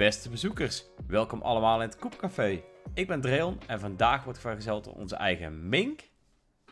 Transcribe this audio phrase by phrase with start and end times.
[0.00, 2.62] Beste bezoekers, welkom allemaal in het Koepcafé.
[2.94, 6.00] Ik ben Dreon en vandaag wordt vergezeld door onze eigen Mink,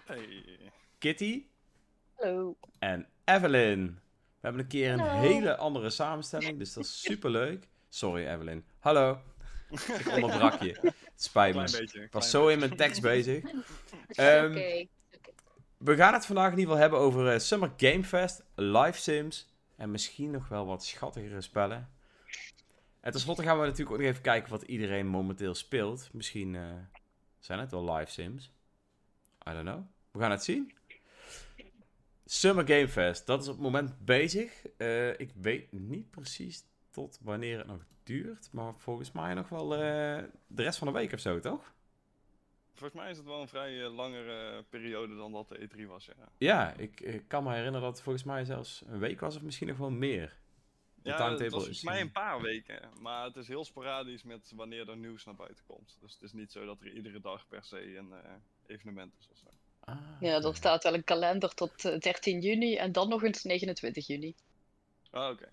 [0.05, 0.45] Hey.
[0.99, 1.45] Kitty
[2.17, 2.57] Hallo.
[2.79, 3.85] en Evelyn.
[3.85, 5.21] We hebben een keer een Hallo.
[5.21, 7.69] hele andere samenstelling, dus dat is super leuk.
[7.89, 8.65] Sorry Evelyn.
[8.79, 9.21] Hallo.
[9.71, 10.79] Ik onderbrak je.
[10.83, 11.61] Het spijt me.
[11.79, 12.03] beetje.
[12.03, 13.45] Ik was zo in mijn tekst bezig.
[14.09, 14.87] Ehm, Oké.
[15.79, 19.49] We gaan het vandaag in ieder geval hebben over eh, Summer Game Fest, live sims
[19.77, 21.97] en misschien nog wel wat schattigere spellen.
[23.01, 26.09] En tenslotte gaan we natuurlijk ook nog even kijken wat iedereen momenteel speelt.
[26.13, 26.63] Misschien eh,
[27.39, 28.53] zijn het wel live sims.
[29.49, 29.83] I don't know.
[30.11, 30.73] We gaan het zien.
[32.25, 34.67] Summer Game Fest, dat is op het moment bezig.
[34.77, 39.75] Eh, ik weet niet precies tot wanneer het nog duurt, maar volgens mij nog wel
[39.75, 39.79] eh,
[40.47, 41.75] de rest van de week of zo, toch?
[42.75, 46.29] Volgens mij is het wel een vrij langere periode dan dat de E3 was, ja.
[46.39, 49.43] Ja, ik, ik kan me herinneren dat het volgens mij zelfs een week was of
[49.43, 50.37] misschien nog wel meer.
[51.03, 53.49] De Ja, timetable het was is, volgens mij eh, een paar weken, maar het is
[53.49, 55.97] heel sporadisch met wanneer er nieuws naar buiten komt.
[56.01, 58.31] Dus het is niet zo dat er iedere dag per se een eh,
[58.67, 59.47] evenement is of zo.
[59.81, 63.43] Ah, Ja, er staat wel een kalender tot eh, 13 juni en dan nog eens
[63.45, 64.35] 29 juni.
[65.11, 65.49] Ah, oké.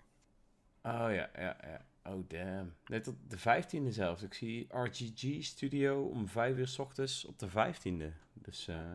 [0.82, 1.86] Oh ja, ja, ja.
[2.04, 2.74] Oh damn.
[2.86, 4.22] Nee, tot de 15e zelfs.
[4.22, 8.12] Ik zie RGG Studio om 5 uur s ochtends op de 15e.
[8.34, 8.92] Dus eh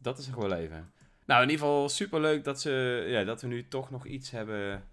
[0.00, 0.92] dat is nog wel even.
[1.26, 4.30] Nou, in ieder geval super leuk dat, ze, ja, dat we nu toch nog iets
[4.30, 4.89] hebben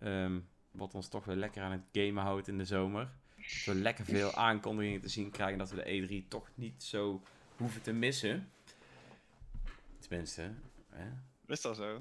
[0.00, 3.08] ehm, wat ons toch weer lekker aan het gamen houdt in de zomer.
[3.36, 5.58] Dat we lekker veel aankondigingen te zien krijgen.
[5.58, 7.22] Dat we de E3 toch niet zo
[7.56, 8.50] hoeven te missen.
[9.98, 10.52] Tenminste,
[10.88, 11.08] hè?
[11.46, 12.00] Is dat zo?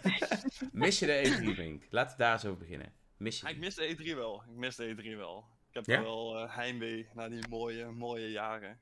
[0.72, 1.82] Mis je de E3, Vink?
[1.90, 2.92] Laten we daar zo beginnen.
[3.16, 4.42] Mis je Ja, ik mis de E3 wel.
[4.42, 5.44] Ik mis de E3 wel.
[5.68, 6.02] Ik heb Ja?
[6.02, 8.80] wel eh, heimwee naar die mooie, mooie jaren.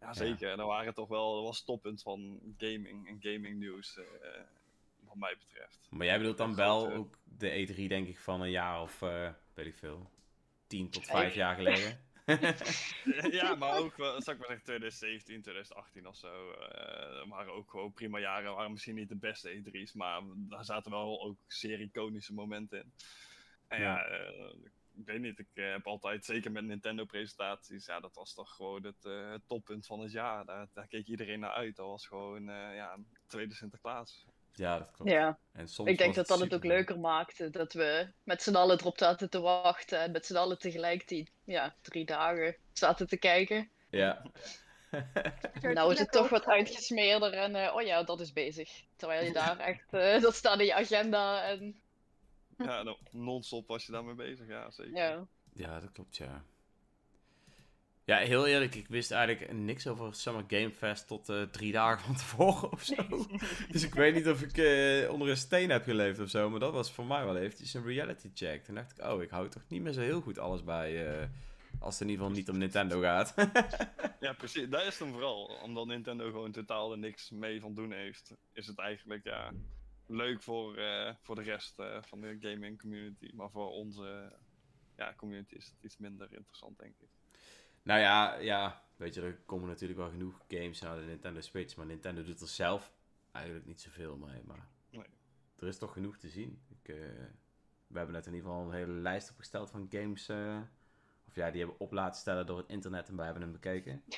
[0.00, 0.50] Ja, zeker.
[0.50, 4.04] En dan waren toch wel, dat was het toppunt van gaming en gaming nieuws, eh,
[5.08, 5.88] wat mij betreft.
[5.90, 9.30] Maar jij bedoelt dan wel ook de E3, denk ik, van een jaar of, eh,
[9.54, 10.10] weet ik veel,
[10.66, 11.18] 10 tot Vijf.
[11.18, 12.06] 5 jaar geleden?
[13.40, 16.50] ja, maar ook, wel, zou ik maar zeggen, 2017, 2018 of zo.
[16.50, 18.54] eh waren ook gewoon prima jaren.
[18.54, 22.92] Waren misschien niet de beste E3's, maar daar zaten wel ook zeer iconische momenten in.
[23.68, 24.54] En ja, eh,
[24.98, 29.04] ik weet niet, ik heb altijd, zeker met Nintendo-presentaties, ja, dat was toch gewoon het,
[29.04, 30.44] eh, toppunt van het jaar.
[30.44, 31.76] Daar, daar keek iedereen naar uit.
[31.76, 34.26] Dat was gewoon, eh, ja, tweede Sinterklaas.
[34.58, 35.10] Ja, dat klopt.
[35.10, 37.50] Ja, En soms ik denk dat dat het ook leuker maakte.
[37.50, 41.30] Dat we met z'n allen erop zaten te wachten en met z'n allen tegelijk die
[41.44, 43.70] ja, drie dagen zaten te kijken.
[43.90, 44.22] Ja.
[45.60, 48.82] Nou is het toch wat uitgesmeerder en eh, oh ja, dat is bezig.
[48.96, 51.80] Terwijl je daar echt, eh, dat staat in je agenda en
[52.58, 54.96] Ja, nou, non-stop was je daarmee bezig, ja, zeker.
[54.96, 55.26] ja.
[55.52, 56.44] ja, dat klopt, ja.
[58.08, 62.04] Ja, heel eerlijk, ik wist eigenlijk niks over Summer Game Fest tot eh, drie dagen
[62.04, 63.26] van tevoren of zo.
[63.72, 66.60] dus ik weet niet of ik eh, onder een steen heb geleefd of zo, maar
[66.60, 68.64] dat was voor mij wel eventjes een reality check.
[68.64, 71.28] Toen dacht ik, oh, ik hou toch niet meer zo heel goed alles bij, eh,
[71.78, 73.34] als het in ieder geval niet om Nintendo gaat.
[74.20, 74.68] Ja, precies.
[74.68, 75.44] Dat is het hem vooral.
[75.62, 79.52] Omdat Nintendo gewoon totaal er niks mee van doen heeft, is het eigenlijk ja,
[80.06, 83.30] leuk voor, eh, voor de rest eh, van de gaming community.
[83.34, 84.32] Maar voor onze
[84.96, 87.08] ja, community is het iets minder interessant, denk ik.
[87.88, 91.76] Nou ja, ja, weet je, er komen natuurlijk wel genoeg games naar de Nintendo Switch,
[91.76, 92.92] maar Nintendo doet er zelf
[93.32, 94.42] eigenlijk niet zoveel mee.
[94.46, 95.04] Maar Nee.
[95.58, 96.60] er is toch genoeg te zien.
[96.68, 96.94] Ik, eh,
[97.86, 100.28] we hebben net in ieder geval een hele lijst opgesteld van games.
[100.28, 100.58] eh,
[101.28, 104.02] of ja, die hebben op laten stellen door het internet en wij hebben hem bekeken.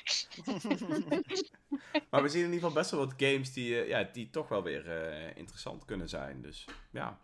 [2.09, 4.47] maar we zien in ieder geval best wel wat games die, eh, ja, die toch
[4.47, 6.41] wel weer eh, interessant kunnen zijn.
[6.41, 7.19] Dus ja.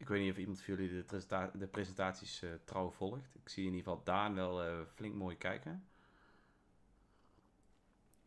[0.00, 3.34] Ik weet niet of iemand van jullie de, de presentaties eh, trouw volgt.
[3.42, 5.88] Ik zie in ieder geval Daan wel eh, flink mooi kijken.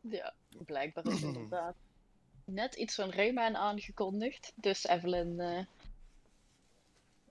[0.02, 0.34] Ja,
[0.66, 1.76] blijkbaar is inderdaad
[2.46, 4.54] net iets van Rayman aangekondigd.
[4.56, 5.40] Dus Evelyn.
[5.40, 5.66] eh,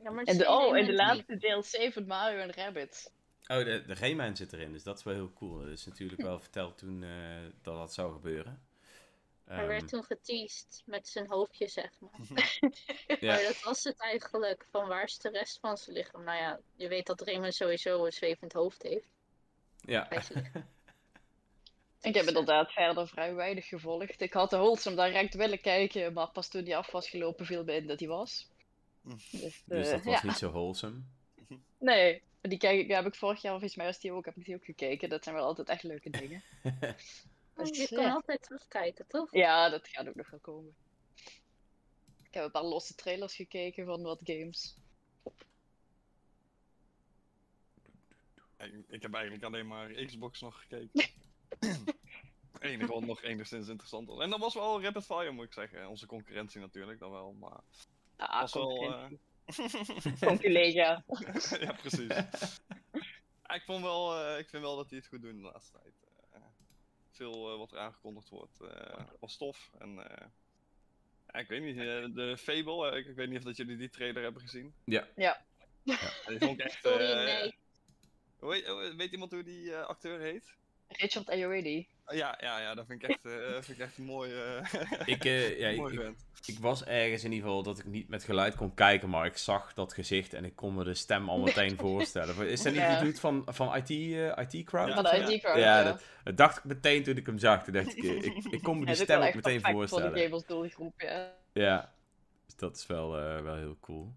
[0.02, 3.10] Ja, maar en de, oh, en de laatste DLC van Mario en Rabbids.
[3.46, 5.58] Oh, de, de Rayman zit erin, dus dat is wel heel cool.
[5.58, 8.62] Dat is natuurlijk wel verteld toen eh, dat dat zou gebeuren.
[9.44, 12.20] Hij Ehm, werd toen geteased met zijn hoofdje, zeg maar.
[13.20, 13.34] ja.
[13.34, 14.66] Maar dat was het eigenlijk.
[14.70, 16.24] Van waar is de rest van zijn lichaam?
[16.24, 19.08] Nou ja, je weet dat Raymond sowieso een zwevend hoofd heeft.
[19.80, 20.08] ja.
[22.02, 24.20] Ik heb inderdaad verder vrij weinig gevolgd.
[24.20, 27.64] Ik had de Wholesome direct willen kijken, maar pas toen die af was gelopen viel
[27.64, 28.48] me in dat hij was.
[29.02, 30.28] Dus, dus eh, dat was ja.
[30.28, 31.02] niet zo wholesome.
[31.78, 34.36] Nee, die, kijk, die heb ik vorig jaar, of volgens mij was die ook, heb
[34.36, 35.08] ik die ook gekeken.
[35.08, 36.42] Dat zijn wel altijd echt leuke dingen.
[37.54, 39.34] Dus, Je kan altijd terugkijken, toch?
[39.34, 40.74] Ja, dat gaat ook nog wel komen.
[42.22, 44.76] Ik heb een paar losse trailers gekeken van wat games.
[48.88, 51.10] Ik, heb eigenlijk alleen maar Xbox nog gekeken.
[52.58, 54.20] Enige wat nog enigszins interessant was.
[54.20, 55.88] En dat was wel Rapid Fire, moet ik zeggen.
[55.88, 57.60] Onze concurrentie natuurlijk dan wel, maar...
[58.16, 58.66] Ah, Was wel,
[60.40, 61.04] collega.
[61.60, 62.08] ja, precies.
[63.54, 65.94] Ik, vond wel, eh, ik vind wel dat hij het goed doet de laatste tijd.
[67.12, 69.70] Veel eh, wat er aangekondigd wordt eh, was tof.
[69.78, 70.26] En, eh,
[71.26, 71.76] ja, ik weet niet,
[72.14, 74.74] de Fable, ik, ik weet niet of dat jullie die trailer hebben gezien.
[74.84, 75.08] Ja.
[75.16, 75.44] Ja.
[75.82, 76.82] Ja, die vond ik echt...
[76.86, 77.54] Sorry, eh, nee.
[78.38, 80.54] Weet, weet iemand hoe die eh, acteur heet?
[80.88, 81.86] Richard Ayoade.
[82.06, 84.72] Ja, ja, ja, dat vind ik echt, eh, vind ik echt een mooi, eh
[85.04, 86.24] Ik, eh, ja, mooi ik, vent.
[86.46, 89.36] ik was ergens in ieder geval dat ik niet met geluid kon kijken, maar ik
[89.36, 92.48] zag dat gezicht en ik kon me de stem al meteen voorstellen.
[92.48, 92.94] Is dat niet Ja.
[92.94, 94.88] die dude van, van IT, eh, IT Crowd?
[94.88, 95.32] Ja, Van de.
[95.34, 95.56] ID crowd.
[95.56, 95.82] Ja, ja.
[95.84, 97.64] dat, dat dacht ik meteen toen ik hem zag.
[97.64, 100.44] Toen dacht ik, ik, ik kon me die stem ook meteen perfect voor de voorstellen.
[100.46, 101.32] doelgroep, ja.
[101.52, 101.92] Ja,
[102.46, 104.12] dus dat is wel, eh, wel heel cool.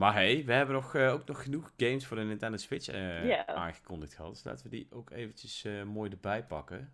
[0.00, 3.40] Maar hey, we hebben nog, eh, ook nog genoeg games voor de Nintendo Switch eh,
[3.46, 4.32] aangekondigd gehad.
[4.32, 6.92] Dus laten we die ook eventjes eh, mooi erbij pakken.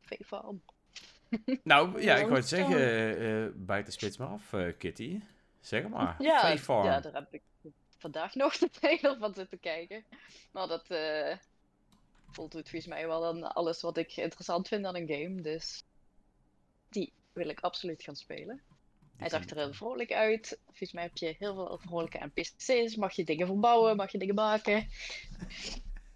[0.00, 0.62] V-farm.
[1.62, 5.20] Nou, ja, ik wou het zeggen, bijt de spits maar af, Kitty.
[5.60, 6.16] Zeg maar.
[6.22, 7.42] Ja, ja, daar heb ik
[7.98, 10.04] vandaag nog de trailer van zitten kijken.
[10.52, 10.86] Maar dat
[12.30, 15.40] voldoet volgens mij wel aan alles wat ik interessant vind aan een game.
[15.40, 15.84] Dus
[16.88, 18.62] die wil ik absoluut gaan spelen.
[19.16, 20.60] Hij zag er heel vrolijk uit.
[20.64, 22.96] Volgens mij heb je heel veel vrolijke NPC's.
[22.96, 24.88] Mag je dingen verbouwen, mag je dingen maken.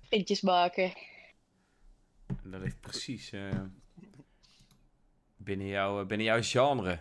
[0.09, 0.93] Printjes maken.
[2.27, 3.61] En dat ligt precies eh,
[5.37, 7.01] binnen, jouw, binnen jouw genre.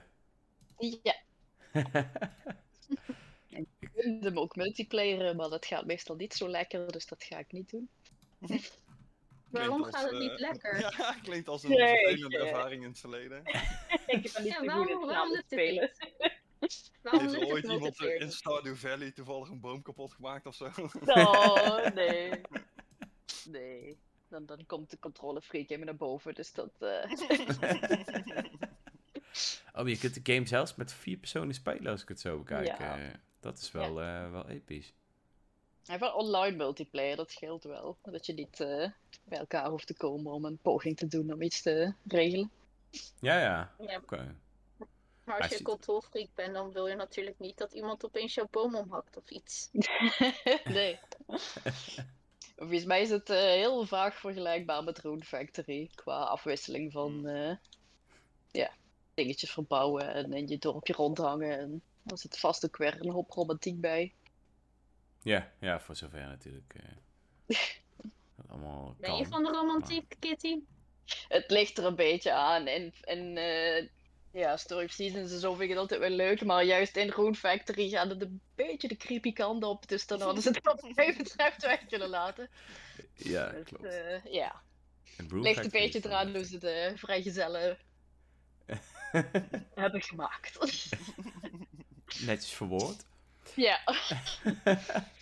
[0.78, 1.16] Ja.
[3.80, 7.38] Ik wil hem ook multiplayeren, maar dat gaat meestal niet zo lekker, dus dat ga
[7.38, 7.90] ik niet doen.
[9.58, 10.80] Waarom Klinkt gaat het als, niet eh, lekker?
[10.98, 13.42] Ja, klinkt als een vervelende ervaring in het verleden.
[14.08, 14.88] Ik ben niet Ja, waarom,
[15.32, 15.92] lukt het spelen.
[16.60, 16.92] niet?
[17.02, 18.32] Waarom Heeft er ooit iemand in?
[18.32, 20.70] Stardew Valley toevallig een boom kapot gemaakt of zo?
[21.06, 22.42] Oh, nee.
[23.46, 23.98] Nee.
[24.30, 26.72] Dan, dan komt de controlefreak in me naar boven, dus dat...
[26.80, 27.12] eh,
[29.74, 32.68] Oh, je kunt de game zelfs met vier personen spelen als ik het zo bekijk.
[32.68, 32.98] Ja.
[33.00, 34.94] Eh, dat is wel, eh, wel episch.
[35.96, 37.98] Wel online multiplayer, dat scheelt wel.
[38.02, 38.90] Dat je niet eh,
[39.24, 42.52] bij elkaar hoeft te komen om een poging te doen om iets te regelen.
[43.20, 43.72] Ja, ja.
[43.80, 44.36] Ja, Oké.
[45.24, 48.76] maar als je controlfreak bent, dan wil je natuurlijk niet dat iemand opeens jouw boom
[48.76, 49.70] omhakt of iets.
[50.64, 51.00] nee.
[52.58, 55.90] Volgens mij is het eh, heel vaag vergelijkbaar met Rune Factory.
[55.96, 57.56] Qua afwisseling van eh,
[58.52, 58.72] ja,
[59.14, 61.60] dingetjes verbouwen en in je dorpje rondhangen.
[61.60, 64.14] En er zit vast ook weer een hoop romantiek bij.
[65.28, 66.74] Ja, ja, voor zover natuurlijk.
[66.76, 67.58] eh,
[68.36, 70.60] dat allemaal Ben je van de romantiek, Kitty?
[71.28, 72.68] Het ligt er een beetje aan.
[72.68, 73.88] En, en eh,
[74.32, 76.46] ja, Story of Seasons en zo vind ik het altijd wel leuk.
[76.46, 79.88] Maar juist in Rune Factory gaat het een beetje de creepy kant op.
[79.88, 82.50] Dus dan hadden ze het wat mij betreft weg kunnen laten.
[83.14, 83.84] Ja, Dus, klopt.
[83.84, 84.62] eh, ja,
[85.30, 87.78] ligt een beetje eraan hoe ze de vrijgezellen
[89.76, 90.58] hebben gemaakt.
[92.26, 93.06] Netjes verwoord.
[93.56, 93.82] ja.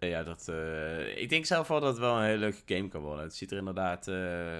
[0.00, 3.00] Ja, dat, eh, ik denk zelf wel dat het wel een hele leuke game kan
[3.02, 3.24] worden.
[3.24, 4.58] Het ziet er inderdaad eh,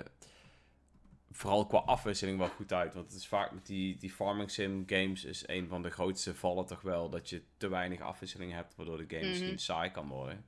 [1.31, 2.95] vooral qua afwisseling wel goed uit.
[2.95, 6.35] Want het is vaak met die, die farming sim games is een van de grootste
[6.35, 9.29] vallen toch wel dat je te weinig afwisseling hebt, waardoor de game Mhm.
[9.31, 10.45] misschien saai kan worden.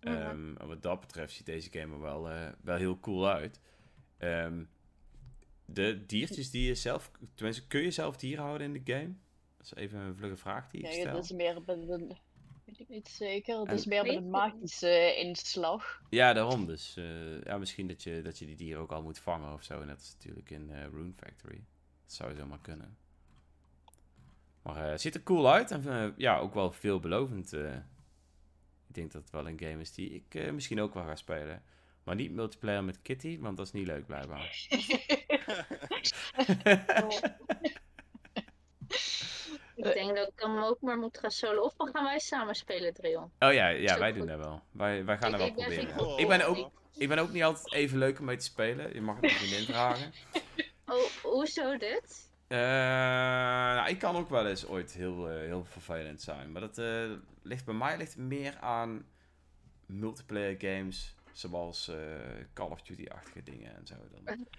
[0.00, 0.14] Mhm.
[0.14, 3.60] Ehm, en wat dat betreft ziet deze game er wel, eh, wel heel cool uit.
[4.18, 4.64] Ehm,
[5.64, 9.14] de diertjes die je zelf, tenminste kun je zelf dieren houden in de game?
[9.56, 11.12] Dat is even een vlugge vraag die ik ja, stel.
[11.12, 11.62] dat is meer.
[12.68, 13.58] Weet ik niet zeker.
[13.58, 16.02] Het En- is meer met een magische inslag.
[16.10, 16.96] Ja, daarom dus.
[16.96, 19.84] eh, ja, misschien dat je, dat je die dieren ook al moet vangen of zo.
[19.84, 21.64] Net als natuurlijk in eh, Rune Factory.
[22.04, 22.96] Dat zou zomaar kunnen.
[24.62, 27.52] Maar eh, het ziet er cool uit en ja, ook wel veelbelovend.
[27.52, 27.74] eh.
[28.88, 31.16] ik denk dat het wel een game is die ik eh, misschien ook wel ga
[31.16, 31.62] spelen.
[32.04, 34.66] Maar niet multiplayer met Kitty, want dat is niet leuk blijkbaar.
[39.78, 41.62] Ik denk dat ik hem ook maar moet gaan solo.
[41.62, 43.30] Of dan gaan wij samen spelen, Dreon.
[43.38, 44.18] Oh ja, ja wij goed.
[44.18, 44.60] doen dat wel.
[44.70, 46.18] Wij, wij gaan Ik- er wel ik ben proberen.
[46.18, 48.94] Ik ben, ook, ik ben ook niet altijd even leuk om mee te spelen.
[48.94, 50.12] Je mag het vriendin vragen.
[50.90, 52.30] Oh, hoezo dit?
[52.48, 56.52] Eh, nou, ik kan ook wel eens ooit heel, eh, heel vervelend zijn.
[56.52, 57.10] Maar dat eh,
[57.42, 59.06] ligt bij mij ligt meer aan
[59.86, 61.14] multiplayer games.
[61.38, 61.96] Zoals eh,
[62.54, 63.94] Call of Duty-achtige dingen en zo.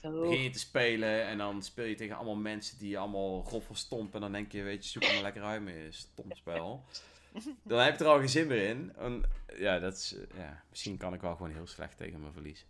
[0.02, 3.76] Dan begin je te spelen en dan speel je tegen allemaal mensen die allemaal roffel
[3.76, 4.14] stompen.
[4.14, 6.84] En dan denk je, weet je, zoek maar lekker uit met je stom spel.
[7.64, 8.94] Dan heb je er al geen zin meer in.
[8.98, 9.24] En,
[9.58, 12.66] ja, dat is, eh, ja, misschien kan ik wel gewoon heel slecht tegen mijn verlies.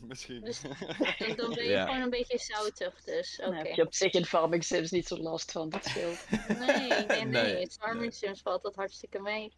[0.00, 0.40] Misschien.
[0.40, 0.62] Dus-
[1.18, 1.84] En dan ben je Ja.
[1.86, 3.56] gewoon een beetje zoutig, dus oké.
[3.56, 6.26] Heb je op zich in Farming Sims niet zo last van, dat scheelt.
[6.58, 7.24] Nee, nee, nee.
[7.54, 8.10] Nee, Farming nee.
[8.12, 9.52] Sims valt dat hartstikke mee.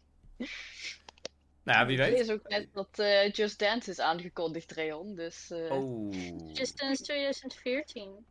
[1.64, 2.18] Nou ja, wie Ik weet.
[2.18, 5.14] lees ook net dat eh, Just Dance is aangekondigd, Rayon.
[5.14, 6.12] Dus eh, Oh.
[6.52, 8.26] Just sinds 2014.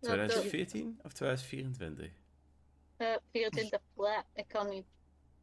[0.00, 2.10] 2014 of 2024?
[2.96, 4.84] Eh 24, blah, ik kan niet.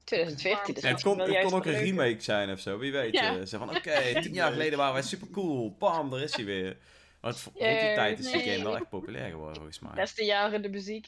[0.03, 3.13] 2014 is Ja, het, kon, het kon ook een remake zijn of zo, wie weet.
[3.13, 3.37] Ja.
[3.39, 3.45] eh.
[3.45, 5.75] Ze van, oké, tien jaar geleden waren wij super cool.
[5.79, 6.77] Bam, daar is hij weer.
[7.21, 8.51] Want rond die tijd is die Nee.
[8.51, 9.93] game wel echt populair geworden, volgens mij.
[9.93, 11.07] Beste jaren de muziek.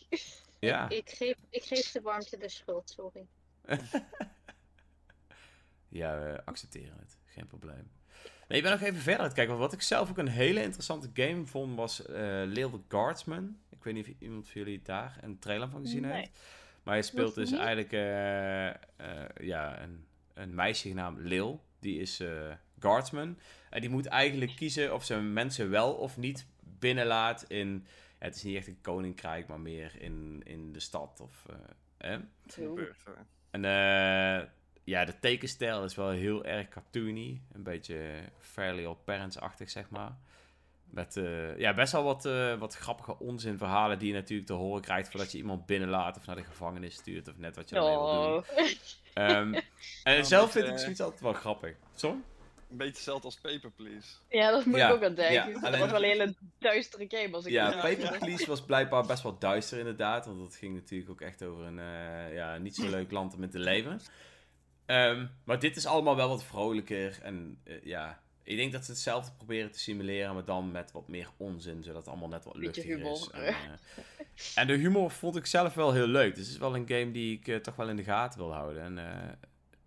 [0.59, 3.25] Ja, Ik, geef, ik geef de warmte de schuld, sorry.
[5.97, 7.17] ja we accepteren het.
[7.25, 7.91] Geen probleem.
[8.47, 9.57] Nee, ik ben nog even verder aan het kijken.
[9.57, 13.57] Want wat ik zelf ook een hele interessante game vond, was eh Little Guardsman.
[13.69, 16.11] Ik weet niet of iemand van jullie daar een trailer van gezien Nee.
[16.11, 16.39] heeft.
[16.83, 17.59] Maar je speelt dus niet.
[17.59, 18.75] eigenlijk eh, eh,
[19.41, 21.63] ja, een, een meisje genaamd Lil.
[21.79, 23.39] Die is eh, guardsman.
[23.69, 27.85] En die moet eigenlijk kiezen of ze mensen wel of niet binnenlaat in...
[28.19, 31.19] Ja, het is niet echt een koninkrijk, maar meer in, in de stad.
[31.19, 31.55] Of, eh,
[31.97, 32.17] hè?
[32.47, 33.11] Gebeurt, hè.
[33.49, 34.47] En eh,
[34.85, 37.41] ja, de tekenstijl is wel heel erg cartoony.
[37.53, 37.99] Een beetje
[38.39, 40.15] Fairly Odd Parents-achtig, zeg maar.
[40.89, 44.81] Met eh, ja, best wel wat, eh, wat grappige onzinverhalen die je natuurlijk te horen
[44.81, 47.89] krijgt voordat je iemand binnenlaat of naar de gevangenis stuurt of net wat je ermee
[47.91, 48.37] wil doen.
[48.37, 48.43] Oh.
[49.13, 49.53] Ehm,
[50.03, 51.75] en Ja, zelf vind ik eh, zoiets altijd wel grappig.
[51.95, 52.09] Zo?
[52.69, 54.07] Een beetje hetzelfde als Paper Please.
[54.29, 55.33] Ja, dat moet Ja, ik ook aan denken.
[55.33, 58.17] ja, dat alleen- wordt wel een hele duistere game als ik Ja, Paper ja.
[58.17, 60.25] Please was blijkbaar best wel duister inderdaad.
[60.25, 63.43] Want dat ging natuurlijk ook echt over een eh, ja, niet zo leuk land om
[63.43, 63.99] in te leven.
[64.85, 67.19] Ehm, maar dit is allemaal wel wat vrolijker.
[67.21, 71.07] En eh, ja, ik denk dat ze hetzelfde proberen te simuleren, maar dan met wat
[71.07, 71.83] meer onzin.
[71.83, 73.29] Zodat het allemaal net wat luchtiger is.
[73.31, 73.53] En, eh,
[74.55, 76.35] en de humor vond ik zelf wel heel leuk.
[76.35, 78.53] Dus het is wel een game die ik eh, toch wel in de gaten wil
[78.53, 78.83] houden.
[78.83, 79.37] En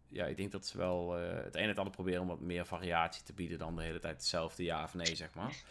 [0.09, 2.67] ja, ik denk dat ze wel het een en het ander proberen om wat meer
[2.67, 5.63] variatie te bieden dan de hele tijd hetzelfde ja of nee, zeg maar.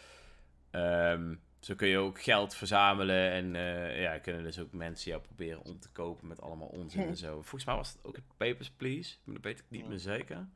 [0.70, 5.22] Ehm, zo kun je ook geld verzamelen en eh, ja, kunnen dus ook mensen jou
[5.22, 7.32] proberen om te kopen met allemaal onzin en zo.
[7.32, 9.16] Volgens mij was het ook het Papers, Please.
[9.24, 10.48] Maar dat weet ik niet meer zeker.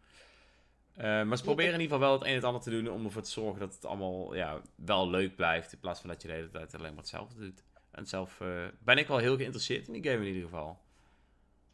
[0.94, 2.90] Eh, maar ze proberen in ieder geval wel het een en het ander te doen
[2.90, 5.72] om ervoor te zorgen dat het allemaal ja, wel leuk blijft.
[5.72, 7.62] In plaats van dat je de hele tijd alleen maar hetzelfde doet.
[7.90, 10.80] En zelf eh, ben ik wel heel geïnteresseerd in die game in ieder geval.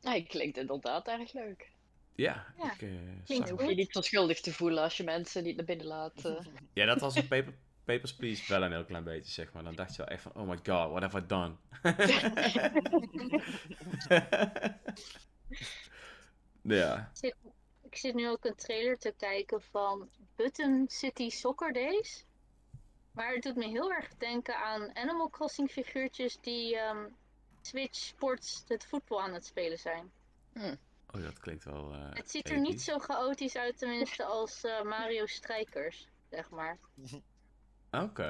[0.00, 1.70] Hij klinkt inderdaad erg leuk.
[2.14, 2.80] Ja, Ja, ik,
[3.26, 6.34] Dan hoef je niet zo schuldig te voelen als je mensen niet naar binnen laat.
[6.72, 7.54] Ja, dat was een paper,
[7.88, 9.62] Papers, Please wel een heel klein beetje, zeg maar.
[9.64, 11.54] Dan dacht je wel echt van, oh my god, what have I done?
[16.62, 17.10] ja.
[17.82, 22.24] Ik zit nu ook een trailer te kijken van Button City Soccer Days.
[23.12, 27.06] Maar het doet me heel erg denken aan Animal Crossing figuurtjes die ehm,
[27.62, 30.10] Switch Sports het voetbal aan het spelen zijn.
[31.14, 31.92] Oh, dat klinkt wel...
[31.92, 36.78] eh, Het ziet er niet zo chaotisch uit tenminste als eh, Mario Strijkers, zeg maar.
[37.90, 38.22] Oké.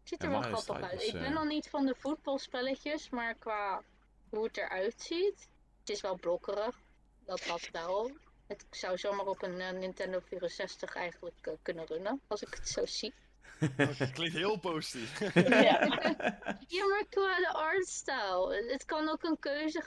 [0.00, 1.02] Het ziet er wel grappig uit.
[1.02, 1.30] Ik ben eh.
[1.32, 3.82] nog niet van de voetbalspelletjes, maar qua
[4.28, 5.48] hoe het eruit ziet,
[5.80, 6.76] het is wel blokkerig.
[7.24, 8.10] Dat had wel.
[8.46, 12.68] Het zou zomaar op een eh, Nintendo 64 eigenlijk eh, kunnen runnen, als ik het
[12.68, 13.14] zo zie.
[13.90, 15.18] Oké, klinkt heel positief.
[15.34, 15.78] ja.
[16.66, 18.54] Ja, maar qua de artstyle.
[18.56, 19.82] Het- Het kan ook een keuze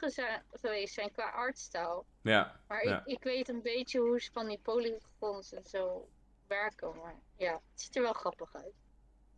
[0.52, 2.04] geweest zijn qua artstyle.
[2.22, 2.60] Ja.
[2.68, 3.00] Maar Ja.
[3.06, 6.08] ik, ik weet een beetje hoe ze van die polygons en zo
[6.48, 6.96] werken.
[6.96, 8.74] Maar ja, het ziet er wel grappig uit.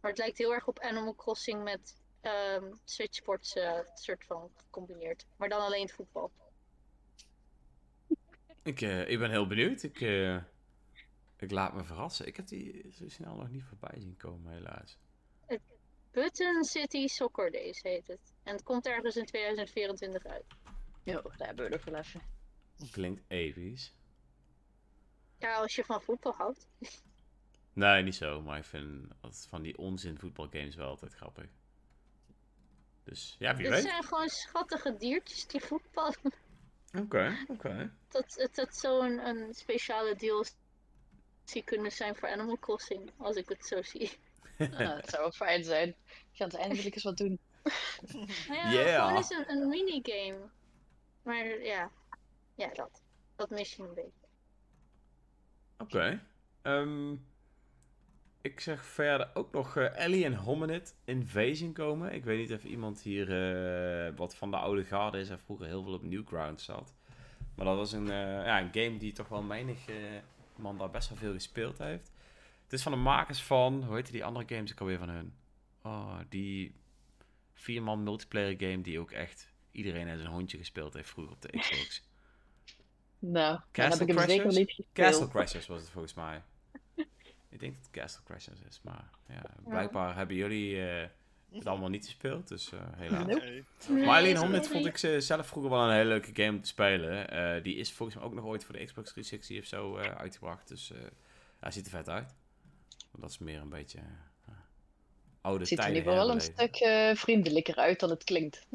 [0.02, 4.52] Maar het lijkt heel erg op Animal Crossing met ehm Switch Sports eh, soort van
[4.56, 5.26] gecombineerd.
[5.38, 6.32] Maar dan alleen het voetbal.
[8.64, 9.84] Ik, eh, ik ben heel benieuwd.
[9.84, 10.36] Ik, eh,
[11.38, 12.28] ik laat me verrassen.
[12.28, 14.98] Ik heb die zo snel nog niet voorbij zien komen, helaas.
[16.12, 18.34] Button City Soccer Days heet het.
[18.44, 20.46] En het komt ergens in 2024 uit.
[21.04, 22.22] Jo, daar hebben we wel even.
[22.92, 23.94] Klinkt episch.
[25.40, 26.68] Ja, als je van voetbal houdt.
[27.74, 28.42] Nee, niet zo.
[28.42, 31.46] Maar ik vind altijd van die onzin voetbalgames wel altijd grappig.
[33.04, 33.84] Dus ja, wie Het weet.
[33.84, 36.34] zijn gewoon schattige diertjes die voetballen.
[36.98, 37.94] Oké, oké.
[38.08, 43.50] Dat het, het zou een, een speciale DLC kunnen zijn voor Animal Crossing, als ik
[43.50, 44.12] het zo zie.
[44.58, 45.96] Nou, het zou wel fijn zijn.
[46.32, 47.40] Gaan ze eindelijk eens wat doen.
[48.14, 49.02] Nou ja, Yeah.
[49.02, 50.50] gewoon eens een, een minigame.
[51.24, 51.92] Maar ja,
[52.56, 53.02] ja dat.
[53.36, 54.19] Dat mis je een beetje.
[55.82, 56.22] Oké.
[56.62, 57.12] Ehm,
[58.42, 62.14] ik zeg verder ook nog eh Alien Hominid Invasion komen.
[62.14, 65.66] Ik weet niet of iemand hier eh, wat van de oude garde is en vroeger
[65.66, 66.94] heel veel op Newgrounds zat.
[67.56, 69.86] Maar dat was een, eh, ja, een game die toch wel menig
[70.56, 72.12] man daar best wel veel gespeeld heeft.
[72.64, 75.34] Het is van de makers van, hoe heet die andere games ik alweer van hun?
[75.84, 76.76] Oh, die
[77.54, 81.60] vierman multiplayer game die ook echt iedereen en zijn hondje gespeeld heeft vroeger op de
[81.60, 82.09] Xbox.
[83.20, 84.56] Nou, Castle heb ik hem zeker Crashers?
[84.56, 84.94] niet gespeeld.
[85.10, 86.42] Castle Crashers was het volgens mij.
[87.50, 91.08] ik denk dat het Castle Crashers is, maar ja, blijkbaar hebben jullie eh,
[91.52, 93.26] het allemaal niet gespeeld, dus eh, helaas.
[93.90, 96.68] Maar Alien ook vond ik ze zelf vroeger wel een hele leuke game om te
[96.68, 97.30] spelen.
[97.30, 100.16] Eh, die is volgens mij ook nog ooit voor de Xbox 360 of zo eh,
[100.16, 100.98] uitgebracht, dus eh
[101.60, 102.34] hij ziet er vet uit.
[103.18, 104.00] Dat is meer een beetje...
[105.42, 108.10] oude Het ziet er in tijden ieder geval wel een stuk eh, vriendelijker uit dan
[108.10, 108.66] het klinkt.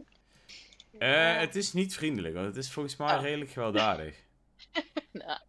[0.99, 1.39] Eh, Ja.
[1.41, 3.23] het is niet vriendelijk, want het is volgens mij Ah.
[3.23, 4.24] redelijk gewelddadig.
[5.13, 5.41] nou,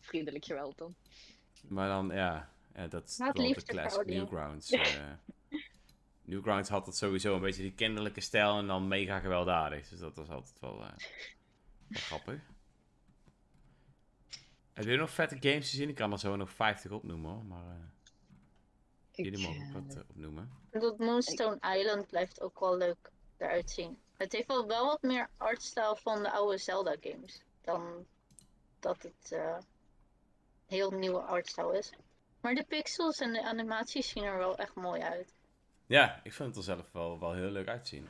[0.00, 0.94] vriendelijk geweld dan.
[1.68, 4.06] Maar dan, ja, ja dat is wel de classic.
[4.06, 4.70] Newgrounds.
[4.70, 5.12] eh
[6.30, 9.88] Newgrounds had het sowieso een beetje die kinderlijke stijl en dan mega gewelddadig.
[9.88, 10.92] Dus dat was altijd wel, eh,
[11.88, 12.40] wel grappig.
[14.72, 15.88] Heb je nog vette games gezien?
[15.88, 17.76] Ik kan er zo nog 50 opnoemen hoor, maar eh,
[19.12, 20.50] Ik, jullie mogen ook wat opnoemen.
[20.70, 23.98] Dat Moonstone Island blijft ook wel leuk eruit zien.
[24.16, 27.42] Het heeft wel, wel wat meer artstyle van de oude Zelda games.
[27.60, 28.06] Dan
[28.80, 29.56] dat het eh,
[30.66, 31.90] heel nieuwe artstyle is.
[32.40, 35.34] Maar de pixels en de animaties zien er wel echt mooi uit.
[35.86, 38.08] Ja, ik vind het er zelf wel, wel heel leuk uitzien.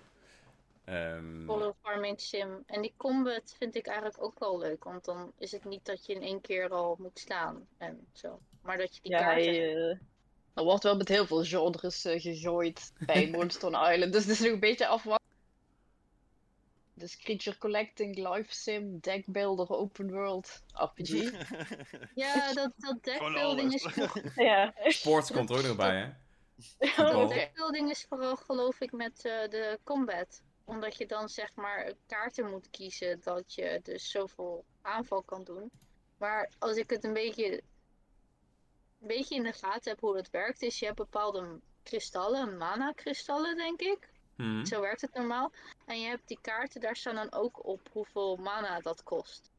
[0.84, 2.62] Ehm, Volle farming sim.
[2.66, 4.84] En die combat vind ik eigenlijk ook wel leuk.
[4.84, 8.40] Want dan is het niet dat je in één keer al moet slaan en zo.
[8.62, 9.54] Maar dat je die ja, kaarten...
[9.54, 9.96] eh,
[10.54, 14.12] er wordt wel met heel veel genres gegooid bij Moonstone Island.
[14.12, 15.28] Dus het is nog een beetje afwachten.
[17.00, 21.10] Dus creature collecting, life sim, deck builder, open world, RPG.
[22.14, 24.74] Ja, dat, dat deckbuilding is, voor- ja.
[24.78, 26.08] Sports komt er ook nog bij, hè?
[27.02, 30.42] Oh, dat deckbuilding is vooral geloof ik met eh, de combat.
[30.64, 35.70] Omdat je dan zeg maar kaarten moet kiezen dat je dus zoveel aanval kan doen.
[36.18, 37.52] Maar als ik het een beetje,
[39.00, 42.92] een beetje in de gaten heb hoe het werkt, is je hebt bepaalde kristallen, mana
[42.92, 44.09] kristallen denk ik.
[44.40, 44.64] Hm.
[44.64, 45.52] Zo werkt het normaal.
[45.86, 49.50] En je hebt die kaarten, daar staan dan ook op hoeveel mana dat kost.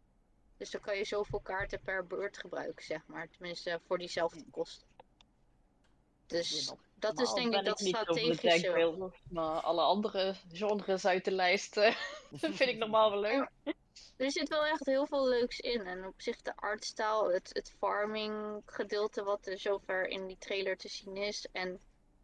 [0.58, 3.30] Dus dan kan je zoveel kaarten per beurt gebruiken, zeg maar.
[3.30, 4.88] Tenminste, voor diezelfde kosten.
[6.28, 9.12] Dus dat is denk ik dat strategische.
[9.30, 11.96] Maar alle andere genres uit de lijst eh,
[12.58, 13.50] vind ik normaal wel leuk.
[14.18, 15.86] Er zit wel echt heel veel leuks in.
[15.86, 20.78] En op zich de artstyle, het, het farming gedeelte wat er zover in die trailer
[20.78, 21.48] te zien is.
[21.52, 21.80] En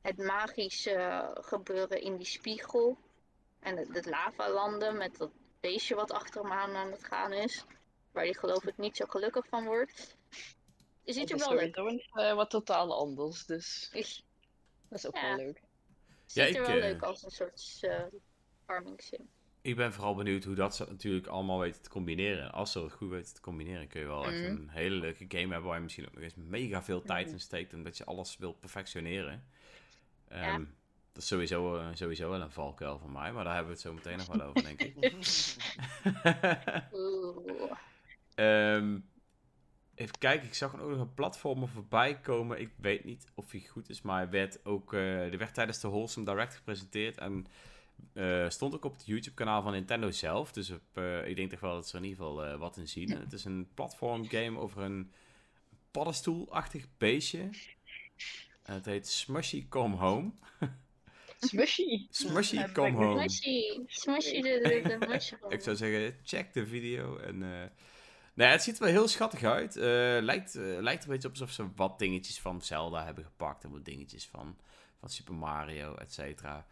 [0.08, 2.98] het magische gebeuren in die spiegel.
[3.60, 7.66] En het, het lavalanden met dat beestje wat achter hem aan aan het gaan is.
[8.12, 10.18] Waar hij geloof ik niet zo gelukkig van wordt.
[11.04, 14.24] Je ziet er Dat is wel leuk eh, wat totaal anders, dus uit.
[14.90, 15.28] dat is ook Ja.
[15.28, 15.62] wel leuk.
[16.26, 18.04] Ziet ik, er wel eh, leuk als een soort eh,
[18.66, 19.30] farming sim.
[19.62, 22.44] Ik ben vooral benieuwd hoe dat ze het natuurlijk allemaal weten te combineren.
[22.44, 24.46] En Als ze het goed weten te combineren, kun je wel echt Mhm.
[24.46, 27.34] een hele leuke game hebben waar je misschien ook nog eens mega veel tijd Mhm.
[27.34, 29.48] in steekt, omdat je alles wil perfectioneren.
[30.30, 30.36] Ja.
[30.36, 30.64] Ehm,
[31.14, 33.88] Dat is sowieso, eh, sowieso wel een valkuil van mij, maar daar hebben we het
[33.88, 34.96] zo meteen nog wel over, denk ik.
[38.36, 39.00] Ehm,
[39.96, 42.60] even kijken, ik zag ook nog een platform voorbij komen.
[42.60, 45.80] Ik weet niet of hij goed is, maar hij werd ook, eh die werd tijdens
[45.80, 47.18] de Wholesome Direct gepresenteerd.
[47.18, 47.48] En
[48.14, 50.52] eh, stond ook op het YouTube-kanaal van Nintendo zelf.
[50.52, 52.78] Dus op, eh, ik denk toch wel dat ze er in ieder geval eh, wat
[52.78, 53.12] in zien.
[53.12, 55.12] En het is een platform-game over een
[55.92, 57.50] paddenstoelachtig beestje.
[58.68, 60.32] En het heet Smushy Come Home.
[61.50, 62.08] Smushy.
[62.10, 63.30] Smushy Come Home.
[63.30, 63.86] Smushy.
[63.88, 65.52] Smushy de, de, de mushroom.
[65.52, 67.18] Ik zou zeggen, check de video.
[67.18, 67.70] En, eh
[68.34, 69.76] nee, het ziet er wel heel schattig uit.
[69.76, 69.84] Eh,
[70.22, 73.64] lijkt, eh, lijkt er een beetje op alsof ze wat dingetjes van Zelda hebben gepakt.
[73.64, 74.58] En wat dingetjes van,
[75.00, 76.68] van Super Mario, et cetera.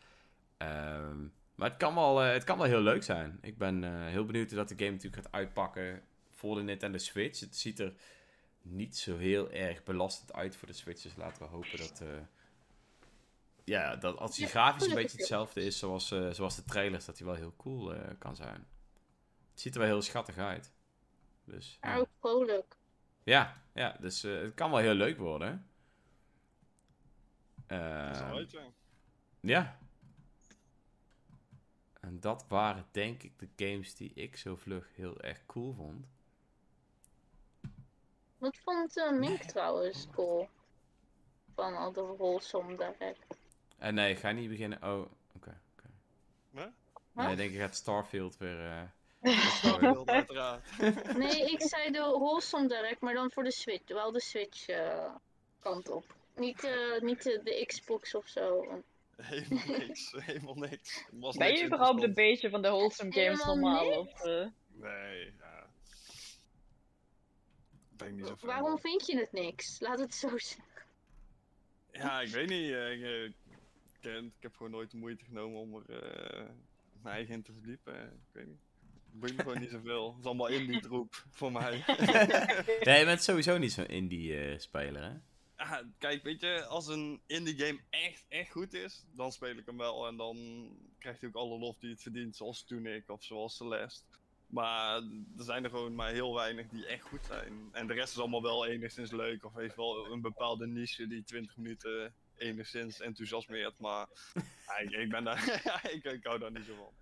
[0.57, 1.23] Ehm,
[1.55, 3.37] maar het kan, wel, eh, het kan wel heel leuk zijn.
[3.41, 6.97] Ik ben eh, heel benieuwd hoe dat de game natuurlijk gaat uitpakken voor de Nintendo
[6.97, 7.39] Switch.
[7.39, 7.93] Het ziet er
[8.65, 11.01] niet zo heel erg belastend uit voor de Switch.
[11.01, 12.01] Dus laten we hopen dat...
[12.01, 12.07] eh,
[13.63, 17.17] ja, dat als Ja, grafisch een beetje hetzelfde is zoals, eh, zoals de trailers, dat
[17.17, 18.67] hij wel heel cool eh, kan zijn.
[19.51, 20.71] Het ziet er wel heel schattig uit.
[21.43, 21.97] Dus, Maar ja.
[21.99, 22.75] ook vrolijk.
[23.23, 25.67] Ja, ja, dus eh, het kan wel heel leuk worden.
[27.67, 27.79] Dat
[28.15, 28.63] is Eh, wel uit, ja.
[29.39, 29.79] ja.
[32.01, 36.05] En dat waren denk ik de games die ik zo vlug heel erg cool vond.
[38.45, 40.49] Wat vond eh, Mink trouwens cool?
[41.55, 43.37] Van al de Wholesome Direct.
[43.77, 44.83] En nee, ik ga niet beginnen.
[44.83, 44.99] Oh,
[45.35, 45.61] oké.
[45.77, 45.89] oké.
[46.51, 46.65] Huh?
[47.11, 48.87] Nee, denk ik gaat Starfield weer.
[49.21, 50.63] eh, Starfield, uiteraard.
[51.17, 53.87] Nee, ik zei de Wholesome Direct, maar dan voor de Switch.
[53.87, 55.15] Wel de Switch eh,
[55.59, 56.15] kant op.
[56.35, 58.65] Niet, eh, niet de, de Xbox of zo.
[58.65, 58.83] want
[59.15, 61.05] Helemaal niks, helemaal niks.
[61.11, 63.99] Was Ben niks je überhaupt een beetje van de wholesome games Helemaal normaal?
[63.99, 64.45] Of, eh,
[64.77, 65.14] Nee,
[68.07, 69.79] ik niet zo fan Waarom vind je het niks?
[69.79, 70.63] Laat het zo zeggen.
[71.91, 72.71] Ja, ik weet niet.
[72.71, 73.35] eh, Ik, eh, ik,
[74.23, 76.45] ik heb gewoon nooit de moeite genomen om er eh,
[77.01, 78.03] mijn eigen in te verdiepen.
[78.05, 78.59] Ik weet niet.
[79.11, 80.09] Boeit me gewoon niet zoveel.
[80.09, 81.83] Het is allemaal indie troep voor mij.
[82.83, 85.13] nee, je bent sowieso niet zo'n indie-speler, hè?
[85.63, 89.65] Ja, kijk, weet je, als een indie game echt, echt goed is, dan speel ik
[89.65, 90.07] hem wel.
[90.07, 90.37] En dan
[90.99, 94.05] krijgt hij ook alle lof die het verdient, zoals Tunic of zoals Celeste.
[94.47, 94.95] Maar
[95.37, 97.69] er zijn er gewoon maar heel weinig die echt goed zijn.
[97.71, 99.45] En de rest is allemaal wel enigszins leuk.
[99.45, 104.07] Of heeft wel een bepaalde niche die 20 minuten enigszins enthousiasmeert, maar
[104.67, 105.61] ja, ik, ik ben daar,
[105.93, 106.93] ik, ik hou daar niet zo van.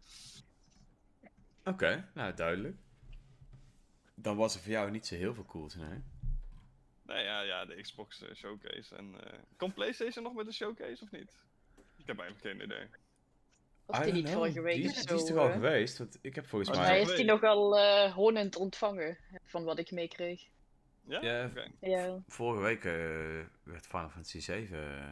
[1.73, 2.77] Oké, nou duidelijk.
[4.15, 6.03] Dan was er voor jou niet zo heel veel cools, nee?
[7.05, 8.95] Nee, ja, ja, de Xbox eh, Showcase.
[8.95, 11.31] En, eh komt PlayStation nog met een showcase of niet?
[11.97, 12.87] Ik heb eigenlijk geen idee.
[13.85, 14.35] Was I die niet know.
[14.37, 15.13] vorige week Die, of is- zo?
[15.15, 15.53] die is toch al eh?
[15.53, 15.97] geweest?
[15.97, 16.89] Want ik heb volgens Maar mij...
[16.89, 20.41] mij- is die nogal eh honend ontvangen, van wat ik meekreeg.
[21.07, 21.21] Ja?
[21.21, 21.51] Ja.
[21.79, 22.19] Ja.
[22.27, 22.91] Vorige week eh,
[23.63, 25.07] werd Final Fantasy 7 eh,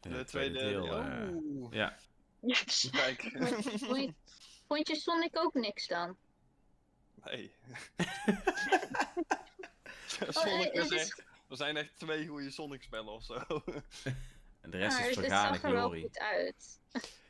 [0.00, 1.04] De tweede deel.
[1.32, 1.72] Oeh.
[1.72, 1.96] ja.
[2.90, 3.20] Kijk.
[3.32, 3.64] Vond
[4.00, 4.12] je,
[4.68, 6.16] vond je Sonic ook niks dan?
[7.24, 7.54] nee.
[10.22, 13.40] Oh, Sonic is- echt, er zijn echt twee goede Sonic-spellen of zo.
[14.64, 16.80] En de rest maar is het, het vergane zag er wel goed uit.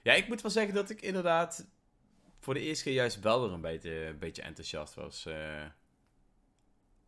[0.02, 1.66] Ja, ik moet wel zeggen dat ik inderdaad
[2.40, 5.26] voor de eerste keer juist wel weer een beetje, een beetje enthousiast was.
[5.26, 5.62] eh.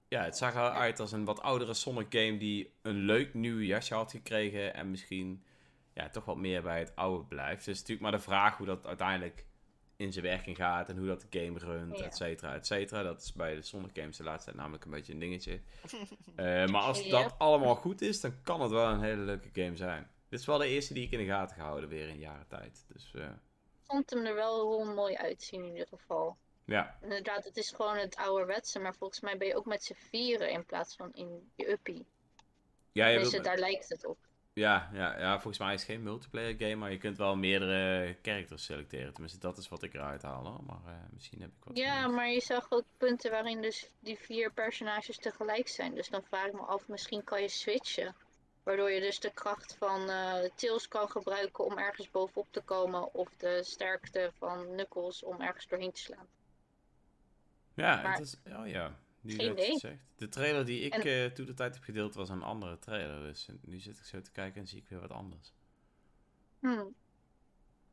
[0.08, 3.94] ja, het zag eruit als een wat oudere Sonic game die een leuk nieuw jasje
[3.94, 5.44] had gekregen en misschien
[5.94, 7.64] ja, toch wat meer bij het oude blijft.
[7.64, 9.44] Dus natuurlijk maar de vraag hoe dat uiteindelijk
[9.96, 12.04] in zijn werking gaat en hoe dat de game runt, Ja.
[12.04, 13.02] et cetera, et cetera.
[13.02, 15.60] Dat is bij de Sonic games de laatste tijd namelijk een beetje een dingetje.
[16.36, 19.76] Eh, maar als dat allemaal goed is, dan kan het wel een hele leuke game
[19.76, 20.10] zijn.
[20.36, 22.84] Dit is wel de eerste die ik in de gaten gehouden weer in jaren tijd.
[22.92, 23.28] Dus eh,
[23.84, 26.36] vond hem er wel heel mooi uitzien in ieder geval.
[26.64, 26.98] ja.
[27.02, 30.50] Inderdaad, het is gewoon het ouderwetse, maar volgens mij ben je ook met z'n vieren
[30.50, 32.06] in plaats van in je uppie.
[32.92, 34.18] Ja, je Dus wilt- daar lijkt het op.
[34.52, 38.16] ja, ja, ja, volgens mij is het geen multiplayer game, maar je kunt wel meerdere
[38.22, 39.12] characters selecteren.
[39.12, 40.44] Tenminste, dat is wat ik eruit haal.
[40.46, 40.62] Hoor.
[40.64, 42.14] Maar eh, misschien heb ik wat Ja, gemist.
[42.16, 45.94] maar je zag ook punten waarin dus die vier personages tegelijk zijn.
[45.94, 48.14] Dus dan vraag ik me af, misschien kan je switchen.
[48.66, 53.14] Waardoor je dus de kracht van eh Tails kan gebruiken om ergens bovenop te komen.
[53.14, 56.26] Of de sterkte van Knuckles om ergens doorheen te slaan.
[57.74, 59.78] Ja, maar- het is, oh ja, nu Geen dat je het idee.
[59.78, 60.02] zegt.
[60.16, 63.22] De trailer die ik En- eh, toen de tijd heb gedeeld was een andere trailer.
[63.22, 65.52] Dus nu zit ik zo te kijken en zie ik weer wat anders.
[66.60, 66.94] Hmm.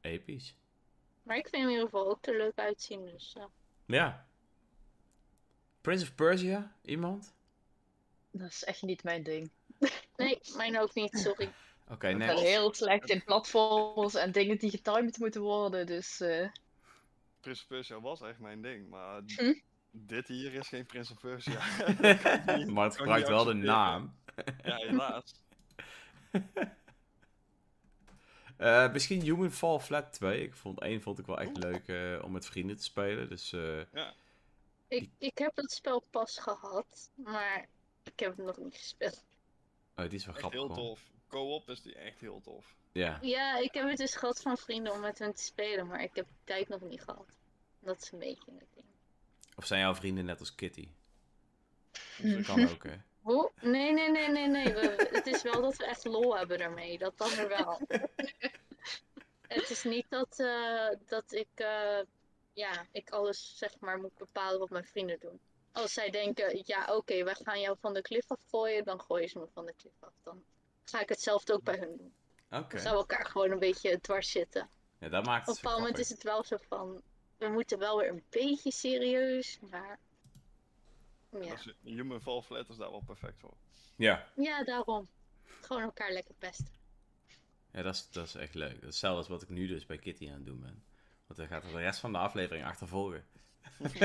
[0.01, 0.55] Episch.
[1.23, 3.05] Maar ik vind hem in ieder geval ook er leuk uitzien.
[3.05, 3.45] Dus, eh.
[3.86, 4.27] Ja.
[5.81, 6.75] Prince of Persia?
[6.81, 7.33] Iemand?
[8.31, 9.49] Dat is echt niet mijn ding.
[10.15, 11.49] Nee, mijn ook niet, sorry.
[11.89, 12.28] Oké, Ik nee.
[12.28, 16.19] ben heel slecht in platformers en dingen die getimed moeten worden, dus...
[16.19, 16.47] eh,
[17.39, 19.54] Prince of Persia was echt mijn ding, maar Hm?
[19.91, 21.60] dit hier is geen Prince of Persia.
[22.73, 24.15] maar het gebruikt wel de naam.
[24.63, 25.34] ja, helaas.
[28.58, 30.41] Eh, misschien Human Fall Flat 2.
[30.43, 33.30] Ik vond één vond ik wel echt leuk eh, om met vrienden te spelen.
[33.30, 33.80] Dus eh,
[34.88, 37.67] Ik, ik heb het spel pas gehad, maar
[38.04, 39.23] ik heb het nog niet gespeeld.
[39.95, 40.60] Oh, die is wel Echt grappig.
[40.60, 41.12] heel tof.
[41.27, 42.75] Co-op is die echt heel tof.
[42.91, 43.17] Ja.
[43.21, 46.15] Ja, ik heb het dus gehad van vrienden om met hen te spelen, maar ik
[46.15, 47.25] heb de tijd nog niet gehad.
[47.79, 48.86] Dat is een beetje het ding.
[49.56, 50.89] Of zijn jouw vrienden net als Kitty?
[52.17, 52.95] Dus dat kan ook, hè?
[53.21, 53.51] Hoe?
[53.62, 54.73] Nee, nee, nee, nee, nee.
[54.73, 56.97] We- het is wel dat we echt lol hebben ermee.
[56.97, 57.82] Dat dan er wel.
[59.47, 61.99] het is niet dat, eh, dat ik, eh,
[62.53, 65.39] ja, ik alles zeg maar moet bepalen wat mijn vrienden doen.
[65.73, 69.39] Als zij denken, ja oké, we gaan jou van de klif afgooien, dan gooien ze
[69.39, 70.13] me van de klif af.
[70.23, 70.43] Dan
[70.83, 72.13] ga ik hetzelfde ook bij hun doen.
[72.49, 72.73] Oké.
[72.73, 74.69] Dan zou elkaar gewoon een beetje dwars zitten.
[74.99, 77.01] Ja, dat maakt Op het een bepaald moment is het wel zo van,
[77.38, 79.99] we moeten wel weer een beetje serieus, maar...
[81.41, 83.53] Ja, Human Fall Flat is daar wel perfect voor.
[83.95, 85.07] Ja, ja daarom.
[85.62, 86.71] Gewoon elkaar lekker pesten.
[87.71, 88.81] ja dat, is, dat is echt leuk.
[88.81, 90.83] Hetzelfde als wat ik nu dus bij Kitty aan het doen ben.
[91.27, 93.25] Want dan gaat er de rest van de aflevering achtervolgen.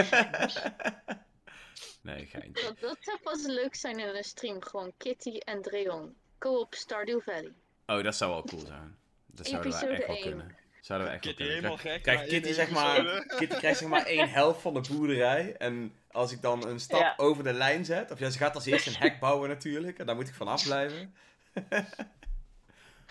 [2.03, 2.65] nee, geintje.
[2.65, 4.63] Dat, dat zou pas leuk zijn in een stream.
[4.63, 6.17] Gewoon Kitty en Dreon.
[6.39, 7.53] Co-op Stardew Valley.
[7.87, 8.97] Oh, dat zou wel cool zijn.
[9.27, 10.57] Dat zouden Episode echt wel kunnen.
[10.81, 11.55] Zouden we echt wel Kitty kunnen.
[11.55, 12.03] helemaal gek.
[12.03, 13.25] Kijk, maar Kitty, zeg maar.
[13.27, 15.57] Kitty krijgt zeg maar één helft van de boerderij.
[15.57, 17.15] En als ik dan een stap Ja.
[17.17, 19.99] over de lijn zet, of ja, ze gaat als eerst een hek bouwen natuurlijk.
[19.99, 21.15] En daar moet ik van afblijven.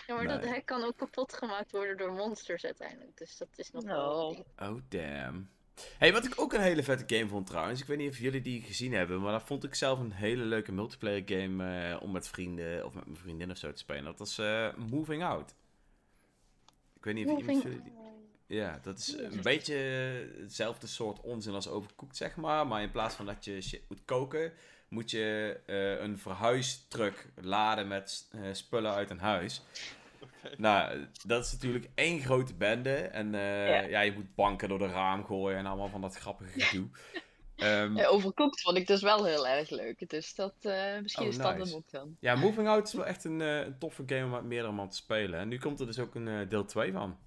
[0.06, 3.16] Ja, maar dat hek kan ook kapot gemaakt worden door monsters uiteindelijk.
[3.16, 4.46] Dus dat is nog wel een ding.
[4.70, 5.50] Oh, damn.
[5.98, 7.80] Hey, wat ik ook een hele vette game vond trouwens.
[7.80, 9.20] Ik weet niet of jullie die gezien hebben.
[9.20, 12.94] Maar dat vond ik zelf een hele leuke multiplayer game eh, om met vrienden of
[12.94, 14.04] met mijn vriendin of zo te spelen.
[14.04, 15.54] Dat was eh, Moving Out.
[16.96, 17.92] Ik weet niet of iemand van jullie...
[18.46, 19.74] Ja, dat is een beetje
[20.40, 22.66] hetzelfde soort onzin als overkoekt, zeg maar.
[22.66, 24.52] Maar in plaats van dat je shit moet koken,
[24.88, 29.62] moet je eh, een verhuistruck laden met eh, spullen uit een huis.
[30.56, 32.94] Nou, dat is natuurlijk één grote bende.
[32.94, 33.80] En eh, Ja.
[33.80, 34.00] ja.
[34.00, 36.88] je moet banken door de raam gooien en allemaal van dat grappige gedoe.
[37.58, 40.08] Ehm, eh, overcooked vond ik dus wel heel erg leuk.
[40.10, 41.68] Dus dat, eh, misschien Oh, is dat nice.
[41.68, 42.16] hem ook dan.
[42.20, 44.88] ja, Moving Out is wel echt een, eh, een toffe game om met meerdere man
[44.88, 45.40] te spelen.
[45.40, 47.18] En nu komt er dus ook een deel 2 van.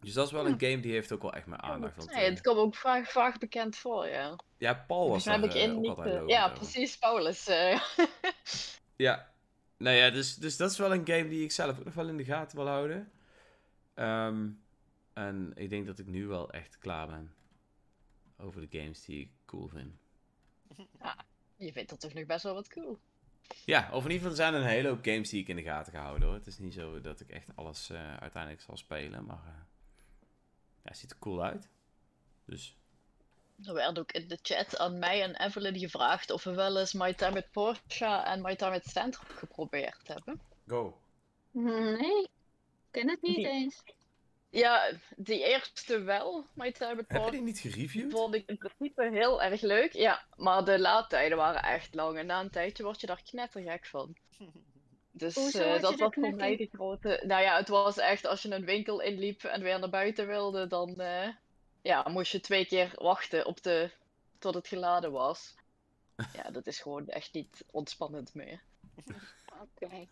[0.00, 2.14] Dus dat is wel een game die heeft ook wel echt mijn aandacht.
[2.14, 4.36] Nee, het komt ook vaag, vaag bekend voor, ja.
[4.58, 5.96] ja, Paul was daar heb ik in niet...
[6.26, 7.46] ja, precies, Paulus.
[8.96, 9.28] Ja.
[9.78, 12.08] Nou ja, dus, dus dat is wel een game die ik zelf ook nog wel
[12.08, 13.12] in de gaten wil houden.
[13.94, 14.48] Ehm,
[15.12, 17.34] en ik denk dat ik nu wel echt klaar ben
[18.36, 19.94] over de games die ik cool vind.
[21.56, 22.98] Je vindt dat toch nog best wel wat cool.
[23.64, 25.62] Ja, of in ieder geval er zijn een hele hoop games die ik in de
[25.62, 26.36] gaten ga houden hoor.
[26.36, 29.62] Het is niet zo dat ik echt alles eh, uiteindelijk zal spelen, maar eh,
[30.82, 31.68] ja, het ziet er cool uit.
[32.44, 32.76] Dus
[33.64, 36.92] Er werd ook in de chat aan mij en Evelyn gevraagd of we wel eens
[36.92, 40.40] My Time with Porsche en My Time with Sandrock geprobeerd hebben.
[40.68, 40.98] go.
[41.50, 42.28] Nee, ik
[42.90, 43.82] ken het niet Die- eens.
[44.50, 47.30] Ja, die eerste wel, My Time with Heb je Porsche.
[47.30, 48.12] die niet gereviewd?
[48.12, 49.92] vond ik in principe heel erg leuk.
[49.92, 52.18] Ja, maar de laadtijden waren echt lang.
[52.18, 54.16] En na een tijdje word je daar knettergek van.
[55.10, 57.22] Dus Hoezo eh, dat was voor mij de grote...
[57.26, 60.66] Nou ja, het was echt als je een winkel inliep en weer naar buiten wilde,
[60.66, 61.28] dan eh,
[61.82, 63.90] ja, moest je twee keer wachten op de...
[64.38, 65.54] tot het geladen was.
[66.32, 68.60] Ja, dat is gewoon echt niet ontspannend meer.
[69.62, 70.06] Oké.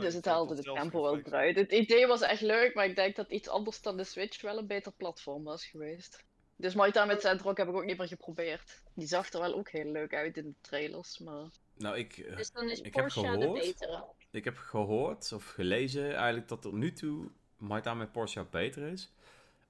[0.00, 1.56] Dus het haalde de tempo wel eruit.
[1.56, 4.58] Het idee was echt leuk, maar ik denk dat iets anders dan de Switch wel
[4.58, 6.24] een beter platform was geweest.
[6.56, 8.82] Dus My Time with Sandrock heb ik ook niet meer geprobeerd.
[8.94, 11.48] Die zag er wel ook heel leuk uit in de trailers, maar...
[11.74, 14.04] Nou, ik, eh, Dus dan is Ik heb de gehoord- betere.
[14.30, 19.10] ik heb gehoord of gelezen eigenlijk dat tot nu toe Time met Porsche beter is.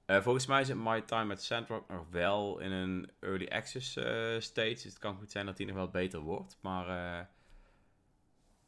[0.07, 4.39] Eh, volgens mij zit My Time met Sandrock nog wel in een early access eh,
[4.39, 4.73] stage.
[4.73, 6.57] Dus het kan goed zijn dat die nog wel beter wordt.
[6.61, 7.25] Maar eh,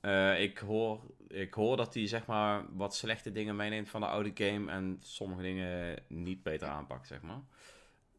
[0.02, 4.08] eh, ik, hoor, ik hoor dat hij zeg maar wat slechte dingen meeneemt van de
[4.08, 4.71] oude game.
[4.71, 7.41] En sommige dingen niet beter aanpakt, zeg maar.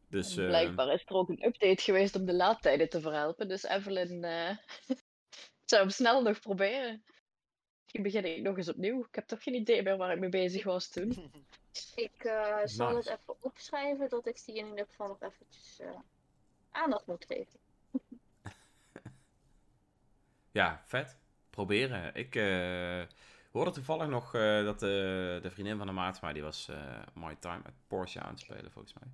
[0.09, 3.49] Dus eh, Blijkbaar is er ook een update geweest om de laadtijden te verhelpen.
[3.49, 4.57] Dus Evelyn eh,
[5.71, 7.03] zou hem snel nog proberen.
[7.83, 9.01] Misschien begin ik nog eens opnieuw.
[9.01, 11.17] Ik heb toch geen idee meer waar ik mee bezig was toen.
[11.95, 13.11] Ik eh, zal Nice.
[13.11, 15.91] het even opschrijven dat ik die in ieder geval nog eventjes eh,
[16.71, 17.59] aandacht moet geven.
[20.53, 21.17] Ja, vet.
[21.51, 22.15] Proberen.
[22.15, 23.03] Ik eh,
[23.51, 26.69] hoorde toevallig nog dat de, de vriendin van de maat van mij, die was
[27.15, 29.09] My Time met Porsche aan het spelen, volgens mij.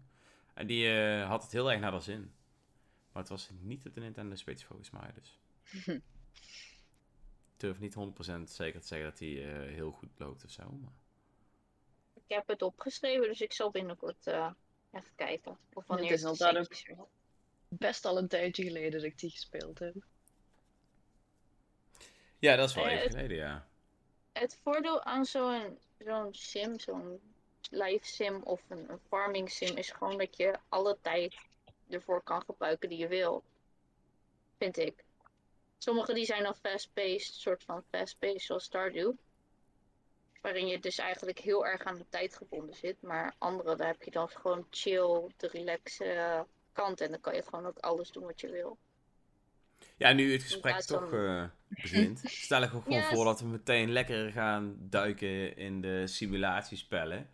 [0.55, 2.33] En die had het heel erg naar haar zin.
[3.13, 5.41] Maar het was niet op de Nintendo Switch, volgens mij, dus.
[7.57, 10.93] Ik durf niet 100% zeker te zeggen dat eh, heel goed loopt of zo, maar...
[12.27, 14.51] Ik heb het opgeschreven, dus ik zal binnenkort eh,
[14.93, 15.59] even kijken.
[15.73, 17.09] Of wanneer is het weer heb.
[17.69, 19.95] Best al een tijdje geleden dat ik die gespeeld heb.
[22.39, 23.67] Ja, dat is wel Eh, even geleden, ja.
[24.33, 27.21] Het voordeel aan zo'n zo'n sim, zo'n
[27.71, 31.37] live sim of een, een farming sim, is gewoon dat je alle tijd
[31.89, 33.43] ervoor kan gebruiken die je wil.
[34.59, 35.05] Vind ik.
[35.79, 39.13] Sommige die zijn dan fast-paced, soort van fast-paced zoals Stardew.
[40.47, 43.03] Waarin je dus eigenlijk heel erg aan de tijd gebonden zit.
[43.03, 47.01] Maar andere, daar heb je dan gewoon chill, de relaxe kant.
[47.01, 48.79] En dan kan je gewoon ook alles doen wat je wil.
[49.97, 53.47] Ja, nu het gesprek toch van- eh, begint, stel ik ook gewoon voor dat we
[53.47, 57.31] meteen lekker gaan duiken in de simulatiespellen.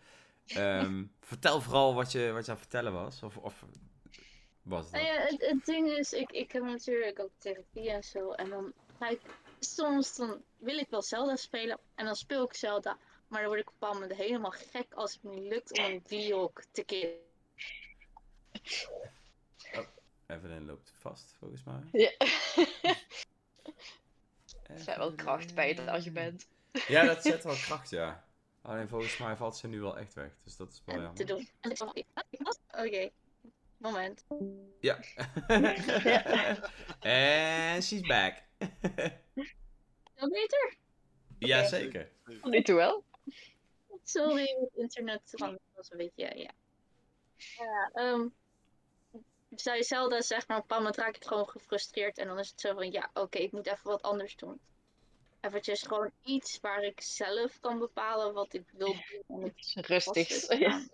[0.46, 3.22] Ehm, vertel vooral wat je, wat je aan het vertellen was.
[3.22, 3.64] Of, of
[4.62, 8.04] was het Nou ja, het, het ding is, ik, ik heb natuurlijk ook therapie en
[8.04, 8.30] zo.
[8.30, 9.20] En dan ga ik,
[9.64, 11.78] soms dan wil ik wel Zelda spelen.
[11.94, 12.98] En dan speel ik Zelda.
[13.28, 15.78] Maar dan word ik op een bepaald moment helemaal gek als het me niet lukt
[15.78, 17.18] om een Gleeok te killen.
[20.26, 21.80] Evelyn loopt vast, volgens mij.
[21.92, 22.12] Ja.
[24.62, 26.46] Er zijn wel kracht bij het argument.
[26.88, 28.24] Ja, dat zet wel kracht, ja.
[28.62, 30.30] Alleen volgens mij valt ze nu wel echt weg.
[30.44, 31.26] Dus dat is wel te jammer.
[31.26, 31.76] doen.
[31.76, 32.04] Van,
[32.84, 33.10] Oké,
[33.76, 34.24] moment.
[34.80, 34.98] Ja.
[37.00, 38.42] En she's back.
[40.14, 40.76] Wel beter?
[41.38, 42.10] Jazeker.
[42.24, 43.04] Tot nu toe wel.
[44.04, 45.34] Sorry, het internet
[45.74, 46.50] was een beetje, ja.
[47.36, 48.28] Ja, ehm
[49.56, 52.60] zou Zelda zeg maar, op een moment raak ik gewoon gefrustreerd en dan is het
[52.60, 54.60] zo van, ja, oké, ik moet even wat anders doen.
[55.40, 59.24] Eventjes gewoon iets waar ik zelf kan bepalen wat ik wil doen.
[59.28, 59.56] En het
[60.64, 60.88] aan.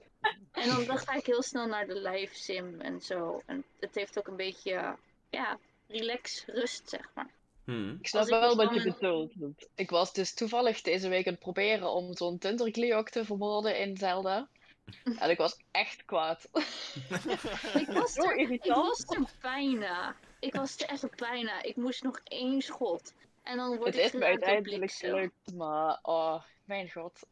[0.52, 3.42] En dan, dan ga ik heel snel naar de live sim en zo.
[3.46, 4.96] En het heeft ook een beetje,
[5.30, 7.30] ja, relax, rust, zeg maar.
[7.68, 7.96] Hm.
[8.00, 9.68] Ik snap ik wel wat je bedoelt.
[9.74, 13.96] Ik was dus toevallig deze week aan het proberen om zo'n Thundergleeok te vermoorden in
[13.96, 14.48] Zelda.
[15.18, 16.48] En ik was echt kwaad.
[17.82, 20.16] Ik was er, ik was er bijna.
[20.40, 21.62] Ik was er echt bijna.
[21.62, 23.14] Ik moest nog één schot.
[23.42, 27.26] En dan word Het ik is me uiteindelijk gelukt, maar oh, mijn god.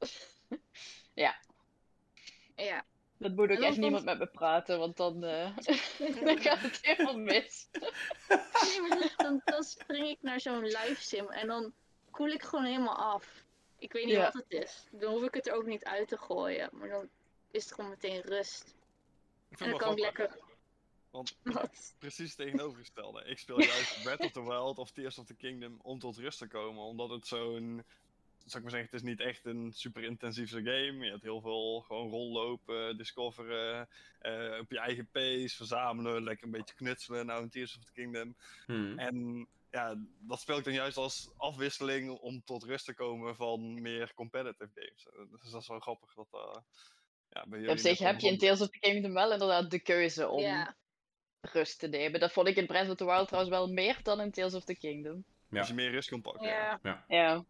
[1.15, 1.37] Ja.
[3.19, 5.57] Dat moet ook echt niemand met me praten, want dan, eh,
[6.25, 7.69] dan gaat het helemaal mis.
[8.29, 11.73] Nee, maar dan- dan, dan spring ik naar zo'n live sim en dan
[12.11, 13.45] koel ik gewoon helemaal af.
[13.79, 14.23] Ik weet niet Ja.
[14.23, 14.87] wat het is.
[14.91, 16.69] Dan hoef ik het er ook niet uit te gooien.
[16.73, 17.09] Maar dan
[17.51, 18.75] is het gewoon meteen rust.
[19.49, 20.39] Ik En dan kan ik lekker...
[21.11, 21.95] Want Wat?
[21.99, 23.25] precies het tegenovergestelde.
[23.25, 26.39] Ik speel juist Breath of the Wild of Tears of the Kingdom om tot rust
[26.39, 26.83] te komen.
[26.83, 27.85] Omdat het zo'n,
[28.47, 31.05] zou ik maar zeggen, het is niet echt een super intensieve game.
[31.05, 36.53] Je hebt heel veel gewoon rollopen, discoveren, eh, op je eigen pace, verzamelen, lekker een
[36.53, 37.27] beetje knutselen.
[37.27, 38.37] Nou, in Tears of the Kingdom.
[38.67, 38.99] Hmm.
[38.99, 43.83] En ja, dat speel ik dan juist als afwisseling om tot rust te komen van
[43.83, 45.07] meer competitive games.
[45.07, 46.57] Eh, Dus dat is wel grappig dat uh,
[47.29, 50.29] ja, bij Op zich heb je in Tales of the Kingdom wel inderdaad de keuze
[50.29, 50.75] om
[51.41, 52.21] rust te nemen.
[52.21, 54.65] Dat vond ik in Breath of the Wild trouwens wel meer dan in Tales of
[54.65, 55.25] the Kingdom.
[55.51, 55.59] Ja.
[55.59, 56.49] Als je meer rust kan pakken.
[56.49, 56.79] ja.
[56.83, 57.05] ja.
[57.09, 57.45] Ja.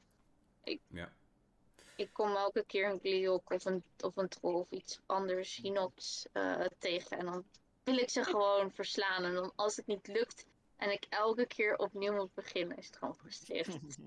[1.96, 6.26] Ik kom elke keer een Gleeok of een, of een troll of iets anders, Hinox,
[6.32, 7.18] eh tegen.
[7.18, 7.44] En dan
[7.82, 9.24] wil ik ze gewoon verslaan.
[9.24, 12.96] En dan als het niet lukt en ik elke keer opnieuw moet beginnen, is het
[12.96, 13.98] gewoon frustrerend.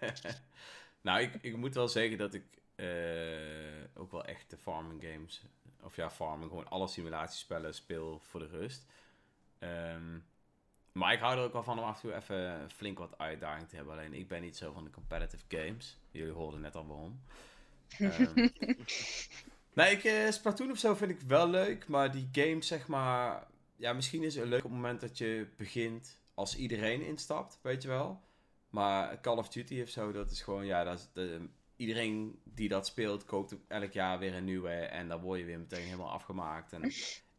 [1.06, 5.42] nou, ik, ik moet wel zeggen dat ik eh, ook wel echt de farming games,
[5.82, 8.86] of ja, farming, gewoon alle simulatiespellen speel voor de rust.
[9.58, 10.18] Ehm,
[10.94, 13.68] maar ik hou er ook wel van om af en toe even flink wat uitdaging
[13.68, 13.94] te hebben.
[13.94, 15.98] Alleen ik ben niet zo van de competitive games.
[16.10, 17.20] Jullie hoorden net al waarom.
[17.98, 18.34] Ehm,
[19.74, 23.46] nee, ik, eh, Splatoon of zo vind ik wel leuk, maar die games zeg maar...
[23.76, 27.82] Ja, misschien is het leuk op het moment dat je begint als iedereen instapt, weet
[27.82, 28.22] je wel.
[28.68, 32.68] Maar Call of Duty of zo, dat is gewoon, ja, dat is de, iedereen die
[32.68, 36.10] dat speelt koopt elk jaar weer een nieuwe en dan word je weer meteen helemaal
[36.10, 36.72] afgemaakt.
[36.72, 36.82] En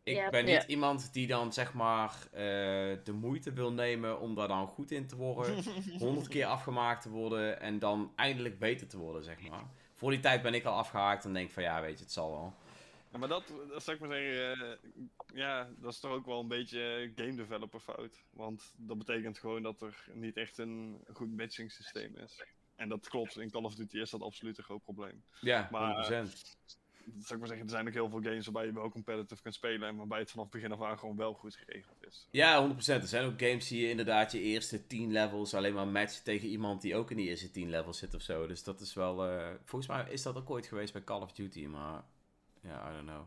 [0.05, 0.29] ik Ja.
[0.29, 0.67] ben niet Ja.
[0.67, 2.39] iemand die dan zeg maar eh,
[3.03, 5.63] de moeite wil nemen om daar dan goed in te worden,
[5.99, 9.63] honderd keer afgemaakt te worden en dan eindelijk beter te worden, zeg maar.
[9.93, 12.31] Voor die tijd ben ik al afgehaakt en denk van ja, weet je, het zal
[12.31, 12.53] wel.
[13.11, 14.77] Ja, maar dat, dat zou ik maar zeggen, eh,
[15.33, 18.23] ja, dat is toch ook wel een beetje game developer fout.
[18.29, 22.43] Want dat betekent gewoon dat er niet echt een goed matching systeem is.
[22.75, 25.23] En dat klopt, in Call of Duty is dat absoluut een groot probleem.
[25.41, 25.91] Ja, Maar-
[26.25, 26.57] 100%.
[27.05, 29.53] Zou ik maar zeggen, er zijn ook heel veel games waarbij je wel competitive kunt
[29.53, 32.27] spelen en waarbij het vanaf begin af aan gewoon wel goed geregeld is.
[32.31, 32.75] Ja, 100%.
[33.01, 36.47] Er zijn ook games die je inderdaad je eerste 10 levels alleen maar matcht tegen
[36.47, 38.47] iemand die ook in die eerste 10 levels zit of zo.
[38.47, 39.25] Dus dat is wel.
[39.27, 42.03] eh, volgens mij is dat ook ooit geweest bij Call of Duty, maar.
[42.61, 43.23] Ja, I don't know.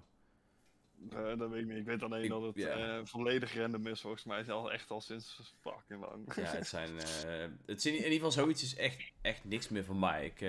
[1.10, 1.76] Eh, dat weet ik niet.
[1.78, 4.50] Ik weet alleen Ik- dat het eh, volledig random is volgens mij.
[4.50, 6.34] Al echt al sinds fucking lang.
[6.34, 6.96] Ja, het zijn.
[7.66, 10.24] het is in, ieder geval zoiets is echt, echt niks meer voor mij.
[10.26, 10.40] Ik,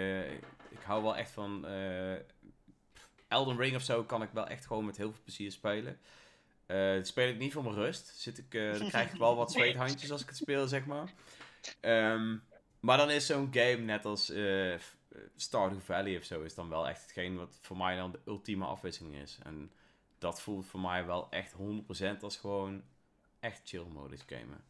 [0.70, 1.66] ik hou wel echt van.
[3.30, 6.00] Elden Ring of zo kan ik wel echt gewoon met heel veel plezier spelen.
[6.70, 8.08] Dat speel ik niet voor mijn rust.
[8.08, 11.14] Zit ik, eh, dan krijg ik wel wat zweethandjes als ik het speel, zeg maar.
[11.80, 12.38] Ehm,
[12.80, 14.76] maar dan is zo'n game net als eh,
[15.36, 18.66] Stardew Valley of zo, is dan wel echt hetgeen wat voor mij dan de ultieme
[18.66, 19.40] afwisseling is.
[19.44, 19.72] En
[20.18, 22.84] dat voelt voor mij wel echt 100% als gewoon
[23.40, 24.64] echt chill modus gamen.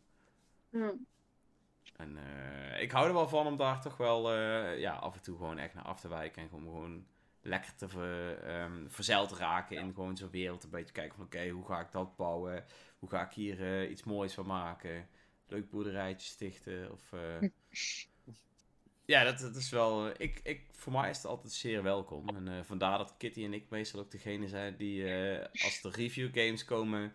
[0.69, 0.91] Hm.
[1.95, 4.34] En eh, ik hou er wel van om daar toch wel
[4.74, 6.41] ja, af en toe gewoon echt naar af te wijken.
[6.41, 7.06] En gewoon, gewoon
[7.50, 10.64] lekker te ver, ehm, verzeild raken in gewoon zo'n wereld.
[10.64, 12.66] Een beetje kijken van oké, hoe ga ik dat bouwen?
[13.00, 15.08] Hoe ga ik hier eh, iets moois van maken?
[15.48, 16.92] Leuk boerderijtje stichten?
[16.92, 17.50] Of, eh,
[19.14, 20.10] ja, dat, dat is wel...
[20.18, 22.30] ik, ik, voor mij is het altijd zeer welkom.
[22.30, 25.04] En eh, vandaar dat Kitty en ik meestal ook degene zijn die
[25.52, 27.14] als de review games komen...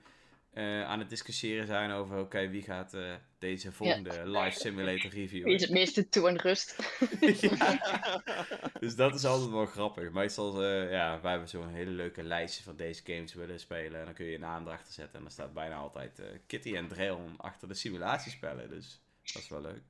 [0.54, 5.46] eh, aan het discussiëren zijn over oké, wie gaat eh, deze volgende live simulator reviewen.
[5.46, 6.76] Wie is het meeste toe en rust?
[7.40, 8.22] Ja.
[8.80, 10.10] Dus dat is altijd wel grappig.
[10.10, 13.98] Meestal, eh, ja, wij hebben zo'n hele leuke lijstje van deze games willen spelen.
[13.98, 15.14] En dan kun je je naam erachter zetten.
[15.14, 18.68] En dan staat bijna altijd Kitty en Dreon achter de simulatiespellen.
[18.68, 19.00] Dus
[19.32, 19.82] dat is wel leuk.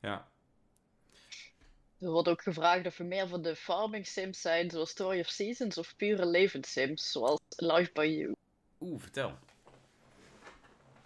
[0.00, 0.28] Ja.
[1.98, 5.28] Er wordt ook gevraagd of we meer van de farming sims zijn, zoals Story of
[5.28, 8.34] Seasons, of pure levenssims, zoals Life by You.
[8.80, 9.38] Oeh, vertel.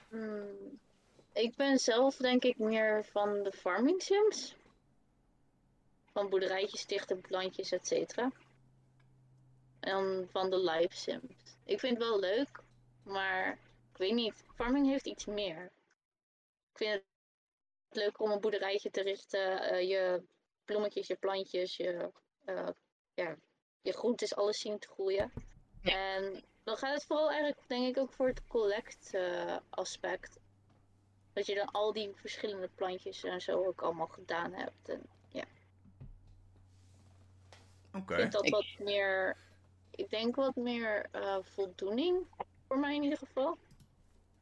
[0.08, 0.78] Hmm.
[1.32, 4.56] Ik ben zelf denk ik meer van de farming sims.
[6.12, 8.32] Van boerderijtjes stichten, plantjes, et cetera.
[9.80, 11.34] En van de live sims.
[11.64, 12.62] Ik vind het wel leuk,
[13.02, 13.52] maar
[13.92, 14.44] ik weet niet.
[14.54, 15.64] Farming heeft iets meer.
[16.72, 17.02] Ik vind het
[17.88, 19.60] leuk om een boerderijtje te richten.
[19.60, 20.22] eh, je
[20.64, 22.10] bloemetjes, je plantjes, je,
[22.44, 22.68] eh,
[23.14, 23.36] ja,
[23.82, 25.32] je groentes, alles zien te groeien.
[25.82, 25.92] Ja.
[25.92, 30.38] En dan gaat het vooral eigenlijk, denk ik, ook voor het collect eh, aspect.
[31.32, 34.88] Dat je dan al die verschillende plantjes en zo ook allemaal gedaan hebt.
[34.88, 35.06] En
[37.94, 38.14] Oké.
[38.14, 39.36] ik vind dat Ik- wat meer,
[39.90, 42.26] ik denk wat meer eh, voldoening
[42.66, 43.58] voor mij in ieder geval.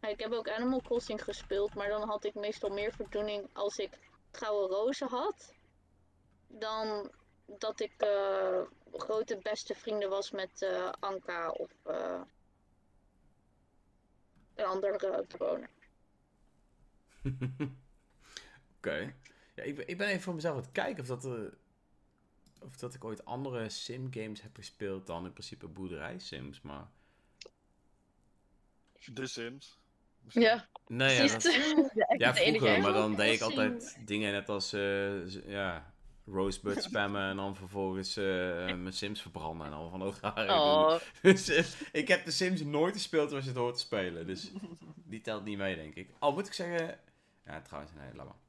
[0.00, 3.76] Ja, Ik heb ook Animal Crossing gespeeld, maar dan had ik meestal meer voldoening als
[3.76, 3.98] ik
[4.32, 5.54] gouden rozen had.
[6.46, 7.10] Dan
[7.46, 8.60] dat ik eh,
[8.96, 12.20] grote beste vrienden was met eh, Anka of eh,
[14.54, 15.70] een andere bewoner.
[18.76, 19.14] Oké.
[19.54, 21.54] Ja, ik, ben, ik ben even voor mezelf aan het kijken of dat, er,
[22.60, 26.60] of dat ik ooit andere sim games heb gespeeld dan in principe boerderij sims.
[26.60, 26.88] Maar
[29.14, 29.78] The Sims.
[30.28, 34.48] Ja, Nee, ja, dat- De ja, enige vroeger, maar dan deed ik altijd dingen net
[34.48, 35.93] als, eh, ja,
[36.26, 38.24] Rosebud spammen en dan vervolgens eh,
[38.66, 40.52] mijn Sims verbranden en al van dat rare.
[40.52, 44.26] Oh, Dus eh, ik heb de Sims nooit gespeeld zoals je het hoort te spelen.
[44.26, 44.50] Dus
[45.04, 46.10] die telt niet mee, denk ik.
[46.18, 46.98] Al moet ik zeggen...
[47.44, 48.42] Ja, trouwens, nee, laat maar.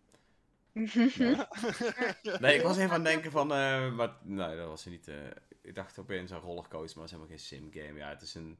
[2.39, 3.51] Nee, ik was even aan het denken van...
[3.51, 5.07] eh, maar nee, dat was niet...
[5.07, 5.15] eh,
[5.61, 7.99] ik dacht opeens aan rollercoaster, maar het is helemaal geen sim-game.
[7.99, 8.57] Ja, het is een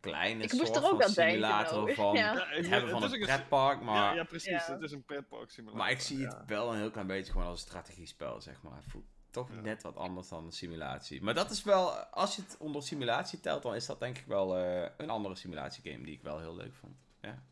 [0.00, 1.94] kleine Ik moest soort er ook van denken, simulator nou.
[1.94, 2.46] van Ja.
[2.48, 3.80] Het hebben van het een pretpark.
[3.80, 4.66] Maar, Ja, ja, precies.
[4.66, 4.72] Ja.
[4.72, 5.80] Het is een pretpark simulator.
[5.82, 8.76] maar ik zie het wel een heel klein beetje gewoon als een strategiespel, zeg maar.
[8.76, 9.60] Het voelt toch Ja.
[9.60, 11.22] net wat anders dan een simulatie.
[11.22, 11.90] Maar dat is wel...
[11.96, 15.34] Als je het onder simulatie telt, dan is dat denk ik wel eh, een andere
[15.34, 16.96] simulatiegame die ik wel heel leuk vond.
[17.20, 17.42] Ja.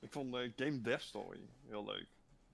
[0.00, 2.06] Ik vond eh, Game Dev Story heel leuk.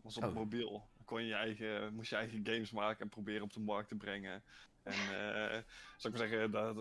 [0.02, 0.32] was op Oh.
[0.34, 0.70] mobiel.
[0.70, 3.88] Dan kon je je eigen, moest je eigen games maken en proberen op de markt
[3.88, 4.42] te brengen.
[4.82, 5.58] En eh
[5.96, 6.74] zou ik maar zeggen, daar,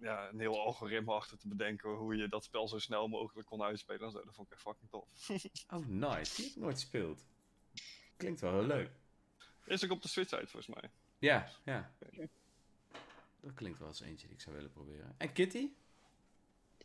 [0.00, 3.62] ja, een heel algoritme achter te bedenken hoe je dat spel zo snel mogelijk kon
[3.62, 4.02] uitspelen.
[4.02, 4.24] en zo.
[4.24, 5.08] Dat vond ik echt fucking tof.
[5.74, 6.36] Oh, nice.
[6.36, 7.26] Die heb ik nooit gespeeld.
[8.16, 8.90] Klinkt wel heel leuk.
[9.64, 10.90] Is ook op de Switch uit volgens mij.
[11.18, 11.92] Ja, ja.
[13.40, 15.14] Dat klinkt wel als eentje die ik zou willen proberen.
[15.18, 15.68] En Kitty?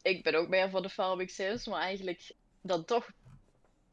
[0.06, 3.10] ik ben ook meer van de Farming Sims, maar eigenlijk dan toch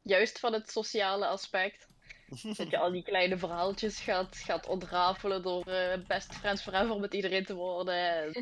[0.01, 1.87] juist van het sociale aspect.
[2.57, 7.13] Dat je al die kleine verhaaltjes gaat, gaat ontrafelen door eh, best friends forever met
[7.13, 8.33] iedereen te worden.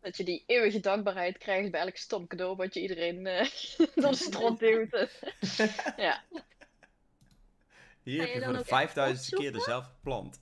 [0.00, 3.50] Dat je die eeuwige dankbaarheid krijgt bij elk stom cadeau wat je iedereen eh
[3.94, 5.08] door de strot duwt.
[5.96, 6.22] ja.
[8.02, 10.40] Hier heb je voor de ook echt 5000ste keer dezelfde plant.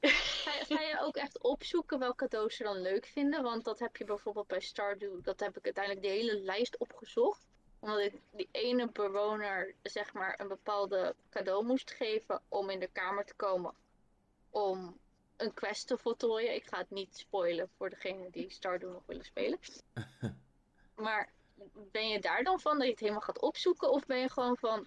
[0.00, 3.42] Ga je, ga je ook echt opzoeken welke cadeaus ze dan leuk vinden?
[3.42, 5.22] Want dat heb je bijvoorbeeld bij Stardew.
[5.22, 7.46] Dat heb ik uiteindelijk de hele lijst opgezocht.
[7.78, 12.88] Omdat ik die ene bewoner zeg maar een bepaalde cadeau moest geven om in de
[12.92, 13.74] kamer te komen.
[14.50, 14.98] Om
[15.38, 16.54] een quest te voltooien.
[16.54, 19.58] Ik ga het niet spoilen voor degenen die Stardew nog willen spelen.
[20.96, 21.32] Maar
[21.92, 23.90] ben je daar dan van dat je het helemaal gaat opzoeken?
[23.90, 24.86] Of ben je gewoon van...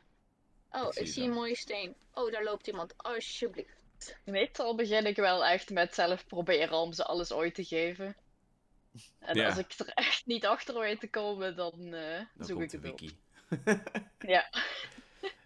[0.71, 1.35] Oh, Ik zie ik het zie een al.
[1.35, 1.95] mooie steen.
[2.13, 2.93] Oh, daar loopt iemand.
[2.97, 4.17] Alsjeblieft.
[4.25, 8.15] Meestal begin ik wel echt met zelf proberen om ze alles ooit te geven.
[9.19, 9.45] En Ja.
[9.47, 12.91] als ik er echt niet achter weet te komen, dan eh, Dan zoek ik het
[12.91, 12.99] op.
[12.99, 13.17] wiki.
[14.19, 14.49] Ja.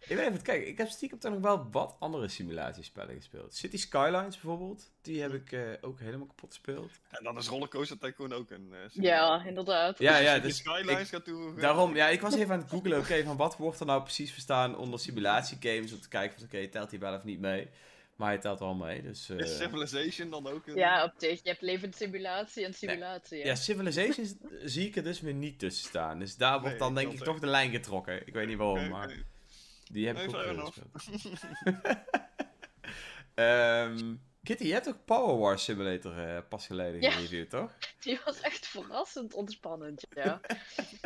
[0.08, 0.68] Ik ben even te kijken.
[0.68, 3.56] Ik heb stiekem toch nog wel wat andere simulatiespellen gespeeld.
[3.56, 4.92] City Skylines bijvoorbeeld.
[5.02, 6.92] Die heb ik eh, ook helemaal kapot gespeeld.
[7.10, 10.00] En dan is Rollercoaster Tycoon ook een eh, Ja, inderdaad.
[10.00, 11.62] Ja, ja, Als je dus Skylines ik- gaat toevoegen.
[11.62, 14.32] Daarom, ja, ik was even aan het googlen, oké, van wat wordt er nou precies
[14.32, 17.70] verstaan onder simulatiegames, om te kijken van, oké, telt hij wel of niet mee?
[18.16, 19.30] Maar hij telt wel mee, dus...
[19.30, 20.76] eh, Is Civilization dan ook een...
[20.76, 21.44] Ja, op zich.
[21.44, 23.46] Je hebt levenssimulatie en simulatie.
[23.46, 26.20] ja, Civilization zie ik er dus weer niet tussen staan.
[26.20, 28.28] Dus daar wordt Nee, dan denk ik toch de lijn getrokken.
[28.28, 29.16] Ik weet niet waarom, maar.
[29.92, 31.42] Die heb ik ook veel gespeeld.
[33.36, 37.12] Ehm, Kitty, je hebt ook Power Wars Simulator eh, pas geleden Ja.
[37.12, 37.72] gereviewd, toch?
[38.04, 40.42] Die was echt verrassend ontspannend, ja.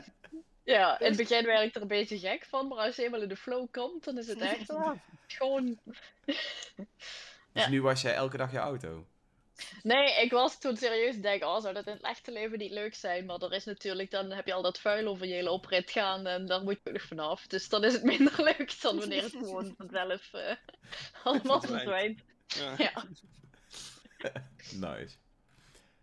[0.64, 3.22] ja, in het begin werd ik er een beetje gek van, maar als je eenmaal
[3.22, 4.72] in de flow komt, dan is het echt
[5.28, 5.80] gewoon...
[6.26, 7.70] Dus Ja.
[7.70, 9.06] nu was jij elke dag je auto.
[9.84, 12.96] Nee, ik was toen serieus denk, oh, zou dat in het echte leven niet leuk
[12.96, 13.26] zijn?
[13.26, 16.28] Maar er is natuurlijk, dan heb je al dat vuil over je hele oprit gaan
[16.28, 17.48] en daar moet je nog vanaf.
[17.48, 20.56] Dus dan is het minder leuk dan wanneer het gewoon vanzelf eh,
[21.24, 22.22] allemaal Verdwijnt.
[22.48, 22.74] Ja.
[22.78, 23.06] Ja.
[24.74, 25.16] Nice.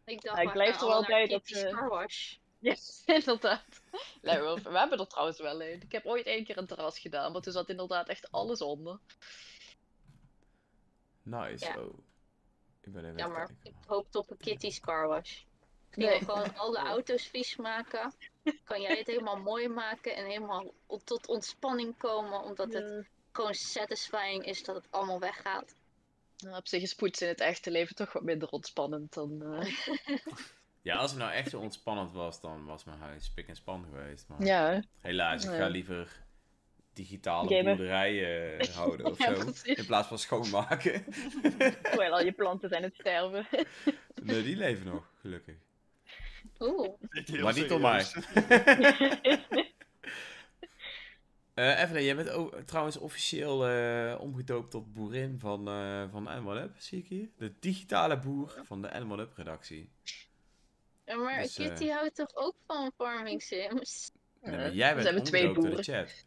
[0.04, 2.34] Ik dacht, Ja, ik we blijf er wel bij dat, Kitty's eh, Car Wash.
[2.59, 2.74] Ja,
[3.07, 3.82] inderdaad.
[4.22, 5.82] Nee, we, we hebben er trouwens wel een.
[5.82, 8.98] Ik heb ooit één keer een terras gedaan, maar toen zat inderdaad echt alles onder.
[11.22, 11.64] Nice.
[11.64, 11.78] Ja.
[11.78, 11.98] Oh.
[12.87, 13.57] Ik ben even Ja, maar kijken.
[13.62, 15.43] ik hoopte op een Kitty's Car Wash.
[15.95, 16.18] Nee.
[16.18, 18.12] we gewoon alle auto's vies maken.
[18.64, 20.72] Kan jij het helemaal mooi maken en helemaal
[21.05, 22.43] tot ontspanning komen.
[22.43, 25.74] Omdat het gewoon satisfying is dat het allemaal weggaat.
[26.39, 29.43] Nou, op zich is poetsen in het echte leven toch wat minder ontspannend dan...
[29.43, 29.76] eh,
[30.82, 33.84] Ja, als het nou echt zo ontspannend was, dan was mijn huis pik en span
[33.84, 34.28] geweest.
[34.28, 36.24] Maar Ja, helaas, ik ga liever
[36.97, 37.64] digitale Gamen.
[37.76, 39.44] boerderijen eh, houden of Ja, zo.
[39.44, 39.62] precies.
[39.78, 41.05] In plaats van schoonmaken.
[41.82, 43.47] terwijl al je planten zijn het sterven.
[44.22, 45.55] nee, die leven nog, gelukkig.
[46.59, 46.88] Oeh,
[47.42, 48.05] maar niet door mij.
[51.55, 56.57] Eh Evelyn, jij bent ook, trouwens officieel eh, omgedoopt tot boerin van, eh van Animal
[56.57, 57.28] Up, zie ik hier.
[57.38, 59.90] De digitale boer van de Animal Up redactie.
[61.05, 64.11] Ja, maar Dus, Kitty houdt toch ook van farming sims?
[64.42, 66.07] Nee, maar jij we bent zijn met twee omgedoopt door de boeren.
[66.09, 66.24] chat.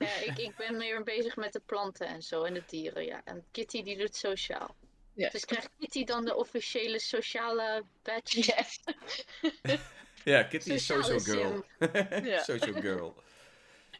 [0.00, 3.20] Ja, ik, ik ben meer bezig met de planten en zo en de dieren, ja.
[3.24, 4.74] En Kitty die doet sociaal.
[5.14, 5.28] Ja.
[5.28, 8.38] Dus krijgt Kitty dan de officiële sociale badge?
[8.40, 8.80] Yes.
[10.24, 11.64] Ja, Kitty is social girl.
[12.32, 12.42] Ja.
[12.42, 13.22] social girl.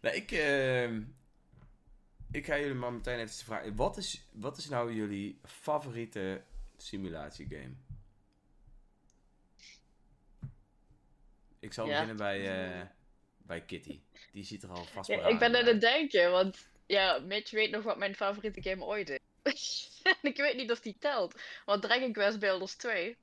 [0.02, 1.02] Nou, ik, ehm,
[2.30, 3.76] ik ga jullie maar meteen even vragen.
[3.76, 6.42] Wat is, wat is nou jullie favoriete
[6.76, 7.74] simulatiegame?
[11.58, 11.90] Ik zal Ja.
[11.92, 12.38] beginnen bij,
[12.80, 12.86] eh,
[13.50, 14.00] bij Kitty.
[14.32, 17.50] Die ziet er al vast Ja, ik ben aan aan het denken, want ja, Mitch
[17.50, 19.90] weet nog wat mijn favoriete game ooit is.
[20.02, 21.34] En ik weet niet of die telt.
[21.64, 23.16] Want Dragon Quest Builders 2.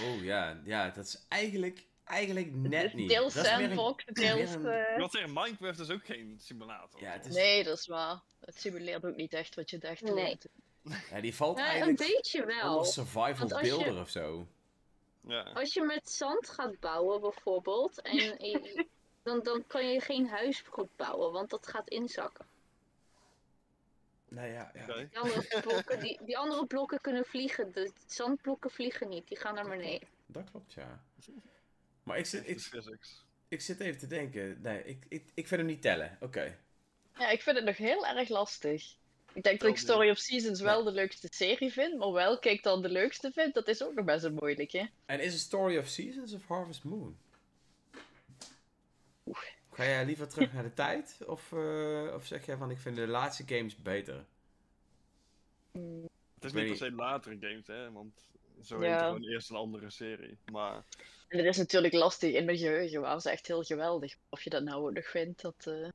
[0.00, 3.08] Oh ja, ja, dat is eigenlijk, eigenlijk net niet.
[3.08, 4.54] Deels Dat is meer een- sandbox, deels...
[4.96, 7.00] wil zeggen, Minecraft is ook geen simulator.
[7.00, 8.20] Ja, het is- Nee, dat is waar.
[8.40, 10.02] Het simuleert ook niet echt wat je dacht.
[10.02, 10.38] Nee.
[11.10, 12.76] Ja, die valt Ja, een eigenlijk beetje wel.
[12.76, 14.46] onder survival als je- builder of zo.
[15.26, 15.42] Ja.
[15.42, 18.86] Als je met zand gaat bouwen bijvoorbeeld, en je-
[19.22, 22.46] dan, dan kan je geen huis goed bouwen, want dat gaat inzakken.
[24.28, 24.86] Nou ja, ja.
[24.86, 29.54] Die andere blokken, die, die andere blokken kunnen vliegen, de zandblokken vliegen niet, die gaan
[29.54, 30.08] naar beneden.
[30.26, 31.02] dat klopt, ja.
[32.02, 33.08] Maar ik zit, Het ik,
[33.48, 34.60] ik zit even te denken.
[34.62, 36.16] Nee, ik, ik, ik vind hem niet tellen.
[36.20, 36.58] Oké.
[37.18, 38.96] Ja, ik vind het nog heel erg lastig.
[39.34, 42.50] Ik denk dat ik Wel Story of Seasons wel de leukste serie vind, maar welke
[42.50, 44.90] ik dan de leukste vind, dat is ook nog best een moeilijke.
[45.06, 47.16] En is het Story of Seasons of Harvest Moon?
[49.72, 51.16] Ga jij liever terug naar de tijd?
[51.26, 54.24] Of, eh, of zeg jij van ik vind de laatste games beter?
[55.72, 58.12] Mm, Het is niet per se latere games, hè, want
[58.62, 58.82] zo Ja.
[58.90, 60.38] heet het gewoon eerst een andere serie.
[60.52, 60.84] Maar
[61.28, 64.16] En het is natuurlijk lastig in mijn geheugen, waren ze echt heel geweldig.
[64.28, 65.66] Of je dat nou ook nog vindt, dat...
[65.66, 65.88] eh,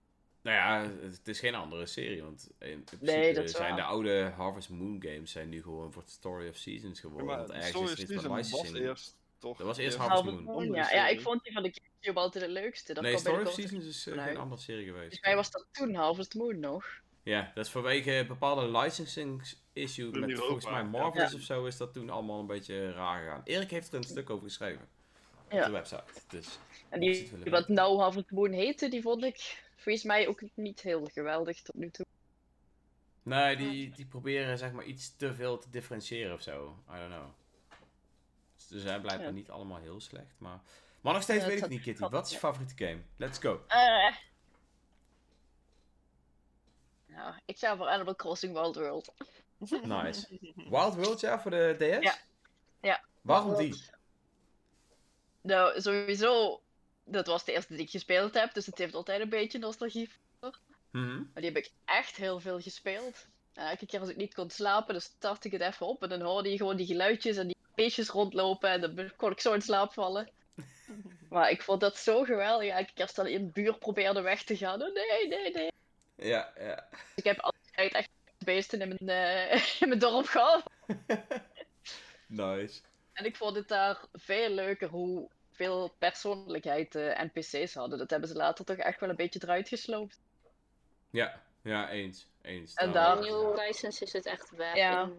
[0.48, 4.70] Nou ja, het is geen andere serie, want in Nee, dat zijn de oude Harvest
[4.70, 7.28] Moon games zijn nu gewoon voor Story of Seasons geworden.
[7.28, 8.78] maar want ergens Story is was licensing.
[8.78, 9.58] eerst toch...
[9.58, 10.66] Dat was eerst Harvest Harvest Moon.
[10.74, 10.92] Ja.
[10.92, 12.94] ja, ik vond die van de Gamecube altijd de leukste.
[12.94, 14.28] Dat nee, Story of Seasons is vanuit.
[14.28, 15.02] geen andere serie geweest.
[15.02, 16.86] Volgens mij was dat toen Harvest Moon nog.
[17.24, 19.42] Ja, dat is vanwege bepaalde licensing
[19.74, 20.84] issue met Europa, volgens mij ja.
[20.84, 21.38] Marvelous Ja.
[21.38, 23.42] of zo is dat toen allemaal een beetje raar gegaan.
[23.44, 24.88] Erik heeft er een stuk over geschreven.
[25.50, 25.60] Ja.
[25.60, 26.04] Op de website.
[26.28, 30.82] Dus En die, wat nou Harvest Moon heette, die vond ik volgens mij ook niet
[30.82, 32.06] heel geweldig tot nu toe.
[33.24, 36.84] Nee, die, die proberen zeg maar iets te veel te differentiëren of zo.
[36.90, 37.28] I don't know.
[38.56, 39.34] Dus ze zijn blijkbaar Ja.
[39.34, 40.62] niet allemaal heel slecht, maar...
[41.02, 42.08] Maar nog steeds Ja, weet ik niet, Kitty.
[42.10, 43.02] Wat is je favoriete game?
[43.18, 43.64] Let's go.
[43.68, 44.16] Eh.
[47.06, 49.14] Nou, ik ga voor Animal Crossing Wild World.
[49.84, 50.28] Nice.
[50.70, 52.04] Wild World, ja, voor de DS?
[52.04, 52.16] Ja.
[52.82, 53.04] Ja.
[53.22, 53.84] Waarom die?
[55.42, 56.62] Nou, sowieso,
[57.08, 60.10] dat was de eerste die ik gespeeld heb, dus het heeft altijd een beetje nostalgie.
[60.92, 61.16] Mhm.
[61.16, 63.28] Maar die heb ik echt heel veel gespeeld.
[63.54, 66.10] En elke keer als ik niet kon slapen, dan startte ik het even op en
[66.10, 69.54] dan hoorde je gewoon die geluidjes en die beestjes rondlopen en dan kon ik zo
[69.54, 70.30] in slaap vallen.
[71.30, 72.72] Maar ik vond dat zo geweldig.
[72.72, 74.82] Elke keer als dan in de buurt probeerde weg te gaan.
[74.82, 75.72] Oh, nee, nee, nee.
[76.16, 76.88] Ja, ja.
[77.16, 79.10] Ik heb altijd echt beesten in mijn,
[79.52, 80.64] eh, in mijn dorp gehad.
[82.28, 82.82] Nice.
[83.14, 87.98] En ik vond het daar veel leuker hoe veel persoonlijkheid de NPC's hadden.
[87.98, 90.20] Dat hebben ze later toch echt wel een beetje eruit gesloopt.
[91.10, 92.28] Ja, ja, eens.
[92.42, 92.74] eens.
[92.74, 94.76] En Daar- In New Horizons is het echt weg.
[94.76, 95.10] Ja.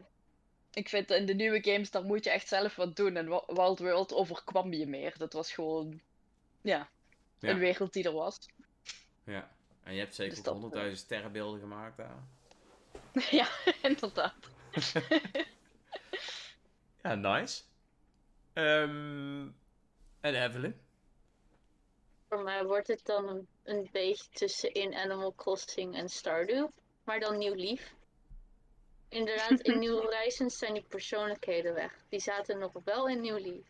[0.72, 3.16] Ik vind in de nieuwe games, daar moet je echt zelf wat doen.
[3.16, 5.14] En Wild World overkwam je meer.
[5.18, 6.00] Dat was gewoon,
[6.60, 6.88] ja,
[7.38, 7.48] Ja.
[7.48, 8.38] een wereld die er was.
[9.24, 9.50] Ja.
[9.82, 12.16] En je hebt zeker Dus dat, ook 100.000 sterrenbeelden gemaakt daar.
[13.40, 13.48] ja,
[13.82, 14.34] inderdaad.
[17.02, 17.62] Ja, nice.
[18.52, 19.48] Ehm,
[20.34, 20.80] en Evelyn?
[22.28, 26.66] voor mij wordt het dan een, een beetje tussenin Animal Crossing en Stardew,
[27.04, 27.94] maar dan Nieuw Lief.
[29.08, 31.92] Inderdaad, in New Horizons zijn die persoonlijkheden weg.
[32.08, 33.66] Die zaten nog wel in Nieuw Lief.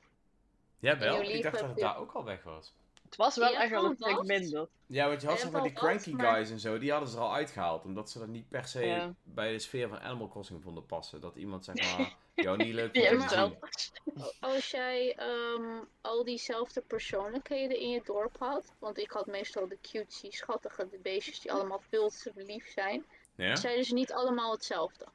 [0.78, 1.20] Ja, wel.
[1.20, 2.72] Nieuw Ik dacht dat het daar ook al weg was.
[3.04, 4.68] Het was wel echt wel een stuk minder.
[4.86, 7.16] Ja, want je had zeg maar die cranky maar- guys en zo, die hadden ze
[7.16, 7.84] er al uitgehaald.
[7.84, 9.14] Omdat ze dat niet per se Ja.
[9.22, 11.20] bij de sfeer van Animal Crossing vonden passen.
[11.20, 14.24] Dat iemand zeg maar jou niet leuk om te zien.
[14.41, 19.78] Als jij ehm, al diezelfde persoonlijkheden in je dorp had, want ik had meestal de
[19.80, 23.05] cutesy, schattige de beestjes die allemaal veel te lief zijn,
[23.36, 23.57] Ja?
[23.57, 25.07] zijn dus niet allemaal hetzelfde.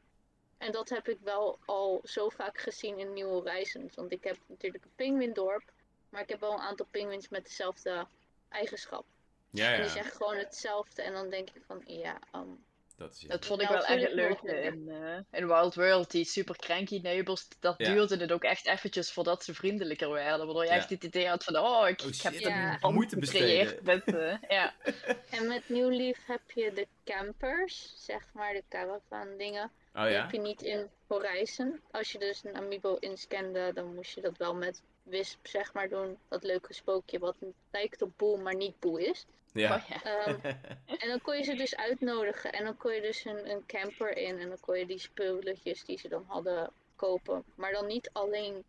[0.58, 3.96] En dat heb ik wel al zo vaak gezien in New Horizons.
[3.96, 5.72] Want ik heb natuurlijk een pinguïndorp,
[6.10, 8.08] maar ik heb wel een aantal pinguïns met dezelfde
[8.50, 9.06] eigenschap.
[9.50, 9.92] Ja, En die ja.
[9.92, 12.50] zeggen gewoon hetzelfde en dan denk ik van, ja, ehm,
[12.98, 16.12] Dat Dat vond ik wel echt het leuke in, eh, in Wild World.
[16.12, 17.94] Die super cranky neighbors, dat Ja.
[17.94, 20.46] duurde het ook echt eventjes voordat ze vriendelijker werden.
[20.46, 20.76] Waardoor je Ja.
[20.76, 22.34] echt het idee had van, oh, ik, Oh ik heb
[22.82, 24.74] een moeite gecreëerd met, eh, ja.
[25.38, 29.72] En met New Leaf heb je de campers, zeg maar, de caravan dingen.
[29.96, 30.22] Oh Die ja?
[30.22, 31.82] heb je niet in Horizon.
[31.92, 35.90] Als je dus een amiibo inscande, dan moest je dat wel met Wisp, zeg maar,
[35.90, 36.18] doen.
[36.28, 37.36] Dat leuke spookje wat
[37.72, 39.26] lijkt op Boel, maar niet Boel is.
[39.52, 39.76] Ja.
[39.76, 40.04] Oh, ja.
[40.04, 40.40] Ehm,
[41.02, 42.52] en dan kon je ze dus uitnodigen.
[42.52, 44.40] En dan kon je dus een, een camper in.
[44.40, 47.44] En dan kon je die spulletjes die ze dan hadden kopen.
[47.56, 48.64] Maar dan niet alleen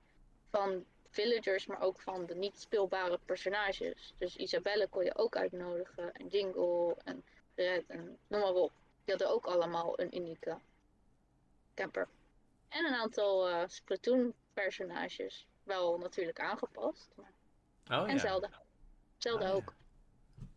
[0.50, 4.14] van villagers, maar ook van de niet speelbare personages.
[4.18, 6.12] Dus Isabelle kon je ook uitnodigen.
[6.12, 8.72] En Jingle en Red en noem maar op.
[9.04, 10.56] Die hadden ook allemaal een unieke
[11.74, 12.08] camper.
[12.68, 15.46] En een aantal eh, Splatoon personages.
[15.62, 17.14] Wel natuurlijk aangepast.
[17.16, 17.32] Maar...
[18.00, 18.20] Oh En ja.
[18.20, 18.50] Zelda.
[19.18, 19.54] Zelda Ah, ja.
[19.54, 19.74] ook.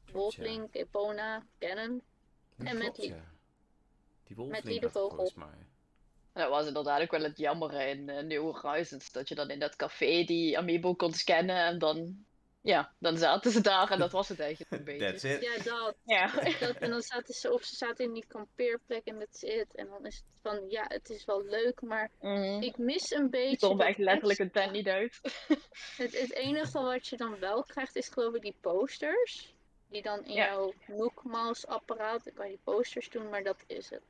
[0.05, 0.11] Ja.
[0.13, 2.01] Wolflink, Epona, Cannon.
[2.55, 3.07] Dat En met klopt, Lee.
[3.07, 3.35] ja.
[4.23, 5.09] Die Lee de Vogel.
[5.15, 5.67] volgens mij.
[6.33, 9.11] Dat was inderdaad ook wel het jammer in uh, New Horizons.
[9.11, 12.25] Dat je dan in dat café die Amiibo kon scannen en dan...
[12.67, 15.05] Ja, dan zaten ze daar en dat was het eigenlijk een beetje.
[15.05, 15.41] That's it.
[15.41, 15.95] Ja, dat.
[16.05, 16.27] Ja.
[16.59, 16.75] dat.
[16.75, 19.75] En dan zaten ze, of ze zaten in die kampeerplek en that's it.
[19.75, 22.61] En dan is het van, ja, het is wel leuk, maar Mhm.
[22.61, 23.51] ik mis een beetje...
[23.51, 25.19] Ik kom dat echt letterlijk een tent niet uit.
[25.97, 29.55] Het, het enige wat je dan wel krijgt is geloof ik die posters.
[29.89, 33.63] Die dan in jouw Nook Mouse apparaat, dan kan je die posters doen, maar dat
[33.67, 34.03] is het.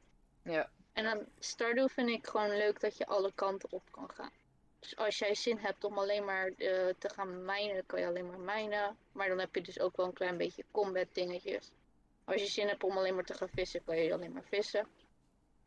[0.43, 0.69] Ja.
[0.93, 4.31] En dan Stardew vind ik gewoon leuk dat je alle kanten op kan gaan.
[4.79, 8.27] Dus als jij zin hebt om alleen maar eh, te gaan mijnen, kan je alleen
[8.27, 8.97] maar mijnen.
[9.11, 11.71] Maar dan heb je dus ook wel een klein beetje combat dingetjes.
[12.23, 14.87] Als je zin hebt om alleen maar te gaan vissen, kan je alleen maar vissen.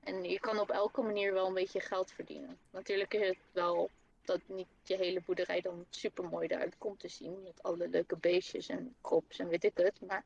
[0.01, 2.59] En je kan op elke manier wel een beetje geld verdienen.
[2.71, 3.91] Natuurlijk is het wel
[4.25, 7.43] dat niet je hele boerderij dan super mooi eruit komt te zien.
[7.43, 10.01] Met alle leuke beestjes en crops en weet ik het.
[10.01, 10.25] Maar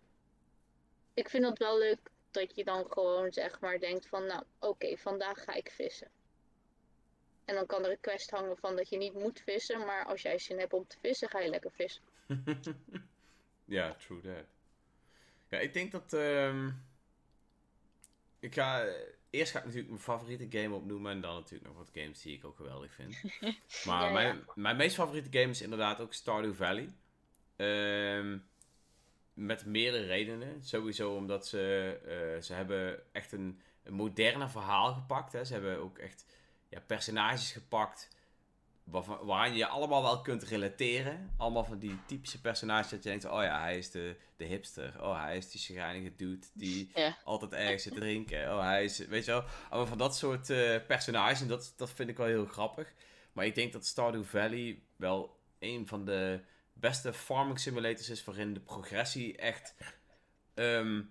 [1.14, 1.98] ik vind het wel leuk
[2.30, 6.08] dat je dan gewoon zeg maar denkt van nou oké, vandaag ga ik vissen.
[7.44, 9.78] En dan kan er een quest hangen van dat je niet moet vissen.
[9.78, 12.02] Maar als jij zin hebt om te vissen, ga je lekker vissen.
[13.66, 14.44] Ja, true that.
[15.48, 16.12] Ja, ik denk dat.
[16.12, 16.70] ehm,
[18.38, 18.86] ik ga.
[19.30, 21.12] Eerst ga ik natuurlijk mijn favoriete game opnoemen.
[21.12, 23.16] En dan natuurlijk nog wat games die ik ook geweldig vind.
[23.84, 24.12] Maar Ja, ja.
[24.12, 26.88] Mijn, mijn meest favoriete game is inderdaad ook Stardew Valley.
[27.56, 28.38] Ehm,
[29.34, 30.62] met meerdere redenen.
[30.64, 31.58] Sowieso omdat ze.
[32.36, 35.32] eh, ze hebben echt een, een moderne verhaal gepakt.
[35.32, 35.44] Hè.
[35.44, 36.26] Ze hebben ook echt
[36.74, 38.08] ja, personages gepakt
[38.84, 41.32] waarvan, waaraan je je allemaal wel kunt relateren.
[41.36, 45.02] Allemaal van die typische personages dat je denkt, oh ja, hij is de, de hipster.
[45.02, 47.16] Oh, hij is die chagrijnige dude die Ja.
[47.24, 48.52] altijd ergens zit te drinken.
[48.52, 51.40] Oh, hij is, weet je wel, allemaal van dat soort eh, personages.
[51.40, 52.92] En dat, dat vind ik wel heel grappig.
[53.32, 56.40] Maar ik denk dat Stardew Valley wel een van de
[56.72, 59.74] beste farming simulators is waarin de progressie echt...
[60.54, 61.02] ehm,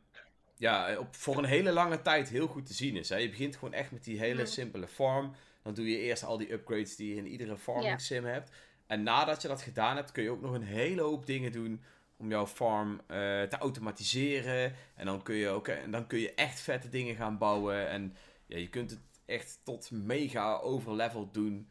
[0.57, 3.09] ja, op, voor een hele lange tijd heel goed te zien is.
[3.09, 3.18] Hè?
[3.18, 5.36] Je begint gewoon echt met die hele simpele farm.
[5.64, 8.51] Dan doe je eerst al die upgrades die je in iedere farming sim hebt.
[8.88, 11.84] En nadat je dat gedaan hebt, kun je ook nog een hele hoop dingen doen
[12.18, 14.76] om jouw farm eh, te automatiseren.
[14.95, 17.88] En dan kun je ook en dan kun je echt vette dingen gaan bouwen.
[17.89, 21.70] En ja, je kunt het echt tot mega overleveled doen.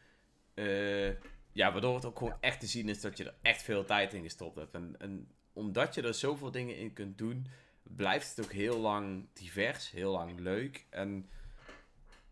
[0.54, 1.08] Eh,
[1.52, 4.14] ja, waardoor het ook gewoon echt te zien is dat je er echt veel tijd
[4.14, 4.74] in gestopt hebt.
[4.74, 7.46] En, en omdat je er zoveel dingen in kunt doen,
[7.82, 10.86] blijft het ook heel lang divers, heel lang leuk.
[10.90, 11.28] En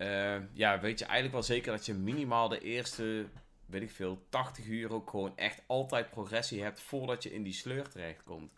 [0.01, 3.27] eh, ja, weet je eigenlijk wel zeker dat je minimaal de eerste,
[3.67, 7.53] weet ik veel, 80 uur ook gewoon echt altijd progressie hebt voordat je in die
[7.53, 8.53] sleur terechtkomt.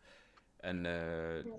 [0.56, 1.52] En eh,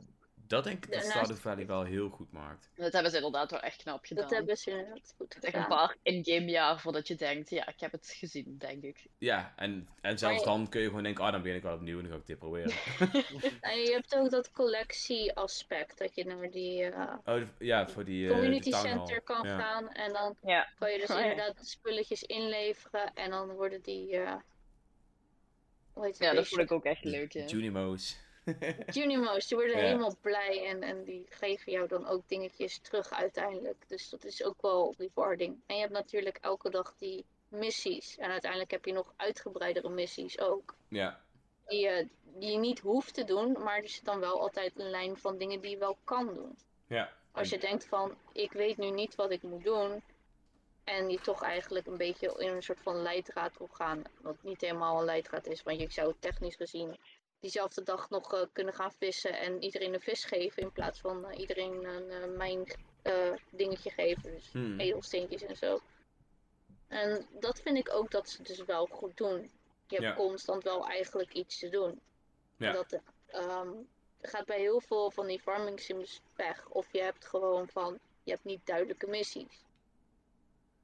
[0.47, 2.69] dat denk ik dat Daarnaast- Stardew Valley wel heel goed maakt.
[2.75, 4.23] Dat hebben ze inderdaad wel echt knap gedaan.
[4.23, 5.77] Dat hebben ze inderdaad goed Het is echt een gedaan.
[5.87, 9.05] paar in-game jaar voordat je denkt, ja, ik heb het gezien, denk ik.
[9.17, 11.73] Ja, en, en zelfs Maar- dan kun je gewoon denken, ah, dan begin ik wel
[11.75, 12.71] opnieuw en dan ga ik dit proberen.
[13.71, 18.27] En je hebt ook dat collectie-aspect, dat je naar die eh, Oh, ja, voor die
[18.27, 19.59] eh, community center kan Ja.
[19.59, 19.89] gaan.
[19.89, 20.69] En dan Ja.
[20.79, 21.23] kan je dus Oh, ja.
[21.31, 23.13] inderdaad spulletjes inleveren.
[23.13, 24.17] En dan worden die.
[24.17, 24.35] eh
[25.93, 27.45] hoe heet het Ja, dat vond ik ook echt leuk, ja.
[27.45, 28.17] Junimo's.
[28.95, 29.83] Junimo's, die worden Ja.
[29.83, 33.83] helemaal blij en, en die geven jou dan ook dingetjes terug uiteindelijk.
[33.87, 35.61] Dus dat is ook wel rewarding.
[35.65, 38.17] En je hebt natuurlijk elke dag die missies.
[38.17, 40.75] En uiteindelijk heb je nog uitgebreidere missies ook.
[40.87, 41.19] Ja,
[41.67, 44.89] Die, je- die je niet hoeft te doen, maar er zit dan wel altijd een
[44.89, 46.57] lijn van dingen die je wel kan doen.
[46.87, 47.11] ja.
[47.31, 50.01] Als je denkt van, ik weet nu niet wat ik moet doen.
[50.83, 54.03] En je toch eigenlijk een beetje in een soort van leidraad wil gaan.
[54.21, 56.97] Wat niet helemaal een leidraad is, want je zou technisch gezien
[57.43, 60.61] diezelfde dag nog eh, kunnen gaan vissen en iedereen een vis geven.
[60.63, 62.65] In plaats van eh, iedereen een eh, mijn
[63.51, 64.31] dingetje geven.
[64.31, 64.79] Dus Hmm.
[64.79, 65.79] edelsteentjes en zo.
[66.87, 69.51] En dat vind ik ook dat ze dus wel goed doen.
[69.87, 70.13] Je hebt Ja.
[70.13, 71.99] constant wel eigenlijk iets te doen.
[72.57, 72.71] Ja.
[72.71, 73.69] Dat ehm,
[74.21, 76.67] gaat bij heel veel van die farming sims weg.
[76.69, 79.63] Of je hebt gewoon van, je hebt niet duidelijke missies.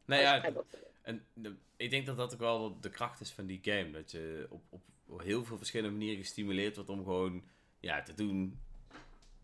[0.06, 0.52] Nou ja.
[1.02, 3.92] En de- ik denk dat dat ook wel de kracht is van die game.
[3.92, 7.44] Dat je op, op, op heel veel verschillende manieren gestimuleerd wordt om gewoon
[7.80, 8.60] ja, te doen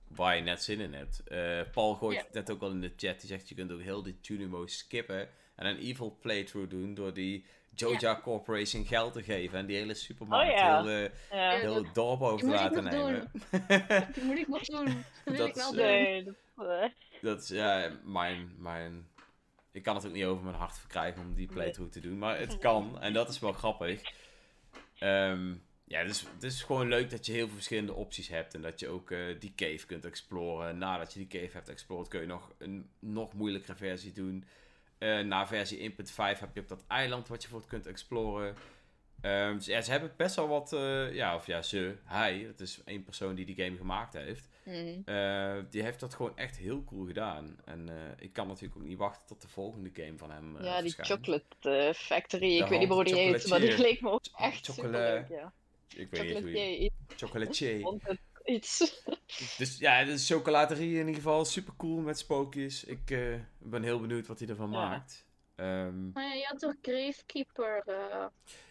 [0.08, 1.24] waar je net zin in hebt.
[1.24, 3.20] Eh, Paul gooit het net ook al in de chat.
[3.20, 7.14] Die zegt je kunt ook heel die Tunimo skippen en een evil playthrough doen door
[7.14, 7.46] die
[7.76, 10.84] Joja Corporation geld te geven en die hele supermarkt Oh ja.
[10.84, 11.60] heel, eh, Ja.
[11.60, 13.32] Heel het dorp over te laten nemen.
[13.88, 15.04] Dat moet ik nog doen.
[15.26, 15.86] Dat ik wel is, doen.
[15.86, 16.90] Nee, dat, eh,
[17.22, 19.08] Dat is ja, mijn, mijn.
[19.72, 22.18] Ik kan het ook niet over mijn hart verkrijgen om die playthrough te doen.
[22.18, 23.02] Maar het kan.
[23.02, 24.02] En dat is wel grappig.
[25.00, 28.54] Ehm, ja, dus het is gewoon leuk dat je heel veel verschillende opties hebt.
[28.54, 30.78] En dat je ook eh, die cave kunt exploren.
[30.78, 34.46] Nadat je die cave hebt explored kun je nog een nog moeilijkere versie doen.
[34.98, 38.56] Eh, na versie 1.5 heb je op dat eiland wat je voor kunt exploren.
[39.26, 42.60] Ehm, dus ja, ze hebben best wel wat, eh, ja, of ja, ze, hij, het
[42.60, 44.48] is één persoon die die game gemaakt heeft.
[44.64, 45.02] Mhm.
[45.06, 47.58] Eh, die heeft dat gewoon echt heel cool gedaan.
[47.66, 50.82] En eh, ik kan natuurlijk ook niet wachten tot de volgende game van hem ja,
[50.82, 50.96] die.
[50.98, 52.58] Chocolate Factory.
[52.58, 55.30] De ik weet niet hoe die heet, maar die leek me ook echt Chocola- superleuk.
[55.30, 55.54] Ja.
[55.96, 56.92] Ik weet niet hoe je...
[57.16, 58.00] Chocolatier,
[58.46, 59.04] iets.
[59.58, 62.84] Dus ja, de chocolaterie in ieder geval super cool met spookjes.
[62.84, 63.06] Ik
[63.58, 64.90] ben heel benieuwd wat hij ervan Ja.
[64.90, 65.25] maakt.
[65.56, 67.84] Maar ja, je had toch Gravekeeper?
[67.86, 68.26] eh,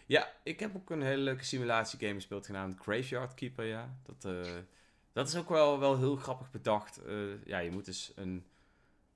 [0.05, 3.97] ja, ik heb ook een hele leuke simulatiegame gespeeld genaamd Graveyard Keeper, ja.
[4.03, 4.51] Dat, eh,
[5.13, 7.03] dat is ook wel, wel heel grappig bedacht.
[7.05, 8.45] Eh, ja, je moet dus een,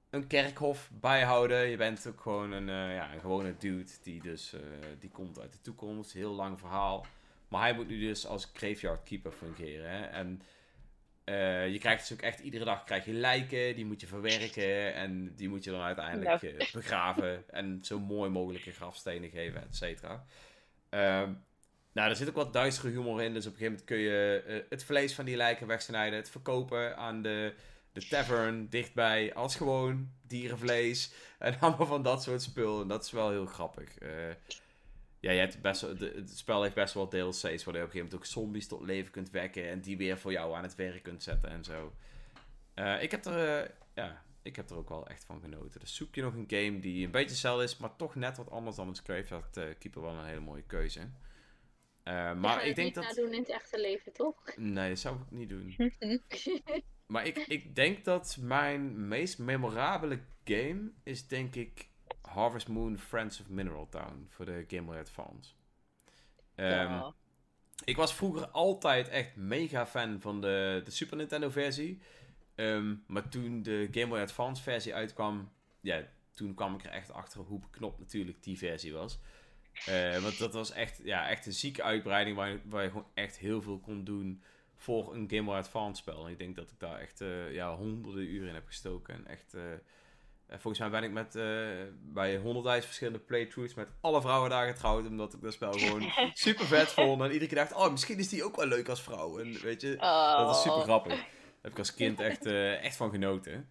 [0.09, 1.67] een kerkhof bijhouden.
[1.67, 4.55] Je bent ook gewoon een, ja, een gewone dude die dus,
[4.99, 6.13] die komt uit de toekomst.
[6.13, 7.05] Heel lang verhaal.
[7.47, 9.89] Maar hij moet nu dus als Graveyard Keeper fungeren.
[9.89, 10.05] Hè?
[10.05, 10.41] En
[11.29, 14.93] eh, je krijgt dus ook echt iedere dag krijg je lijken, die moet je verwerken
[14.93, 16.57] en die moet je dan uiteindelijk Nou.
[16.57, 20.25] eh, begraven en zo mooi mogelijke grafstenen geven, et cetera.
[20.89, 21.31] Ehm,
[21.91, 24.43] nou, er zit ook wat duistere humor in, dus op een gegeven moment kun je
[24.47, 27.53] eh, het vlees van die lijken wegsnijden, het verkopen aan de,
[27.91, 32.81] de tavern dichtbij als gewoon dierenvlees en allemaal van dat soort spul.
[32.81, 33.97] En dat is wel heel grappig.
[35.19, 37.65] Ja, je hebt best wel, de- het spel heeft best wel DLC's waar je op
[37.65, 40.63] een gegeven moment ook zombies tot leven kunt wekken en die weer voor jou aan
[40.63, 41.93] het werk kunt zetten en zo.
[42.73, 45.79] Eh, ik, heb er, eh, ja, ik heb er ook wel echt van genoten.
[45.79, 48.51] Dus zoek je nog een game die een beetje hetzelfde is, maar toch net wat
[48.51, 51.09] anders dan het Graveyard eh, Keeper wel een hele mooie keuze.
[52.03, 53.03] Maar ik het denk niet dat...
[53.03, 54.55] nadoen in het echte leven, toch?
[54.55, 55.75] Nee, dat zou ik niet doen.
[57.11, 61.88] Maar ik, ik denk dat mijn meest memorabele game is denk ik
[62.29, 65.51] Harvest Moon Friends of Mineral Town voor de Game Boy Advance.
[66.55, 67.13] Ehm, Ja.
[67.85, 72.01] Ik was vroeger altijd echt mega fan van de, de Super Nintendo versie.
[72.55, 75.51] Ehm, maar toen de Game Boy Advance versie uitkwam,
[75.81, 79.19] ja, toen kwam ik er echt achter hoe beknopt natuurlijk die versie was.
[79.85, 83.07] Eh, want dat was echt, ja, echt een zieke uitbreiding waar, je- waar je gewoon
[83.13, 84.41] echt heel veel kon doen
[84.75, 86.25] voor een Game Boy Advance spel.
[86.25, 89.13] En ik denk dat ik daar echt eh, ja, honderden uren in heb gestoken.
[89.15, 89.63] En echt, eh,
[90.49, 91.67] volgens mij ben ik met, eh,
[92.01, 95.05] bij honderdduizend verschillende playthroughs met alle vrouwen daar getrouwd.
[95.07, 97.21] Omdat ik dat spel gewoon super vet vond.
[97.21, 99.39] En iedere keer dacht, oh, misschien is die ook wel leuk als vrouw.
[99.39, 99.95] En weet je,
[100.37, 100.83] dat is super Oh.
[100.83, 101.13] grappig.
[101.13, 101.27] Daar
[101.61, 103.69] heb ik als kind echt, eh, echt van genoten.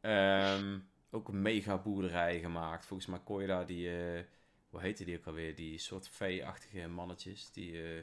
[0.00, 0.78] Ehm,
[1.10, 2.86] ook een mega boerderij gemaakt.
[2.86, 4.22] Volgens mij kon je daar die, eh,
[4.70, 5.54] hoe heette die ook alweer?
[5.54, 7.50] Die soort vee-achtige mannetjes.
[7.52, 7.98] Die,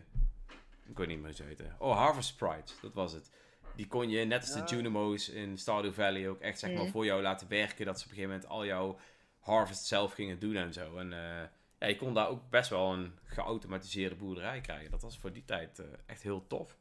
[0.85, 1.75] ik weet niet meer hoe ze heten.
[1.79, 3.31] Oh, Harvest Sprites, dat was het.
[3.75, 6.91] Die kon je, net als de Junimos in Stardew Valley, ook echt zeg maar Mhm.
[6.91, 7.85] voor jou laten werken.
[7.85, 8.99] Dat ze op een gegeven moment al jouw
[9.39, 10.97] harvest zelf gingen doen en zo.
[10.97, 11.47] En eh,
[11.79, 14.91] ja, je kon daar ook best wel een geautomatiseerde boerderij krijgen.
[14.91, 16.77] Dat was voor die tijd eh, echt heel tof.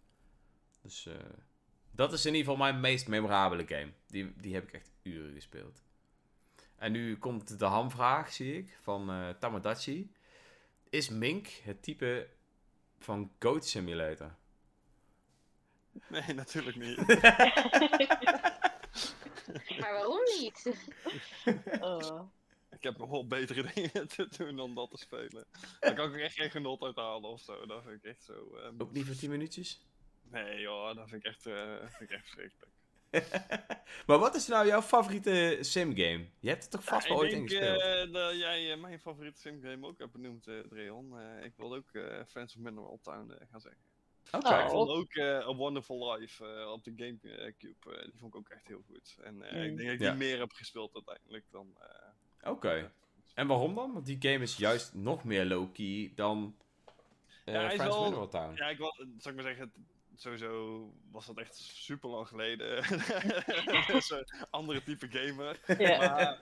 [0.82, 1.14] Dus eh,
[1.90, 3.92] dat is in ieder geval mijn meest memorabele game.
[4.06, 5.82] Die, die heb ik echt uren gespeeld.
[6.76, 10.12] En nu komt de hamvraag, zie ik, van Tamagotchi.
[10.90, 12.28] Is Mink het type
[12.98, 14.34] van Goat Simulator?
[16.08, 16.96] Nee, natuurlijk niet.
[19.78, 20.74] Maar waarom niet?
[21.80, 22.20] Oh.
[22.70, 25.46] Ik heb nog wel betere dingen te doen dan dat te spelen.
[25.80, 27.66] Daar kan ik echt geen genot uit halen of zo.
[27.66, 28.56] Dat vind ik echt zo.
[28.56, 29.86] ehm, Ook niet voor 10 minuutjes?
[30.22, 32.70] Nee joh, dat vind ik echt, eh, vind ik echt verschrikkelijk.
[34.06, 36.26] maar wat is nou jouw favoriete simgame?
[36.40, 38.78] Je hebt er toch vast wel Ja, ooit ik in denk eh, dat jij eh,
[38.80, 41.18] mijn favoriete simgame ook hebt benoemd, eh Dreon.
[41.20, 43.80] Eh, ik wil ook eh Friends of Mineral Town eh, gaan zeggen.
[44.30, 44.48] Oké.
[44.48, 44.62] Oh.
[44.64, 48.40] Ik vond ook eh, A Wonderful Life eh, op de Gamecube, eh die vond ik
[48.40, 49.16] ook echt heel goed.
[49.22, 49.76] En eh, ik Mm.
[49.76, 50.08] denk dat ik Ja.
[50.10, 51.76] die meer heb gespeeld uiteindelijk dan...
[51.80, 52.92] eh, Oké.
[53.34, 53.92] En waarom dan?
[53.92, 56.56] Want die game is juist nog meer low-key dan
[57.44, 58.54] eh Ja, hij is Friends wel- Mineral Town.
[58.56, 59.72] Ja, ik wil, zal ik maar zeggen,
[60.16, 62.84] sowieso was dat echt super lang geleden.
[64.50, 65.60] Andere type gamer.
[65.78, 65.98] Ja.
[65.98, 66.38] Maar,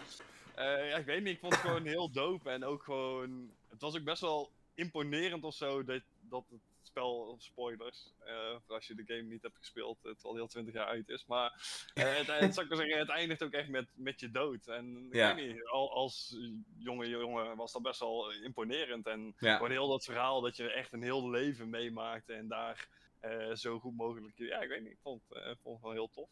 [0.55, 2.51] eh, ja, ik weet niet, ik vond het gewoon heel dope.
[2.51, 6.61] En ook gewoon, het was ook best wel imponerend of zo dat, dat het
[6.91, 10.49] spel, spoilers, eh, voor als je de game niet hebt gespeeld, eh, terwijl die al
[10.49, 11.27] 20 jaar uit is.
[11.27, 11.51] Maar
[11.95, 14.67] eh, het, het, zal ik zeggen, het eindigt ook echt met, met je dood.
[14.67, 16.37] En ik weet niet, al, als
[16.79, 19.07] jonge jongen was dat best wel imponerend.
[19.07, 19.55] En Ja.
[19.57, 22.89] gewoon heel dat verhaal dat je echt een heel leven meemaakte en daar
[23.21, 24.39] eh, zo goed mogelijk.
[24.39, 26.29] Ja, ik weet niet, ik vond, eh, vond het wel heel tof.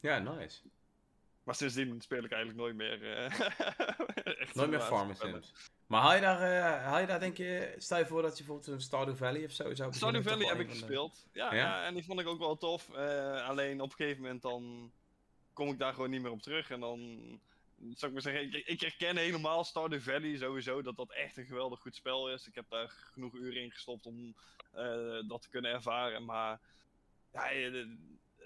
[0.00, 0.60] ja, nice.
[1.42, 3.16] Maar sindsdien speel ik eigenlijk nooit meer.
[3.16, 3.38] eh,
[4.54, 5.16] Nooit meer spellen.
[5.16, 5.52] Sims.
[5.88, 8.44] Maar haal je daar, eh, haal je daar denk je, stel je voor dat je
[8.44, 11.26] bijvoorbeeld een Stardew Valley of zo zou Stardew Valley heb ik de- gespeeld.
[11.32, 11.58] Ja, Ja?
[11.58, 11.84] ja?
[11.84, 12.90] en die vond ik ook wel tof.
[12.94, 14.92] Eh, alleen op een gegeven moment dan
[15.52, 16.70] kom ik daar gewoon niet meer op terug.
[16.70, 16.98] En dan,
[17.78, 21.46] zou ik maar zeggen, ik, ik herken helemaal Stardew Valley sowieso dat dat echt een
[21.46, 22.46] geweldig goed spel is.
[22.46, 24.34] Ik heb daar genoeg uren in gestopt om
[24.72, 26.24] eh, dat te kunnen ervaren.
[26.24, 26.60] Maar
[27.32, 27.86] ja, eh,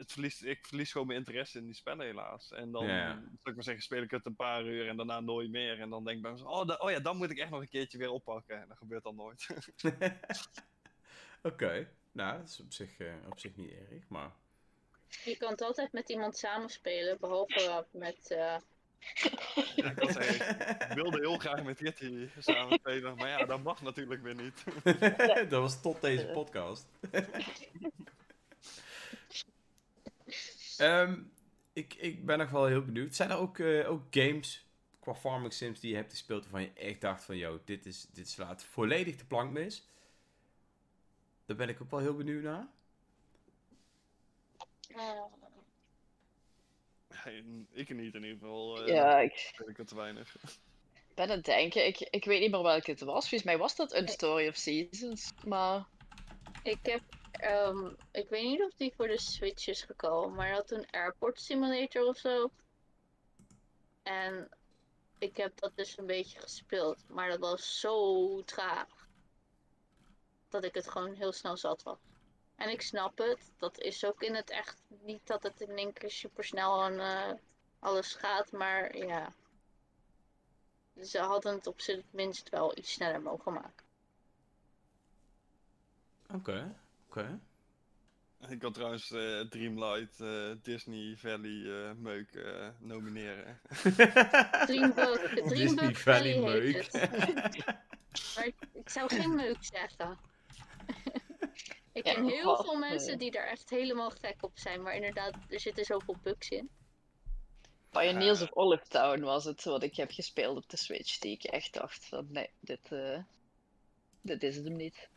[0.02, 2.52] het verliest, ik verlies gewoon mijn interesse in die spellen helaas.
[2.52, 3.08] En dan, Ja.
[3.12, 5.80] zou ik maar zeggen, speel ik het een paar uur en daarna nooit meer.
[5.80, 7.60] En dan denk ik bij mezelf, oh, da- oh ja, dan moet ik echt nog
[7.60, 8.60] een keertje weer oppakken.
[8.60, 9.46] En dat gebeurt dan nooit.
[11.42, 14.30] Oké, nou, dat is op zich, eh, op zich niet erg, maar...
[15.24, 18.30] Je kan het altijd met iemand samenspelen, behalve met.
[18.30, 18.56] eh,
[19.76, 23.82] ik, had zeggen, ik wilde heel graag met Kitty samen spelen, maar ja, dat mag
[23.82, 24.64] natuurlijk weer niet.
[25.50, 26.86] dat was tot deze podcast.
[30.82, 31.20] Ehm,
[31.72, 33.14] ik, ik ben nog wel heel benieuwd.
[33.14, 34.66] Zijn er ook, eh, ook games
[35.00, 38.06] qua farming sims die je hebt gespeeld waarvan je echt dacht van, yo, dit, is,
[38.12, 39.88] dit slaat volledig de plank mis?
[41.46, 42.66] Daar ben ik ook wel heel benieuwd naar.
[44.88, 45.22] eh,
[47.24, 48.82] Nee, ik niet in ieder geval.
[48.82, 50.36] eh Ja, ik ik het te weinig.
[51.14, 51.86] ben aan het denken.
[51.86, 53.28] Ik, ik weet niet meer welke het was.
[53.28, 55.32] Volgens mij was dat een Story of Seasons.
[55.46, 55.86] Maar
[56.62, 57.02] ik heb.
[57.42, 60.90] Ehm, ik weet niet of die voor de Switch is gekomen, maar hij had een
[60.90, 62.50] Airport Simulator of zo.
[64.02, 64.48] En
[65.18, 69.08] ik heb dat dus een beetje gespeeld, maar dat was zo traag.
[70.48, 71.98] Dat ik het gewoon heel snel zat was.
[72.56, 75.92] En ik snap het, dat is ook in het echt niet dat het in één
[75.92, 77.32] keer super snel en eh,
[77.78, 79.32] alles gaat, maar ja.
[81.00, 83.84] Ze hadden het op zijn minst wel iets sneller mogen maken.
[86.34, 86.81] Oké,
[87.16, 87.40] oké.
[88.48, 93.60] Ik kan trouwens eh, Dreamlight, eh, Disney Valley eh, meuk eh, nomineren.
[94.66, 96.90] Dreamboat, Disney Valley meuk.
[98.36, 100.18] Maar ik- ik zou geen meuk zeggen.
[101.92, 104.82] ik Ja, ken heel veel mensen die daar echt helemaal gek op zijn.
[104.82, 106.70] Maar inderdaad, er zitten zoveel bugs in.
[107.90, 111.18] Pioneers of Olive Town was het wat ik heb gespeeld op de Switch.
[111.18, 113.18] Die ik echt dacht van nee, dit, eh,
[114.20, 115.08] dit is het hem niet.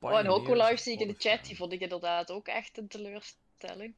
[0.00, 1.44] Oh, en Hoko Pioneers Live zie ik in de chat.
[1.44, 3.94] Die vond ik inderdaad ook echt een teleurstelling.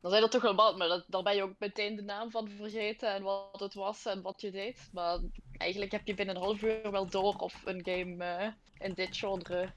[0.00, 2.30] Dan zijn er toch wel wat, maar dat, daar ben je ook meteen de naam
[2.30, 4.88] van vergeten en wat het was en wat je deed.
[4.92, 5.18] Maar
[5.56, 9.16] eigenlijk heb je binnen een half uur wel door of een game eh, in dit
[9.16, 9.72] genre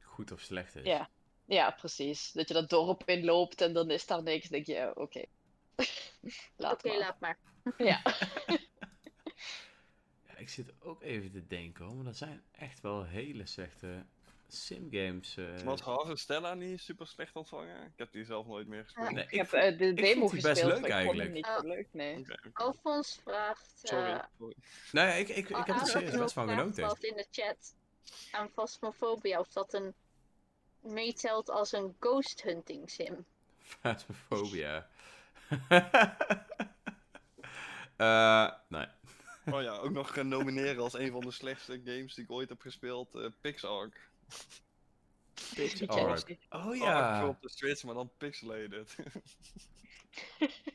[0.00, 0.84] Goed of slecht is.
[0.84, 1.08] Ja,
[1.44, 2.32] ja, precies.
[2.32, 4.48] Dat je dat dorp inloopt en dan is daar niks.
[4.48, 5.24] denk je, ja, oké.
[6.56, 6.98] laat Oké, maar.
[6.98, 7.38] laat maar.
[7.78, 8.02] Ja.
[10.26, 14.06] Ja, ik zit ook even te denken hoor, maar er zijn echt wel hele slechte
[14.54, 15.36] simgames.
[15.36, 17.84] eh Was Harvestella niet super slecht ontvangen?
[17.84, 19.10] Ik heb die zelf nooit meer gespeeld.
[19.10, 21.06] Nee, Ik, ik heb eh, de ik demo vond die best gespeeld, leuk maar ik
[21.06, 21.34] vond hem eigenlijk.
[21.34, 21.60] niet Oh.
[21.60, 22.26] zo leuk, nee.
[22.52, 23.72] Alfons vraagt.
[23.82, 24.10] Sorry.
[24.10, 24.54] eh, sorry.
[24.92, 26.84] Nou ja, ik, ik, ik heb er serieus best van genoten.
[26.86, 27.74] wat in de chat
[28.30, 29.94] aan Phasmophobia of dat een
[30.80, 33.24] meetelt als een ghost hunting sim.
[33.62, 34.88] Phasmophobia.
[37.96, 38.86] Eh, nee.
[39.50, 42.48] Oh ja, ook nog eh, nomineren als een van de slechtste games die ik ooit
[42.48, 43.14] heb gespeeld.
[43.14, 44.10] eh PixArk.
[45.56, 45.82] Niet.
[46.50, 47.26] Oh Ark ja.
[47.28, 48.96] op de Switch, maar dan pixelated.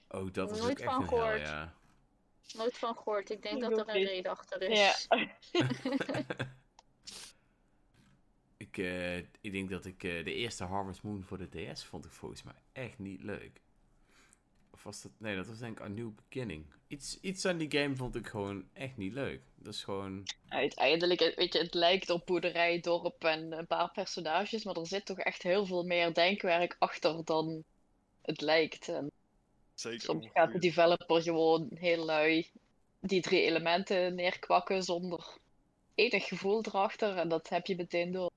[0.09, 1.39] Oh, dat is ook Nooit echt van een hel, gehoord.
[1.41, 1.73] ja.
[2.53, 3.29] Nooit van gehoord.
[3.29, 4.89] Ik denk Ik dat ook er een reden achter Ja.
[4.89, 5.07] is.
[8.57, 12.05] ik, eh, ik denk dat ik eh, de eerste Harvest Moon voor de DS vond
[12.05, 13.61] ik volgens mij echt niet leuk.
[14.77, 15.11] Of was dat...
[15.17, 16.65] Nee, dat was denk ik A New Beginning.
[16.87, 19.41] Iets, iets aan die game vond ik gewoon echt niet leuk.
[19.55, 20.23] Dat is gewoon...
[20.47, 24.87] Uiteindelijk, eh, weet je, het lijkt op boerderij, dorp en een paar personages, maar er
[24.87, 27.63] zit toch echt heel veel meer denkwerk achter dan
[28.21, 28.89] het lijkt.
[28.89, 29.11] En
[29.73, 30.01] Zeker.
[30.01, 32.49] soms om gaat de developer gewoon heel lui
[32.99, 35.37] die drie elementen neerkwakken zonder
[35.95, 38.31] enig gevoel erachter en dat heb je meteen door.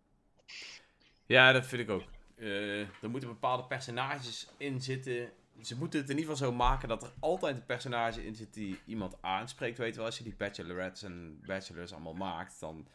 [1.26, 2.04] Ja, dat vind ik ook.
[2.36, 5.32] Eh, er moeten bepaalde personages in zitten.
[5.62, 8.54] Ze moeten het in ieder geval zo maken dat er altijd een personage in zit
[8.54, 9.78] die iemand aanspreekt.
[9.78, 12.88] Weet je wel, als je die bachelorettes en bachelors allemaal maakt, dan...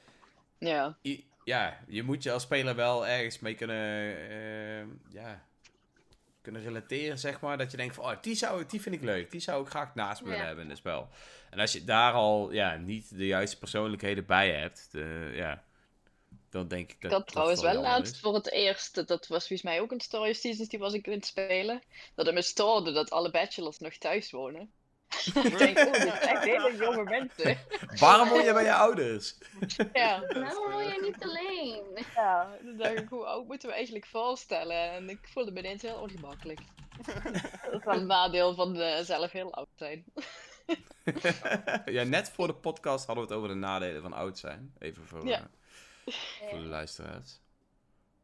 [0.58, 0.98] Ja.
[1.02, 4.16] I- ja, je moet je als speler wel ergens mee kunnen...
[4.30, 5.46] eh, ja,
[6.42, 7.58] kunnen relateren, zeg maar.
[7.58, 9.32] Dat je denkt van, oh, die, zou, die vind ik leuk.
[9.32, 10.44] Die zou ik graag naast me Ja.
[10.46, 11.10] hebben in het spel.
[11.50, 15.64] En als je daar al ja, niet de juiste persoonlijkheden bij hebt, de, ja,
[16.56, 17.12] dan denk ik dat...
[17.12, 20.02] Ik had dat trouwens wel laatst voor het eerst, dat was volgens mij ook een
[20.02, 21.82] Story of Seasons, die was ik in het spelen,
[22.16, 24.72] dat het me stoorde dat alle bachelors nog thuis wonen.
[25.44, 27.58] ik denk, oh, dit zijn echt hele jonge mensen.
[28.00, 29.38] Waarom woon je bij je ouders?
[29.94, 32.06] Ja, Waarom wil je niet alleen?
[32.16, 32.58] ja.
[32.64, 34.92] Dan dacht ik, hoe oud moeten we eigenlijk voorstellen?
[34.92, 36.60] En ik voelde me ineens heel ongemakkelijk.
[37.06, 40.06] Dat is wel een nadeel van eh, zelf heel oud zijn.
[41.86, 44.74] ja, net voor de podcast hadden we het over de nadelen van oud zijn.
[44.80, 45.50] Even voor, Ja.
[46.50, 47.40] Voor de luisteraars.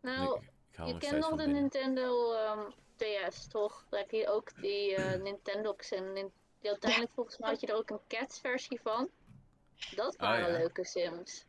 [0.02, 1.62] Nou, ik, je nog kent nog de binnen.
[1.62, 3.86] Nintendo ehm, DS, toch?
[3.90, 7.76] Daar heb je ook die eh Nintendox en nin- uiteindelijk volgens mij had je er
[7.76, 9.10] ook een cats versie van.
[9.96, 10.58] Dat waren Oh, ja.
[10.58, 11.46] leuke sims.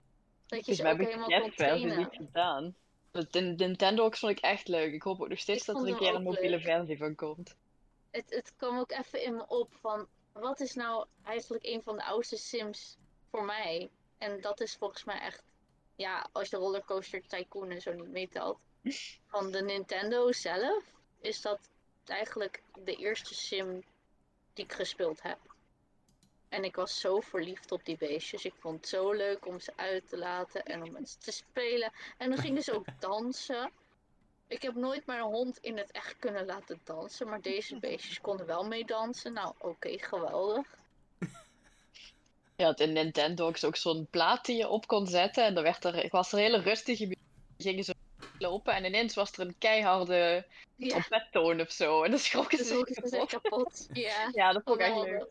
[0.47, 1.99] Dat je Dus ze we ook hebben helemaal kon trainen.
[1.99, 2.74] niet gedaan.
[3.11, 4.93] De Nintendo vond ik echt leuk.
[4.93, 6.62] Ik hoop ook nog steeds Ik dat er een keer een mobiele leuk.
[6.62, 7.57] versie van komt.
[8.11, 11.97] Het, het kwam ook even in me op van, wat is nou eigenlijk een van
[11.97, 12.97] de oudste Sims
[13.30, 13.91] voor mij?
[14.18, 15.43] En dat is volgens mij echt,
[15.97, 18.59] ja, als je Rollercoaster Tycoon en zo niet meetelt,
[19.26, 20.84] van de Nintendo zelf,
[21.20, 21.70] is dat
[22.05, 23.84] eigenlijk de eerste Sim
[24.53, 25.38] die ik gespeeld heb.
[26.49, 28.45] En ik was zo verliefd op die beestjes.
[28.45, 31.32] Ik vond het zo leuk om ze uit te laten en om met ze te
[31.32, 31.93] spelen.
[32.18, 33.70] En dan gingen ze ook dansen.
[34.47, 38.47] Ik heb nooit mijn hond in het echt kunnen laten dansen, maar deze beestjes konden
[38.47, 39.32] wel meedansen.
[39.32, 40.78] Nou, oké, geweldig.
[42.62, 45.44] Ja, het in Nintendo is ook zo'n plaat die je op kon zetten.
[45.44, 47.22] En dan werd er, was er hele rustige muziek.
[47.56, 47.92] Die gingen zo
[48.38, 50.46] lopen en ineens was er een keiharde
[50.76, 52.02] Ja, trompettoon of zo.
[52.02, 53.50] En dan schrokken dat ze is zich ook kapot.
[53.50, 53.88] kapot.
[54.06, 55.28] Ja, Ja, dat vond ik echt leuk.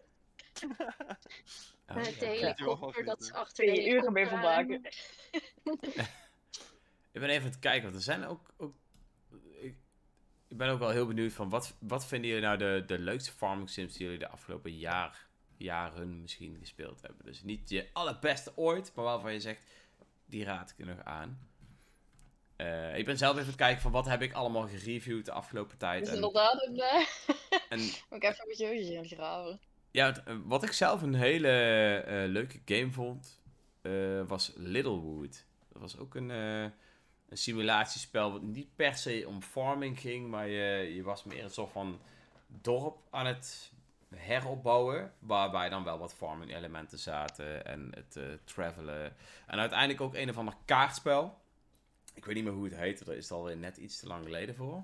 [1.87, 4.81] Oh, Met de helikopter dat ze achter de Twee uur mee vermaken.
[7.13, 8.53] Ik ben even aan het kijken, want er zijn ook...
[8.57, 8.75] ook
[9.59, 9.75] ik,
[10.47, 13.31] ik ben ook wel heel benieuwd van, wat, wat vinden jullie nou de, de leukste
[13.31, 15.29] farming sims die jullie de afgelopen jaar,
[15.63, 17.25] jaren misschien gespeeld hebben?
[17.25, 19.63] Dus niet je allerbeste ooit, maar waarvan je zegt,
[20.25, 21.49] die raad ik je nog aan.
[22.61, 25.31] Eh, ik ben zelf even aan het kijken van, wat heb ik allemaal gereviewd de
[25.31, 25.99] afgelopen tijd.
[25.99, 27.05] Dus En, inderdaad, eh,
[27.69, 29.59] en moet ik even met je gaan graven.
[29.91, 33.41] Ja, eh, wat ik zelf een hele leuke game vond,
[34.27, 35.45] was Littlewood.
[35.73, 36.73] Dat was ook een, een
[37.31, 41.71] simulatiespel wat niet per se om farming ging, maar je, je was meer een soort
[41.71, 41.99] van
[42.47, 43.71] dorp aan het
[44.15, 49.15] heropbouwen, waarbij dan wel wat farming elementen zaten en het eh, travelen.
[49.47, 51.41] En uiteindelijk ook een of ander kaartspel.
[52.13, 54.23] Ik weet niet meer hoe het heette, daar is het alweer net iets te lang
[54.23, 54.83] geleden voor.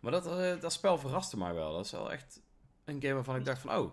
[0.00, 1.72] Maar dat, eh, dat spel verraste mij wel.
[1.72, 2.40] Dat is wel echt
[2.84, 3.92] een game waarvan ik dacht van, oh,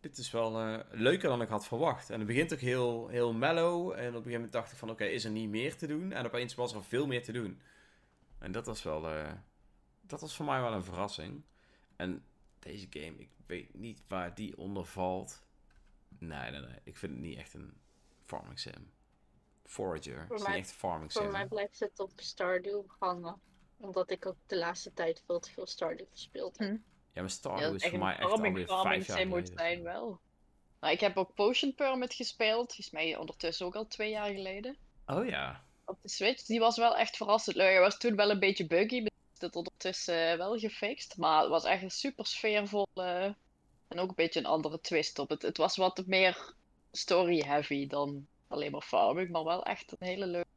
[0.00, 2.10] dit is wel eh, leuker dan ik had verwacht.
[2.10, 3.90] En het begint ook heel, heel mellow.
[3.90, 6.12] En op een gegeven moment dacht ik van, oké, is er niet meer te doen?
[6.12, 7.60] En opeens was er veel meer te doen.
[8.38, 9.06] En dat was wel,
[10.00, 11.42] dat was voor mij wel een verrassing.
[11.96, 12.24] En
[12.62, 15.42] deze game, ik weet niet waar die onder valt.
[16.18, 16.78] Nee, nee, nee.
[16.82, 17.80] Ik vind het niet echt een
[18.24, 18.90] farming sim.
[19.64, 20.20] Forager.
[20.20, 21.30] Het is niet echt een farming Voor sim.
[21.30, 23.40] mij blijft het op Stardew hangen.
[23.76, 26.68] Omdat ik ook de laatste tijd veel te veel Stardew gespeeld heb.
[26.68, 26.76] Hm.
[27.12, 29.58] Ja, maar Stardew is voor mij echt farming, alweer farming vijf jaar moet geleden.
[29.58, 30.20] zijn wel.
[30.80, 32.66] Nou, ik heb ook Potion Permit gespeeld.
[32.66, 34.76] Volgens mij ondertussen ook al twee jaar geleden.
[35.06, 35.64] Oh ja.
[35.84, 36.42] Op de Switch.
[36.42, 37.70] Die was wel echt verrassend leuk.
[37.70, 39.06] Hij was toen wel een beetje buggy.
[39.42, 41.16] Het ondertussen eh, wel gefixt.
[41.16, 43.36] Maar het was echt een super sfeervolle...
[43.88, 45.42] En ook een beetje een andere twist op het.
[45.42, 46.54] Het was wat meer
[46.92, 49.30] story-heavy dan alleen maar farming.
[49.30, 50.48] Maar wel echt een hele leuke...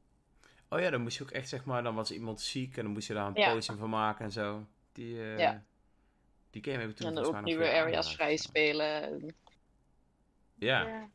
[0.70, 2.92] Oh ja, dan moest je ook echt, zeg maar, dan was iemand ziek en dan
[2.92, 3.54] moest je daar een Ja.
[3.54, 4.66] potion van maken en zo.
[4.92, 5.64] Die, eh, Ja.
[6.50, 9.26] die game heb ik toen En dan ook nieuwe areas vrij spelen.
[10.56, 11.10] Ja, Ja.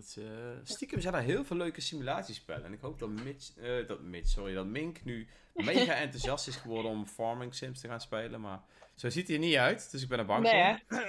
[0.00, 2.64] Dat is, eh, stiekem zijn er heel veel leuke simulatiespellen.
[2.64, 6.56] En ik hoop dat Mitch, eh, dat Mitch, sorry, dat Mink nu mega enthousiast is
[6.56, 8.40] geworden om farming sims te gaan spelen.
[8.40, 8.62] Maar
[8.94, 11.00] zo ziet hij er niet uit, dus ik ben er bang Nee, voor.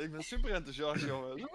[0.04, 1.42] ik ben super enthousiast, jongens.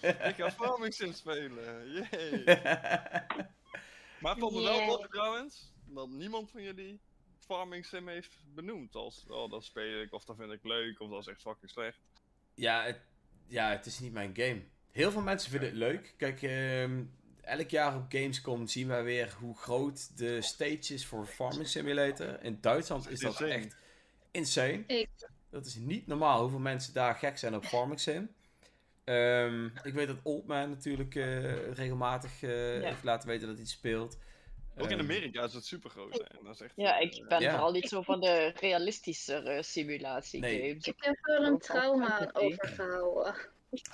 [0.00, 1.92] Ik ga Farming Sim spelen.
[1.92, 2.44] Yay.
[4.20, 4.88] Maar het valt me wel Yeah.
[4.88, 7.00] op trouwens, dat niemand van jullie
[7.38, 8.94] Farming Sim heeft benoemd.
[8.94, 11.70] Als, oh, dat speel ik, of dat vind ik leuk, of dat is echt fucking
[11.70, 11.98] slecht.
[12.54, 13.00] Ja, het,
[13.46, 14.62] ja, het is niet mijn game.
[14.90, 16.14] Heel veel mensen vinden het leuk.
[16.16, 17.02] Kijk, ehm,
[17.40, 22.42] elk jaar op Gamescom zien wij weer hoe groot de stage is voor Farming Simulator.
[22.42, 23.76] In Duitsland is dat echt
[24.30, 25.06] insane.
[25.50, 28.30] Dat is niet normaal hoeveel mensen daar gek zijn op Farming Sim.
[29.04, 32.50] Ehm, ik weet dat Oldman natuurlijk eh, regelmatig eh,
[32.82, 34.18] heeft laten weten dat hij het speelt.
[34.76, 36.12] Ook in Ehm, Amerika is het super groot.
[36.12, 36.24] Hè?
[36.38, 37.50] En dat is echt, Ja, eh, ik ben Ja.
[37.50, 40.68] vooral niet zo van de realistischere simulatie Nee.
[40.68, 40.86] games.
[40.86, 43.34] ik heb er een trauma aan overgehouden.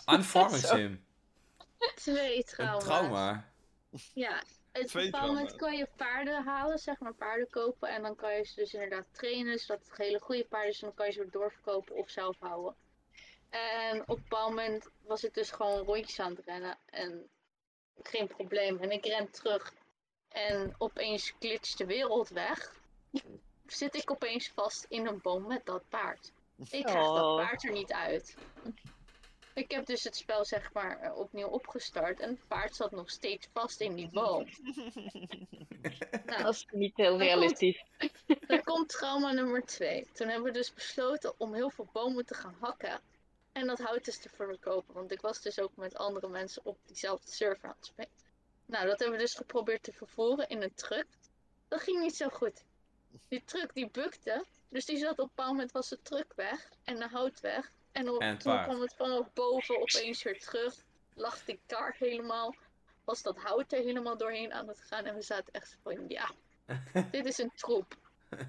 [0.04, 0.62] Aan Farming.
[0.62, 1.04] Sim.
[1.94, 2.84] Twee Een trauma's.
[2.84, 3.52] trauma.
[4.14, 7.88] Ja, op een Twee bepaald moment kan je paarden halen, zeg maar paarden kopen.
[7.88, 10.90] En dan kan je ze dus inderdaad trainen, zodat het hele goede paarden zijn.
[10.90, 12.74] Dan kan je ze weer doorverkopen of zelf houden.
[13.50, 16.78] En op een bepaald moment was ik dus gewoon rondjes aan het rennen.
[16.90, 17.28] En
[18.02, 18.78] geen probleem.
[18.78, 19.72] En ik ren terug.
[20.30, 22.74] En opeens glitcht de wereld weg.
[23.66, 26.32] Zit ik opeens vast in een boom met dat paard.
[26.70, 27.36] Ik krijg dat Oh.
[27.36, 28.36] paard er niet uit.
[29.54, 33.48] Ik heb dus het spel zeg maar opnieuw opgestart en het paard zat nog steeds
[33.52, 34.46] vast in die boom.
[36.26, 37.84] Nou, Dat is niet heel realistisch.
[38.46, 40.06] dan komt trauma nummer twee.
[40.12, 43.00] Toen hebben we dus besloten om heel veel bomen te gaan hakken.
[43.52, 44.94] En dat hout dus te verkopen.
[44.94, 48.10] Want ik was dus ook met andere mensen op diezelfde server aan het spelen.
[48.70, 51.06] Nou, dat hebben we dus geprobeerd te vervoeren in een truck.
[51.68, 52.64] Dat ging niet zo goed.
[53.28, 54.44] Die truck die bukte.
[54.68, 56.70] Dus die zat op een bepaald moment was de truck weg.
[56.84, 57.72] En de hout weg.
[57.92, 60.74] En, op, En toen kwam het vanaf boven opeens weer terug.
[61.14, 62.54] Lag die kar helemaal.
[63.04, 65.04] was dat hout er helemaal doorheen aan het gaan.
[65.04, 66.30] En we zaten echt van, ja,
[67.10, 67.96] dit is een troep.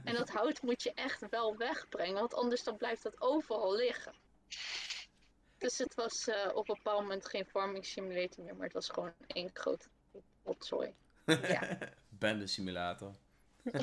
[0.03, 4.13] En dat hout moet je echt wel wegbrengen, want anders dan blijft dat overal liggen.
[5.57, 8.89] Dus het was eh, op een bepaald moment geen farming simulator meer, maar het was
[8.89, 9.89] gewoon één groot
[10.51, 10.93] rotzooi.
[11.25, 11.77] Ja.
[12.19, 13.11] Bende simulator.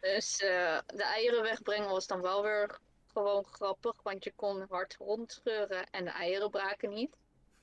[0.00, 4.96] Dus eh, de eieren wegbrengen was dan wel weer gewoon grappig, want je kon hard
[4.96, 7.16] rondscheuren en de eieren braken niet.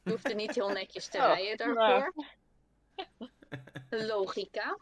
[0.03, 2.13] Je hoefde niet heel netjes te Oh, rijden daarvoor.
[3.89, 4.78] Logica.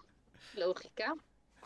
[0.54, 1.16] Logica.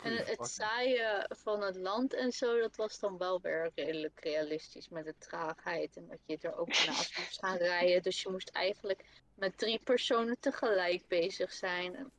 [0.02, 4.20] En het, het zaaien van het land en zo, dat was dan wel weer redelijk
[4.20, 5.96] realistisch met de traagheid.
[5.96, 8.02] En dat je er ook naast moest gaan rijden.
[8.02, 9.04] Dus je moest eigenlijk
[9.40, 12.10] met drie personen tegelijk bezig zijn.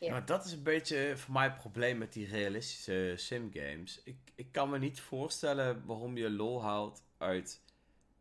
[0.00, 0.20] Ja.
[0.20, 4.00] Dat is een beetje voor mij het probleem met die realistische simgames.
[4.04, 7.60] Ik, ik kan me niet voorstellen waarom je lol haalt uit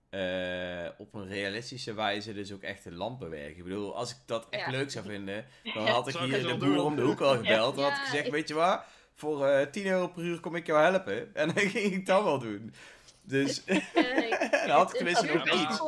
[0.09, 3.57] eh, op een realistische wijze dus ook echt een land bewerken.
[3.57, 4.71] Ik bedoel, als ik dat echt Ja.
[4.71, 7.75] leuk zou vinden, dan had ik hier de boer om de hoek al gebeld.
[7.75, 8.83] Dan had ik gezegd, weet je wat,
[9.15, 11.35] voor eh 10 euro per uur kom ik jou helpen.
[11.35, 12.73] En dan ging ik dat wel doen.
[13.23, 13.75] Dus dan
[14.69, 15.79] had ik het- tenminste nog iets.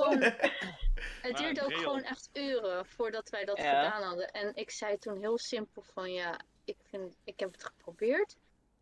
[1.22, 3.84] Het duurde ook gewoon echt uren voordat wij dat Ja.
[3.84, 4.32] gedaan hadden.
[4.32, 8.36] En ik zei toen heel simpel van ja, ik, vind, ik heb het geprobeerd.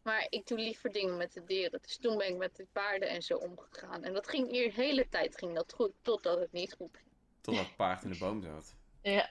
[0.03, 1.79] Maar ik doe liever dingen met de dieren.
[1.81, 4.03] Dus toen ben ik met de paarden en zo omgegaan.
[4.03, 7.09] En dat ging hier de hele tijd ging dat goed, totdat het niet goed ging.
[7.41, 8.75] Totdat het paard in de boom zat.
[9.01, 9.29] Ja.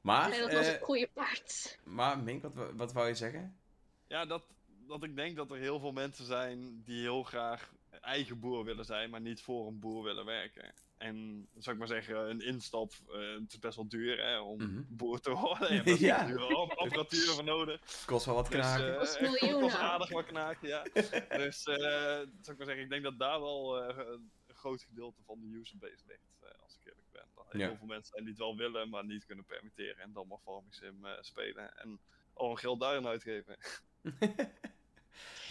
[0.00, 1.78] Maar, En dat was eh, een goede paard.
[1.84, 3.58] maar Mink, wat, wou- wat wou je zeggen?
[4.06, 8.40] Ja, dat, dat ik denk dat er heel veel mensen zijn die heel graag eigen
[8.40, 10.74] boer willen zijn, maar niet voor een boer willen werken.
[11.04, 14.58] En, zou ik maar zeggen, een instap, eh, het is best wel duur hè, om
[14.62, 14.82] Mhm.
[14.88, 15.74] boer te worden.
[15.74, 16.24] Je hebt Ja.
[16.26, 17.80] dure ap- apparatuur voor nodig.
[18.06, 18.92] Kost wel wat Dus, knaken.
[18.92, 19.78] eh, Kost het kost miljoenen.
[19.78, 20.82] aardig wat knaken, ja.
[21.42, 25.22] dus, eh zou ik maar zeggen, ik denk dat daar wel eh, een groot gedeelte
[25.26, 27.24] van de userbase ligt, eh, als ik eerlijk ben.
[27.34, 27.66] Dat er Ja.
[27.66, 30.38] heel veel mensen zijn die het wel willen, maar niet kunnen permitteren en dan maar
[30.44, 31.76] Farming Sim eh, spelen.
[31.76, 32.00] En
[32.34, 33.56] al een geld daarin uitgeven.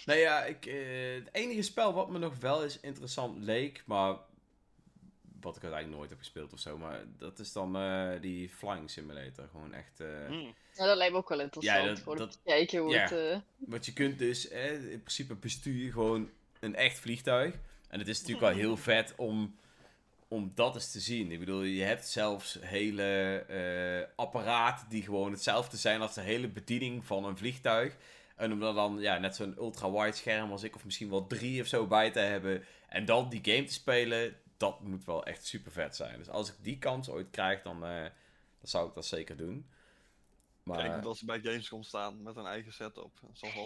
[0.06, 4.18] nou ja, ik, eh, het enige spel wat me nog wel eens interessant leek, maar
[5.44, 8.90] wat ik uiteindelijk nooit heb gespeeld of zo, maar dat is dan eh, die Flying
[8.90, 9.48] Simulator.
[9.52, 10.00] Gewoon echt.
[10.00, 10.54] eh, Hmm.
[10.76, 11.82] Nou, dat lijkt me ook wel interessant.
[11.84, 13.02] Ja, dat- gewoon dat- kijken hoe ja.
[13.02, 13.12] het...
[13.12, 16.30] eh, Want je kunt dus eh, in principe bestuur je gewoon
[16.60, 17.54] een echt vliegtuig.
[17.90, 19.56] En het is natuurlijk wel heel vet om,
[20.28, 21.32] om dat eens te zien.
[21.32, 23.04] Ik bedoel, je hebt zelfs hele
[23.48, 27.96] eh, apparaten die gewoon hetzelfde zijn als de hele bediening van een vliegtuig.
[28.36, 31.62] En om er dan ja, net zo'n ultra-wide scherm als ik, of misschien wel drie
[31.62, 32.64] of zo bij te hebben.
[32.90, 36.18] En dan die game te spelen, dat moet wel echt super vet zijn.
[36.18, 38.12] Dus als ik die kans ooit krijg, dan, eh, dan
[38.70, 39.66] zou ik dat zeker doen.
[40.64, 40.78] Maar...
[40.78, 43.12] Kijk, dat ze bij Gamescom staan met een eigen setup.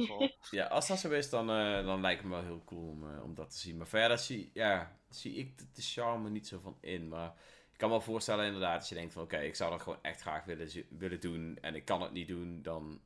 [0.07, 0.31] Wel.
[0.51, 3.15] Ja, als dat zo is, dan, eh, dan lijkt het me wel heel cool om,
[3.15, 3.77] eh, om dat te zien.
[3.77, 7.07] Maar verder zie, ja, zie ik de, de charme niet zo van in.
[7.07, 7.33] Maar
[7.71, 9.99] ik kan me wel voorstellen inderdaad, als je denkt van oké, ik zou dat gewoon
[10.01, 13.01] echt graag willen, willen doen en ik kan het niet doen, dan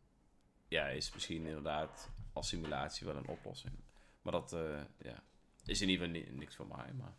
[0.67, 3.73] ja, is misschien inderdaad als simulatie wel een oplossing.
[4.21, 4.55] Maar dat
[4.97, 5.23] ja,
[5.65, 6.93] is in ieder geval ni- niks voor mij.
[6.93, 7.13] Maar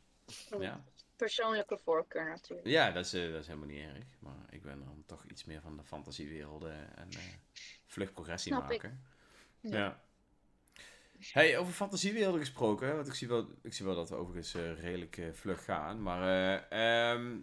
[0.61, 0.85] ja,
[1.16, 2.66] Persoonlijke voorkeur natuurlijk.
[2.68, 4.05] ja dat, is, eh, dat is helemaal niet erg.
[4.18, 7.18] Maar ik ben dan toch iets meer van de fantasiewerelden en eh
[7.87, 8.83] vlug progressie Snap ik.
[8.83, 9.03] maken.
[9.61, 9.76] Ja.
[9.78, 10.03] Ja.
[11.33, 14.80] Hey, over fantasiewerelden gesproken, want ik zie wel, ik zie wel dat we overigens eh,
[14.80, 16.03] redelijk eh, vlug gaan.
[16.03, 17.37] Maar eh, ehm,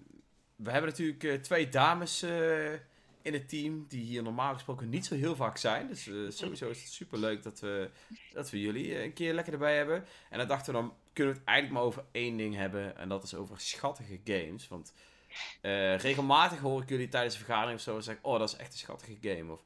[0.55, 2.73] we hebben natuurlijk eh, twee dames eh,
[3.21, 5.87] in het team die hier normaal gesproken niet zo heel vaak zijn.
[5.87, 7.89] Dus eh, sowieso is het super leuk dat we,
[8.33, 10.05] dat we jullie eh, een keer lekker erbij hebben.
[10.29, 12.97] En dan dachten we dan kunnen we het eigenlijk maar over één ding hebben.
[12.97, 14.67] En dat is over schattige games.
[14.67, 14.93] Want
[15.61, 18.71] eh, regelmatig hoor ik jullie tijdens een vergadering of zo zeggen: Oh, dat is echt
[18.71, 19.51] een schattige game.
[19.51, 19.63] Of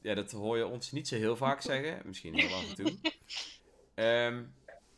[0.00, 2.00] ja, dat hoor je ons niet zo heel vaak zeggen.
[2.04, 2.92] Misschien heel af en toe.
[3.94, 4.44] Ehm,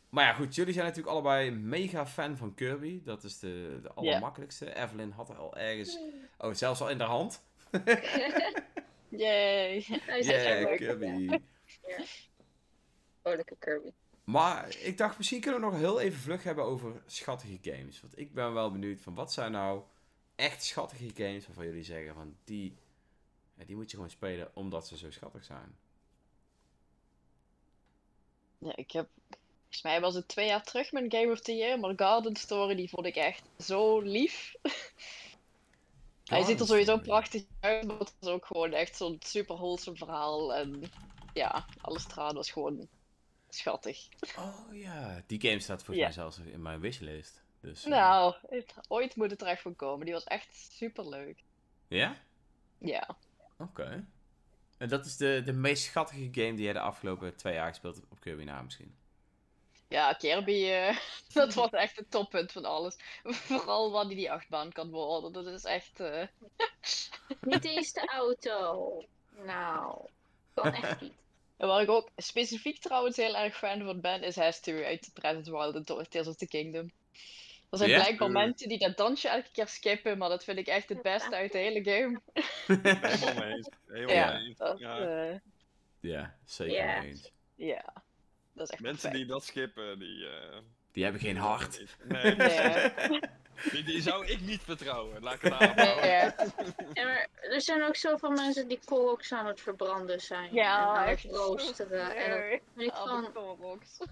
[0.09, 0.55] maar ja, goed.
[0.55, 3.01] Jullie zijn natuurlijk allebei mega fan van Kirby.
[3.03, 4.75] Dat is de, de allermakkelijkste.
[4.75, 5.99] Evelyn had er al ergens...
[6.37, 7.43] Oh, zelfs al in de hand.
[9.09, 9.85] Yay.
[9.87, 11.39] Hij Yeah, er Kirby.
[13.21, 13.91] Vrolijke Kirby.
[14.29, 18.01] Maar ik dacht, misschien kunnen we nog heel even vlug hebben over schattige games.
[18.01, 19.81] Want ik ben wel benieuwd van wat zijn nou
[20.35, 22.77] echt schattige games waarvan jullie zeggen van die,
[23.65, 25.77] die moet je gewoon spelen omdat ze zo schattig zijn.
[28.57, 29.09] Ja, ik heb...
[29.59, 32.75] Volgens mij was het twee jaar terug mijn Game of the Year, maar Garden Story
[32.75, 34.55] die vond ik echt zo lief.
[36.25, 39.97] Hij ziet er sowieso prachtig uit, maar het was ook gewoon echt zo'n super wholesome
[39.97, 40.53] verhaal.
[40.53, 40.91] En
[41.33, 42.87] ja, alles eraan was gewoon
[43.49, 44.07] schattig.
[44.37, 46.03] Oh ja, die game staat volgens Ja.
[46.03, 47.43] mij zelfs in mijn wishlist.
[47.61, 50.05] Dus, eh, Nou, het- ooit moet het terecht van komen.
[50.05, 51.43] Die was echt super leuk.
[51.87, 52.15] Ja?
[52.77, 53.17] Ja.
[53.57, 54.07] Oké.
[54.77, 57.95] En dat is de, de meest schattige game die jij de afgelopen twee jaar gespeeld
[57.95, 58.95] hebt op Kirby na misschien?
[59.87, 60.97] Ja, Kirby, eh,
[61.33, 62.95] dat was echt het toppunt van alles.
[63.23, 65.31] Vooral wanneer die achtbaan kan worden.
[65.31, 65.99] Dat is echt.
[65.99, 66.27] eh,
[67.41, 69.03] Niet eens de auto.
[69.45, 70.09] Nou,
[70.53, 71.13] kan echt niet.
[71.57, 75.51] En waar ik ook specifiek trouwens heel erg fan van ben, is Hestu uit the
[75.51, 76.91] Wild en Tears of the Kingdom.
[77.69, 77.99] Er zijn Ja?
[78.01, 81.35] blijkbaar mensen die dat dansje elke keer skippen, maar dat vind ik echt het beste
[81.35, 82.21] uit de hele game.
[83.01, 83.69] Helemaal mee eens.
[83.87, 84.57] Helemaal Ja, mee eens.
[84.57, 84.99] Dat, Ja.
[85.29, 85.35] eh,
[85.99, 86.99] ja, zeker Ja.
[86.99, 87.31] mee eens.
[87.55, 87.93] ja,
[88.53, 89.13] dat is echt Mensen perfect.
[89.13, 90.27] die dat skippen, die...
[90.29, 90.57] eh,
[90.91, 91.85] Die hebben geen hart.
[92.03, 92.49] Nee, Nee.
[93.71, 95.23] die, die zou ik niet vertrouwen.
[95.23, 96.05] Laat ik het daarop houden.
[96.05, 96.31] Nee,
[96.93, 100.53] Ja, maar er zijn ook zoveel mensen die Koroks aan het verbranden zijn.
[100.53, 102.15] Ja, en het roosteren.
[102.15, 103.25] En ik van...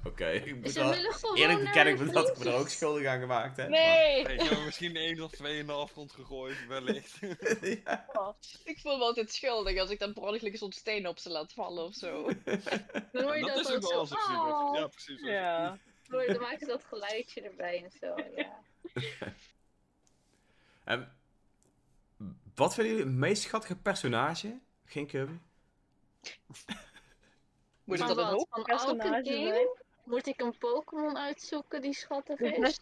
[0.04, 0.94] Oké, ik moet wel...
[1.34, 3.70] Eerlijk beken ik me dat ik me er ook schuldig aan gemaakt heb.
[3.70, 4.24] Nee!
[4.24, 7.22] Hey, ik heb er misschien één of twee in de afgrond gegooid, wellicht.
[7.22, 7.68] maar-
[8.14, 8.36] ja.
[8.64, 10.24] Ik voel me altijd schuldig als ik dan per
[10.58, 12.30] zo'n steen op ze laat vallen of zo.
[13.12, 14.16] Dan hoor je dat dat, is ook wel zo.
[14.16, 15.22] Oh, Ja, precies.
[15.22, 15.78] Ja.
[16.28, 18.16] dan maken ze dat geluidje erbij en zo.
[18.36, 18.64] Ja.
[20.84, 21.04] Ehm,
[22.56, 24.60] wat vinden jullie het meest schattige personage?
[24.86, 25.34] Geen Kirby?
[27.84, 29.68] Moet Van dan een zijn?
[30.04, 32.80] Moet ik een Pokémon uitzoeken die schattig is?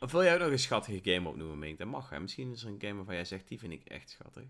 [0.00, 1.78] Of wil jij ook nog een schattige game opnoemen, Mink?
[1.78, 2.20] Dat mag, hè?
[2.20, 4.44] Misschien is er een game waarvan jij zegt, die vind ik echt schattig.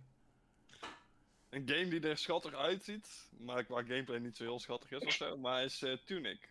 [1.49, 5.13] Een game die er schattig uitziet, maar qua gameplay niet zo heel schattig is of
[5.13, 6.49] zo, maar is eh, Tunic.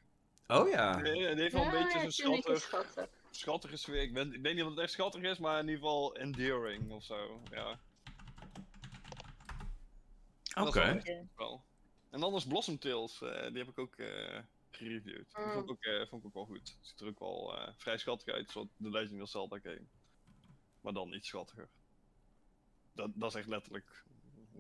[0.48, 0.96] Oh ja.
[1.02, 3.70] Die, die heeft wel een Ja, beetje ja, zo'n Tunic is schattig, schattig.
[3.70, 4.02] schattige sfeer.
[4.02, 6.92] Ik, ben, ik weet niet of het echt schattig is, maar in ieder geval endearing
[6.92, 7.42] of zo.
[7.52, 7.80] Ja,
[10.56, 11.02] Oké.
[11.04, 11.60] is.
[12.10, 14.40] En anders Blossom Tales, eh, die heb ik ook eh
[14.76, 15.36] gereviewd.
[15.36, 16.78] Die vond ik ook, eh, vond ik ook wel goed.
[16.82, 19.86] Ziet er ook wel eh, vrij schattig uit, zoals de Legend of Zelda game.
[20.82, 21.70] Maar dan iets schattiger.
[22.94, 24.04] Dat, dat is echt letterlijk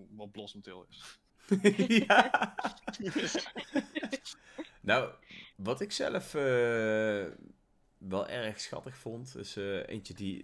[0.09, 1.19] wat Blossom Tale is.
[2.07, 2.55] ja.
[4.81, 5.13] nou,
[5.55, 7.25] wat ik zelf eh,
[8.07, 10.37] wel erg schattig vond, is eh, eentje die,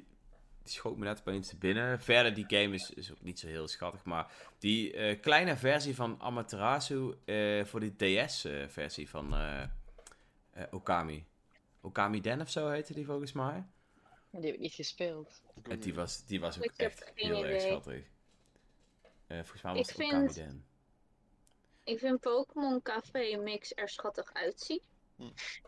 [0.63, 2.01] die schoot me net opeens te binnen.
[2.01, 5.95] Verder, die game is, is ook niet zo heel schattig, maar die eh, kleine versie
[5.95, 9.35] van Amaterasu eh, voor die DS-versie van
[10.71, 11.25] Okami.
[11.81, 13.65] Okami Den of zo heette die volgens mij.
[14.31, 15.41] Die heb ik niet gespeeld.
[15.69, 18.03] En die was, die was ook Ik echt heel erg schattig.
[19.27, 20.65] Eh, volgens mij was Ik het Okami vind- Den.
[21.83, 24.81] Ik vind Pokémon Café Mix er schattig uitzien.
[25.15, 25.23] Hm.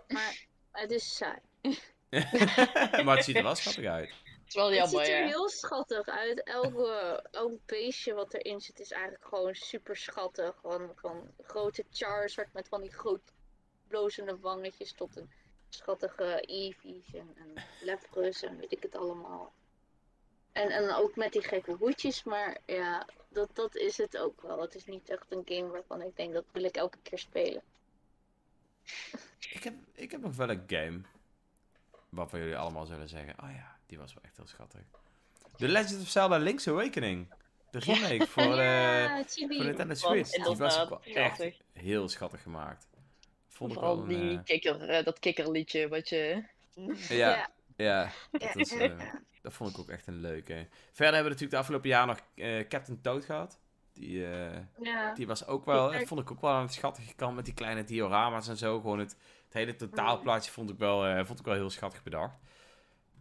[0.08, 1.40] Maar het is saai.
[3.06, 4.10] maar het ziet er wel schattig uit.
[4.10, 5.26] Het is wel Het ziet er ja.
[5.26, 6.44] heel schattig uit.
[6.44, 10.56] Elke, elk beestje wat erin zit is eigenlijk gewoon super schattig.
[10.62, 13.22] Van, van grote Charizard met van die groot
[13.88, 15.32] blozende wangetjes tot een
[15.70, 19.54] schattige Eevees en, en Lapras en weet ik het allemaal.
[20.52, 24.62] En, en ook met die gekke hoedjes, maar ja, dat, dat is het ook wel.
[24.62, 27.62] Het is niet echt een game waarvan ik denk dat wil ik elke keer spelen.
[29.40, 31.02] Ik heb, ik heb nog wel een game.
[32.14, 34.82] Waarvan jullie allemaal zullen zeggen: Oh ja, die was wel echt heel schattig.
[35.58, 37.34] The Legend of Zelda Link's Awakening.
[37.72, 39.56] De remake voor, de ja, Chibi.
[39.56, 40.30] voor Nintendo Switch.
[40.32, 41.58] Die was inderdaad, ook wel echt schattig.
[41.74, 42.88] heel schattig gemaakt.
[43.48, 46.44] Vond ik Vooral wel die een, kikker, eh, dat kikkerliedje wat je...
[46.76, 49.22] eh, ja, ja, dat, Ja, was, ja, eh, ja.
[49.42, 50.54] dat vond ik ook echt een leuke.
[50.92, 53.60] Verder hebben we natuurlijk de afgelopen jaar nog eh, Captain Toad gehad.
[53.94, 55.14] Die, eh, ja.
[55.14, 57.54] Die was ook wel, dat vond ik ook wel aan het schattige kant met die
[57.54, 58.80] kleine diorama's en zo.
[58.80, 59.18] Gewoon het,
[59.54, 62.38] het hele totaalplaatje vond ik wel, eh, vond ik wel heel schattig bedacht.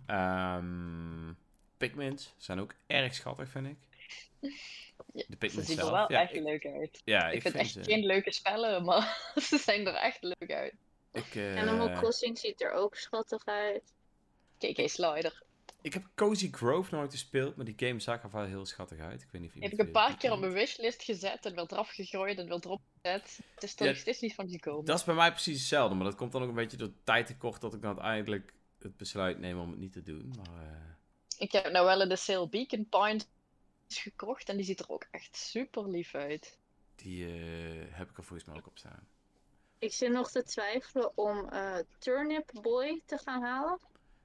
[0.06, 1.32] Ehm
[1.76, 3.76] Pikmins zijn ook erg schattig, vind ik.
[4.40, 4.48] Ja,
[5.12, 5.96] De Ze Pikmins zien er zelf.
[5.96, 7.02] wel ja, echt ik, leuk uit.
[7.04, 10.52] ja, ik, ik, vind echt ze, geen leuke spellen, maar ze zien er echt leuk
[10.52, 10.74] uit.
[11.12, 13.92] ik, eh, Animal Crossing ziet er ook schattig uit.
[14.58, 15.42] KK Slider.
[15.82, 19.22] Ik heb Cozy Grove nooit gespeeld, maar die game zag er wel heel schattig uit.
[19.22, 21.64] Ik weet niet of Heb ik een paar keer op mijn wishlist gezet en weer
[21.68, 23.38] eraf gegooid en weer erop gezet.
[23.54, 24.84] Het is er Ja, steeds niet van gekomen.
[24.84, 27.60] Dat is bij mij precies hetzelfde, maar dat komt dan ook een beetje door tijdtekort
[27.60, 30.32] dat ik dan uiteindelijk het besluit neem om het niet te doen.
[30.36, 30.76] Maar, eh,
[31.38, 33.28] Ik heb nou wel in de sale Beacon Point
[33.88, 36.58] gekocht en die ziet er ook echt super lief uit.
[36.96, 37.32] die eh,
[37.90, 39.06] heb ik er volgens mij ook op staan.
[39.78, 43.78] Ik zit nog te twijfelen om eh, Turnip Boy te gaan halen.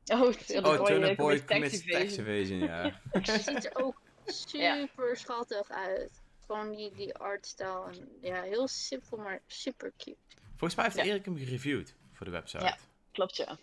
[0.10, 2.60] Oh, Oh, Boy, Turnip eh, Boy commits tax tax evasion.
[2.60, 3.00] ja.
[3.22, 6.22] Die ziet er ook super schattig uit.
[6.46, 7.84] Gewoon die, die artstyle.
[7.92, 10.18] En, ja, heel simpel, maar super cute.
[10.50, 11.04] Volgens mij heeft Ja.
[11.04, 12.64] Erik hem gereviewd voor de website.
[12.64, 12.78] Ja.
[13.12, 13.58] Klopt, ja.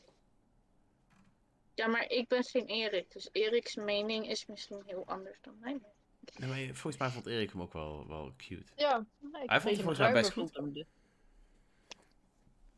[1.75, 3.13] Ja, maar ik ben geen Erik.
[3.13, 5.93] Dus Eriks mening is misschien heel anders dan mijn mening.
[6.37, 8.73] Nee, maar volgens mij vond Erik hem ook wel, wel cute.
[8.77, 10.57] Ja, Hij vond het volgens mij best goed.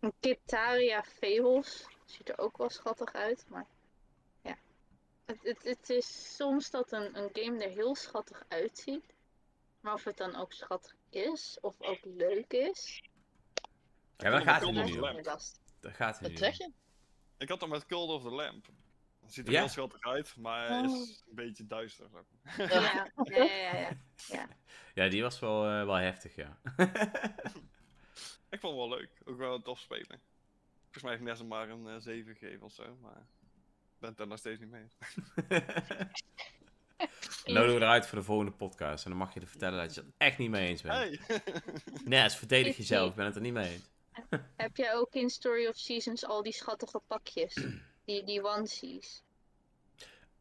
[0.01, 3.67] Een Kitaria Fables ziet er ook wel schattig uit, maar
[4.43, 4.57] ja.
[5.25, 9.15] Het, het, het is soms dat een, een game er heel schattig uitziet,
[9.81, 13.03] maar of het dan ook schattig is, of ook leuk is,
[14.17, 15.17] Ja, daar gaat het niet om.
[15.19, 15.63] is lastig.
[15.81, 16.39] Dat gaat Wat niet.
[16.39, 16.71] zeg je?
[17.39, 18.67] Ik had hem met Cold of the Lamp.
[19.21, 19.59] Het ziet er Ja?
[19.61, 20.85] heel schattig uit, maar hij Oh.
[21.01, 22.09] is een beetje duister.
[22.57, 23.77] Ja, ja, ja,
[24.29, 24.49] ja.
[24.95, 26.59] Ja, die was wel, eh, wel heftig, ja.
[28.51, 29.11] Ik vond het wel leuk.
[29.25, 30.21] Ook wel tof spelen.
[30.97, 33.99] Volgens mij heb ik net zo maar een eh, 7 gegeven of zo, maar ik
[33.99, 34.83] ben het er nog steeds niet mee.
[34.83, 36.23] eens.
[37.57, 39.05] Nodig eruit voor de volgende podcast.
[39.05, 40.95] En dan mag je er vertellen dat je het echt niet mee eens bent.
[40.95, 41.41] Hey!
[42.05, 43.11] Nee, het is verdedig jezelf.
[43.11, 43.91] Ik ben het er niet mee eens.
[44.57, 47.55] Heb jij ook in Story of Seasons al die schattige pakjes?
[48.05, 49.23] Die, die onesies?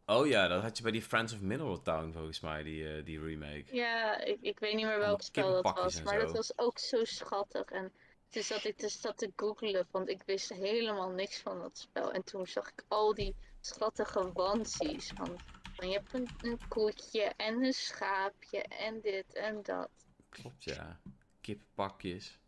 [0.05, 3.05] Oh ja, dat had je bij die Friends of Mineral Town volgens mij, die, eh,
[3.05, 3.65] die remake.
[3.71, 7.03] Ja, ik, ik weet niet meer welk spel dat was, maar dat was ook zo
[7.03, 7.65] schattig.
[7.71, 7.91] En
[8.35, 12.11] toen zat ik dus dat te googlen, want ik wist helemaal niks van dat spel.
[12.11, 15.11] En toen zag ik al die schattige onesies.
[15.15, 15.39] Van,
[15.75, 19.89] van je hebt een, een koetje en een schaapje en dit en dat.
[20.29, 20.99] Klopt, ja.
[21.41, 22.39] Kippenpakjes.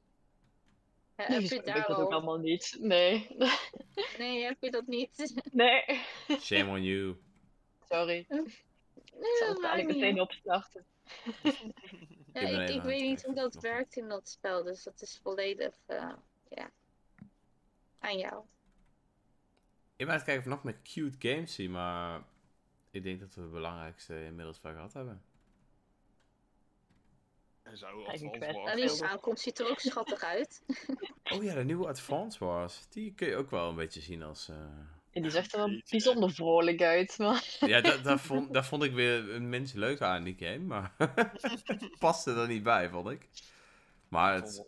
[1.18, 2.12] Ja, Nee, heb je heb ik daar dat ook al?
[2.12, 2.78] allemaal niet.
[2.80, 3.28] Nee.
[4.18, 5.34] Nee, heb je dat niet?
[5.52, 5.84] Nee.
[6.40, 7.18] Shame on you.
[7.90, 8.26] Sorry.
[9.20, 10.86] Nee, Ik zal dat het niet meteen opstarten.
[12.42, 15.76] Ja, Ik ik, weet niet hoe dat werkt in dat spel, dus dat is volledig
[15.86, 16.14] eh,
[16.50, 16.70] ja,
[18.00, 18.44] aan jou.
[19.96, 22.22] Ik ben aan het kijken of ik nog meer cute games zie, maar
[22.92, 25.22] ik denk dat we het belangrijkste inmiddels wel gehad hebben.
[27.64, 28.30] Advance.
[28.30, 30.64] Wars- Nou, die samenkomst ziet er ook schattig uit.
[31.24, 32.88] Oh ja, de nieuwe Advance Wars.
[32.90, 34.50] Die kun je ook wel een beetje zien als...
[34.50, 34.56] eh,
[35.18, 37.18] En die zag er wel bijzonder vrolijk uit.
[37.18, 37.44] Maar...
[37.60, 40.95] Ja, dat, dat, vond, dat vond ik weer een minst leuk aan die game, maar
[41.99, 43.27] paste er niet bij, vond ik.
[44.07, 44.65] Maar, het,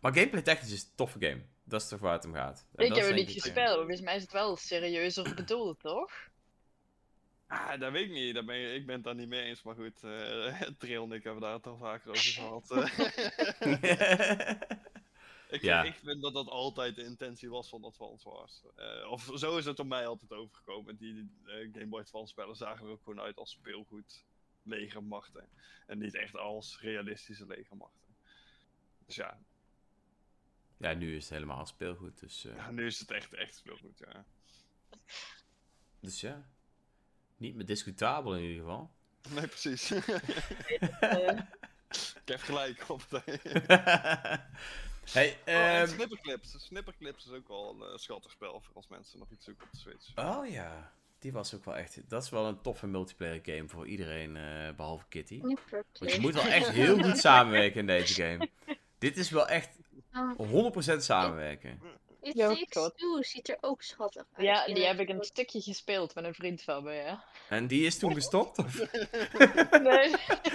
[0.00, 1.42] maar gameplay technisch is het een toffe game.
[1.64, 2.66] Dat is toch waar het om gaat.
[2.74, 3.66] En Ik dat heb het niet eh, gespeeld.
[3.66, 6.12] maar Volgens mij is het wel serieuzer bedoeld, toch?
[7.46, 8.34] Ah, dat weet ik niet.
[8.34, 9.62] Daar ben je- ik ben het daar niet mee eens.
[9.62, 12.68] Maar goed, eh Trail en ik hebben daar het al vaker over gehad.
[15.54, 15.82] ik, Ja.
[15.82, 18.62] ik vind dat dat altijd de intentie was van Advance Wars.
[18.76, 20.96] Eh, of zo is het op mij altijd overgekomen.
[20.96, 24.24] Die eh, Game Boy Advance spellen zagen er ook gewoon uit als speelgoed
[24.62, 25.48] legermachten.
[25.86, 28.16] En niet echt als realistische legermachten.
[29.06, 29.38] Dus ja,
[30.76, 33.98] ja, nu is het helemaal speelgoed, dus, eh, ja, nu is het echt, echt speelgoed,
[33.98, 34.24] ja.
[36.00, 36.48] dus ja.
[37.36, 38.90] Niet meer discutabel in ieder geval.
[39.28, 39.90] Nee, precies.
[42.24, 43.22] Ik heb gelijk op het
[45.12, 46.54] hey, Oh, ehm, Snipperclips.
[46.58, 49.72] Snipperclips is ook wel een eh, schattig spel voor als mensen nog iets zoeken op
[49.72, 50.12] de Switch.
[50.14, 52.00] oh ja, die was ook wel echt...
[52.08, 55.40] Dat is wel een toffe multiplayer game voor iedereen, eh, behalve Kitty.
[55.40, 58.48] Want je moet wel echt heel goed samenwerken in deze game.
[58.98, 59.68] Dit is wel echt
[60.16, 61.80] Um, 100% samenwerken.
[62.24, 62.98] It Ja, Takes God.
[62.98, 64.46] Two ziet er ook schattig uit.
[64.46, 67.24] ja, die heb ik een stukje gespeeld met een vriend van me, ja.
[67.48, 68.58] En die is toen gestopt?
[68.58, 68.74] Of?
[69.82, 70.10] Nee.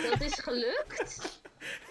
[0.09, 1.39] Dat is gelukt.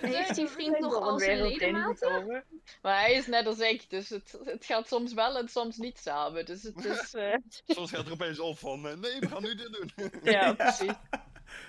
[0.01, 2.45] Heeft die vriend nog al zijn ledematen?
[2.83, 5.99] Maar hij is net als ik, dus het, het gaat soms wel en soms niet
[5.99, 6.45] samen.
[6.47, 7.15] Dus het is...
[7.15, 7.35] eh,
[7.67, 10.13] Soms gaat er opeens op van, eh, nee, we gaan nu dit doen.
[10.33, 10.93] ja, precies.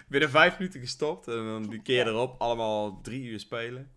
[0.07, 3.91] Binnen vijf minuten gestopt en dan die keer erop allemaal drie uur spelen.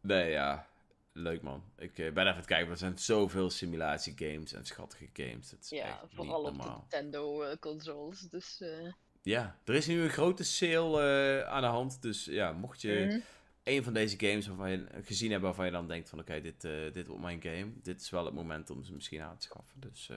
[0.00, 0.66] nee, ja.
[1.12, 1.64] Leuk man.
[1.78, 5.50] Ik eh, ben even aan het kijken, er zijn zoveel simulatiegames en schattige games.
[5.50, 6.86] Dat is Ja, echt vooral eh, niet op de normaal.
[6.90, 8.20] Nintendo-consoles.
[8.20, 12.02] Dus, eh, Ja, er is nu een grote sale eh, aan de hand.
[12.02, 13.18] Dus ja, mocht je mhm.
[13.62, 16.64] een van deze games waarvan je, gezien hebben waarvan je dan denkt van oké, dit,
[16.64, 17.72] eh, dit wordt mijn game.
[17.82, 19.80] Dit is wel het moment om ze misschien aan te schaffen.
[19.80, 20.16] Dus eh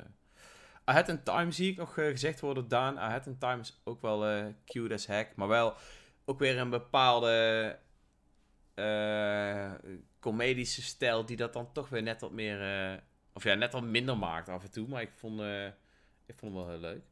[0.84, 3.00] Ahead in Time zie ik nog eh, gezegd worden, Daan.
[3.00, 5.36] Ahead in Time is ook wel eh cute as heck.
[5.36, 5.76] Maar wel
[6.26, 7.78] ook weer een bepaalde
[8.74, 9.72] eh,
[10.31, 12.91] comedische stijl die dat dan toch weer net wat meer...
[12.91, 12.97] eh,
[13.34, 14.88] of ja, net wat minder maakt af en toe.
[14.88, 15.65] Maar ik vond, eh,
[16.26, 17.03] ik vond hem wel heel leuk.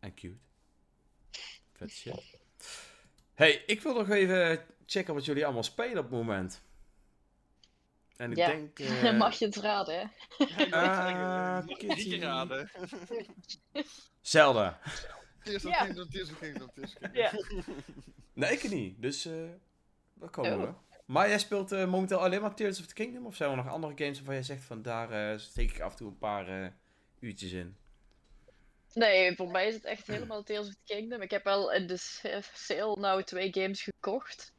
[0.00, 0.36] En cute.
[1.72, 2.38] Vet shit.
[3.34, 6.62] Hey, ik wil nog even checken wat jullie allemaal spelen op het moment.
[8.16, 8.46] En ik Ja.
[8.46, 8.78] denk...
[9.04, 10.64] eh, Mag je het raden, hè?
[10.70, 12.70] Ah, Mag je raden.
[14.20, 14.80] Zelda.
[15.42, 15.84] Tears of Ja.
[15.84, 17.22] Kingdom, Tears of Kingdom, Tears of Kingdom.
[17.22, 17.32] Ja.
[18.32, 19.02] Nee, ik niet.
[19.02, 19.48] Dus eh
[20.14, 20.60] daar komen Oh.
[20.62, 20.87] we.
[21.08, 23.26] Maar jij speelt eh, momenteel alleen maar Tears of the Kingdom?
[23.26, 25.90] Of zijn er nog andere games waarvan jij zegt van daar eh, steek ik af
[25.90, 26.70] en toe een paar eh,
[27.20, 27.76] uurtjes in?
[28.94, 31.22] Nee, voor mij is het echt helemaal Tales of the Kingdom.
[31.22, 31.96] Ik heb wel in de
[32.52, 34.52] sale nou twee games gekocht.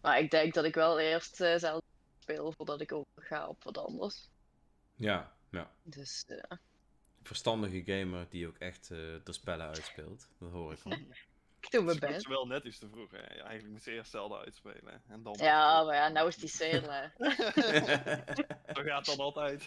[0.00, 1.82] Maar ik denk dat ik wel eerst zelf
[2.18, 4.28] speel voordat ik overga op wat anders.
[4.94, 5.70] Ja, ja.
[5.82, 6.24] Dus
[7.22, 10.28] Verstandige gamer die ook echt de spellen uitspeelt.
[10.38, 10.92] Dat hoor ik al.
[11.62, 12.26] Ik doe mijn best.
[12.26, 13.18] wel net iets te vroeg, hè.
[13.18, 15.02] Ja, eigenlijk moet ze eerst Zelda uitspelen.
[15.08, 15.36] En dan...
[15.38, 17.10] Ja, maar ja, nou is die sale.
[18.74, 19.62] Zo gaat dat altijd.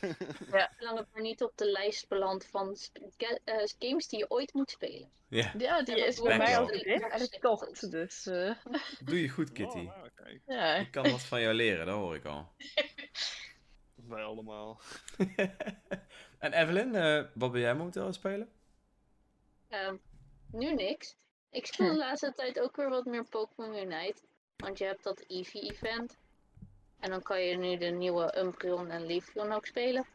[0.77, 2.77] Zolang het maar niet op de lijst belandt van
[3.17, 5.09] eh, games die je ooit moet spelen.
[5.27, 6.79] ja, Ja, die Ja, is bij mij al wel.
[6.81, 7.91] en het kocht.
[7.91, 8.51] Dus eh,
[9.03, 9.77] doe je goed, Kitty.
[9.77, 10.41] Oh, nou, kijk.
[10.45, 10.75] ja.
[10.75, 12.51] Ik kan wat van jou leren, dat hoor ik al.
[13.95, 14.81] Wij allemaal.
[16.39, 18.49] en Evelyn, eh, wat ben jij momenteel aan het spelen?
[19.69, 19.95] Ehm,
[20.51, 21.15] nu niks.
[21.55, 24.21] Ik speel de laatste tijd ook weer wat meer Pokémon Unite.
[24.57, 26.17] Want je hebt dat Eevee-event.
[26.99, 30.05] En dan kan je nu de nieuwe Umbreon en Leafeon ook spelen.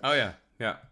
[0.00, 0.90] Oh ja, ja.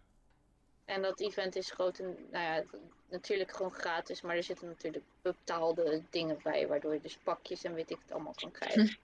[0.85, 2.79] En dat event is groot en, nou ja, het-
[3.09, 4.21] natuurlijk gewoon gratis.
[4.21, 6.67] Maar er zitten natuurlijk betaalde dingen bij.
[6.67, 8.97] Waardoor je dus pakjes en weet ik het allemaal kan krijgen.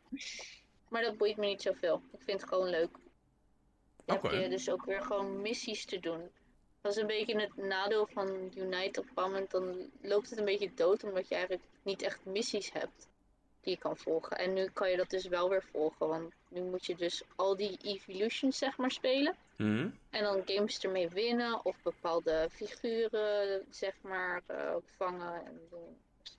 [0.89, 2.01] maar dat boeit me niet zoveel.
[2.11, 2.97] Ik vind het gewoon leuk.
[4.05, 4.27] Dan Oké.
[4.27, 6.29] heb je dus ook weer gewoon missies te doen.
[6.83, 8.99] Dat is een beetje het nadeel van Unite.
[8.99, 11.03] Op een moment dan loopt het een beetje dood.
[11.03, 13.07] Omdat je eigenlijk niet echt missies hebt
[13.61, 14.37] die je kan volgen.
[14.37, 16.07] En nu kan je dat dus wel weer volgen.
[16.07, 19.35] Want nu moet je dus al die evolutions zeg maar spelen.
[19.55, 19.89] Mhm.
[20.09, 25.97] En dan games ermee winnen of bepaalde figuren, zeg maar, eh, vangen en doen.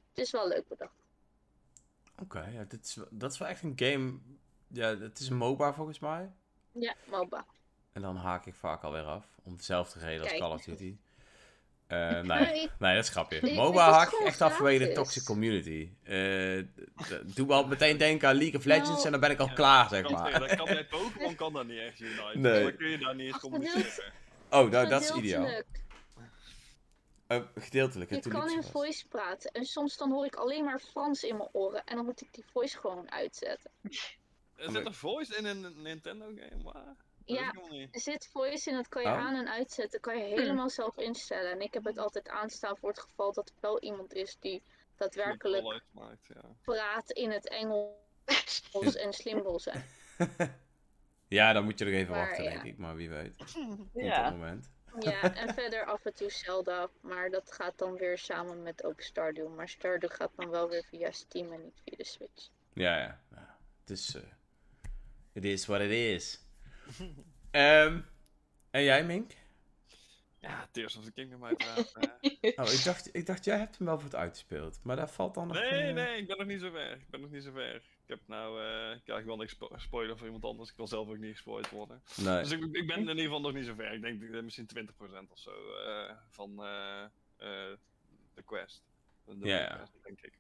[0.09, 1.05] Het is wel leuk bedacht.
[2.23, 4.19] Oké, ja, dit is, dat is wel echt een game.
[4.67, 6.31] Ja, het is een MOBA volgens mij.
[6.73, 7.45] Ja, MOBA.
[7.95, 9.25] En dan haak ik vaak alweer af.
[9.43, 10.41] Om dezelfde reden als Kijk.
[10.41, 10.97] Call of Duty.
[11.87, 12.95] Eh, nee, Nee.
[12.95, 13.41] dat is grapje.
[13.41, 15.91] Ik MOBA haak ik echt af vanwege de toxic community.
[16.03, 16.63] Eh,
[17.25, 19.47] doe me al meteen denken aan League of Legends Nou, en dan ben ik al
[19.47, 20.31] Ja, klaar, Ik zeg maar.
[20.31, 22.39] zeggen, dat kan bij Pokémon kan dat niet echt Unite.
[22.39, 22.63] Nee.
[22.63, 24.13] Dan kun je daar niet eens communiceren.
[24.51, 25.45] Oh, nou, dat is ideaal.
[25.45, 25.83] Gedeeltelijk.
[27.27, 30.79] Eh, gedeeltelijk, toen kan ik in voice praten en soms dan hoor ik alleen maar
[30.81, 33.71] Frans in mijn oren en dan moet ik die voice gewoon uitzetten.
[34.57, 36.95] Er zit een voice in een Nintendo game, maar...
[37.25, 37.55] Ja.
[37.91, 39.15] Er zit voice in, dat kan je Oh.
[39.19, 41.51] aan en uitzetten, kan je helemaal zelf instellen.
[41.51, 44.63] En ik heb het altijd aanstaan voor het geval dat er wel iemand is die
[44.97, 46.41] daadwerkelijk uitmaakt, ja.
[46.63, 49.85] praat in het Engels en slim wil zijn.
[51.29, 52.51] Ja, dan moet je nog even Maar wachten, ja.
[52.51, 52.79] denk ik.
[52.79, 53.37] Maar wie weet.
[53.53, 54.25] Komt Ja.
[54.25, 54.71] het moment.
[55.01, 59.01] Ja, en verder af en toe Zelda, maar dat gaat dan weer samen met ook
[59.01, 59.55] Stardew.
[59.55, 62.49] Maar Stardew gaat dan wel weer via Steam en niet via de Switch.
[62.73, 63.21] Ja, ja.
[63.31, 63.57] ja.
[63.81, 64.15] Het is...
[64.15, 64.23] eh
[65.33, 66.41] it is what it is.
[67.51, 68.01] Ehm,
[68.71, 69.33] en jij, Mink?
[70.39, 71.95] Ja, Tears of the Kingdom uiteraard.
[72.57, 74.81] Oh, ik dacht, ik dacht, jij hebt hem wel voor het uitgespeeld.
[74.83, 75.57] Maar daar valt dan nog...
[75.57, 76.93] Nee, eh, nee, ik ben nog niet zo ver.
[76.93, 77.75] Ik ben nog niet zo ver.
[77.75, 80.71] Ik heb nou, eh ja, ik wil niks spo- spoilen voor iemand anders.
[80.71, 82.03] Ik wil zelf ook niet gespoild worden.
[82.17, 82.43] Nee.
[82.43, 83.93] Dus ik, ik ben in ieder geval nog niet zo ver.
[83.93, 87.03] Ik denk dat ik misschien 20% of zo eh, van eh,
[87.37, 87.77] eh,
[88.35, 88.83] de quest.
[89.41, 90.33] Ja, denk ik.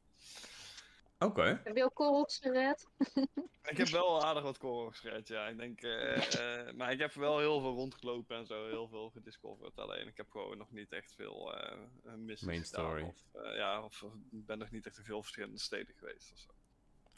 [1.19, 1.61] Oké.
[1.65, 2.87] Heb je ook korrels gered?
[3.71, 5.47] Ik heb wel aardig wat korrels gered, ja.
[5.47, 9.11] Ik denk, eh, eh, maar ik heb wel heel veel rondgelopen en zo, heel veel
[9.11, 9.79] gediscoverd.
[9.79, 11.79] Alleen ik heb gewoon nog niet echt veel eh
[12.17, 13.03] missies Main gedaan, story.
[13.03, 16.39] Of, eh, ja, of of ben nog niet echt in veel verschillende steden geweest of
[16.39, 16.49] zo.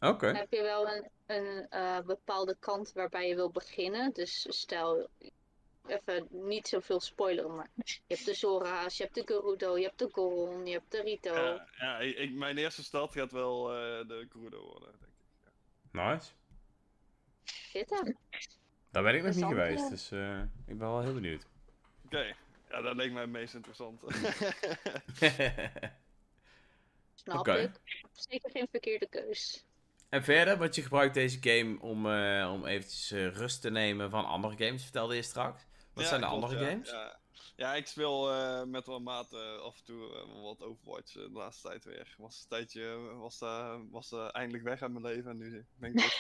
[0.01, 0.27] Oké.
[0.27, 4.13] Heb je wel een, een eh, bepaalde kant waarbij je wil beginnen?
[4.13, 5.09] Dus stel,
[5.91, 9.99] even niet zoveel spoileren, maar je hebt de Zora's, je hebt de Gerudo, je hebt
[9.99, 11.35] de Goron, je hebt de Rito.
[11.35, 15.09] Ja, ja ik, mijn eerste stad gaat wel eh, de Gerudo worden, denk ik.
[15.93, 16.13] Ja.
[16.13, 16.31] Nice.
[17.73, 18.17] Zit hem.
[18.91, 19.91] Daar ben ik nog niet geweest.
[19.91, 21.47] Dus eh, ik ben wel heel benieuwd.
[22.05, 22.35] Oké,
[22.71, 24.01] ja, dat leek mij het meest interessant.
[27.15, 27.71] Snap ik.
[28.13, 29.65] Zeker geen verkeerde keus.
[30.09, 34.25] en verder, want je gebruikt deze game om, eh, om eventjes rust te nemen van
[34.25, 35.67] andere games, vertelde je straks.
[35.97, 36.91] Wat Ja, zijn de klopt, andere ja, games?
[36.91, 37.19] Ja.
[37.57, 41.31] Ja, ik speel eh, met mijn maten af en toe eh, wat Overwatch eh, de
[41.31, 42.15] laatste tijd weer.
[42.19, 45.67] Was een tijdje eh, was, eh, was eh, eindelijk weg uit mijn leven en nu
[45.77, 46.17] ben ik weer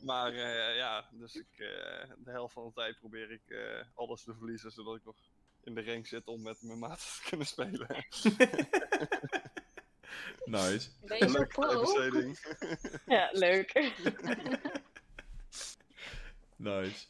[0.02, 4.22] Maar eh, ja, dus ik, eh, de helft van de tijd probeer ik eh, alles
[4.22, 5.16] te verliezen zodat ik nog
[5.64, 7.86] in de ring zit om met mijn maten te kunnen spelen.
[10.44, 10.90] nice.
[11.00, 11.80] Ben je zo Leuke pro?
[11.80, 12.38] besteding.
[13.06, 13.72] Ja, leuk.
[16.58, 17.06] Nice.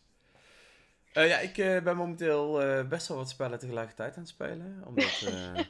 [1.12, 4.82] Eh, ja, ik eh, ben momenteel eh, best wel wat spellen tegelijkertijd aan het spelen.
[4.86, 5.64] Omdat, eh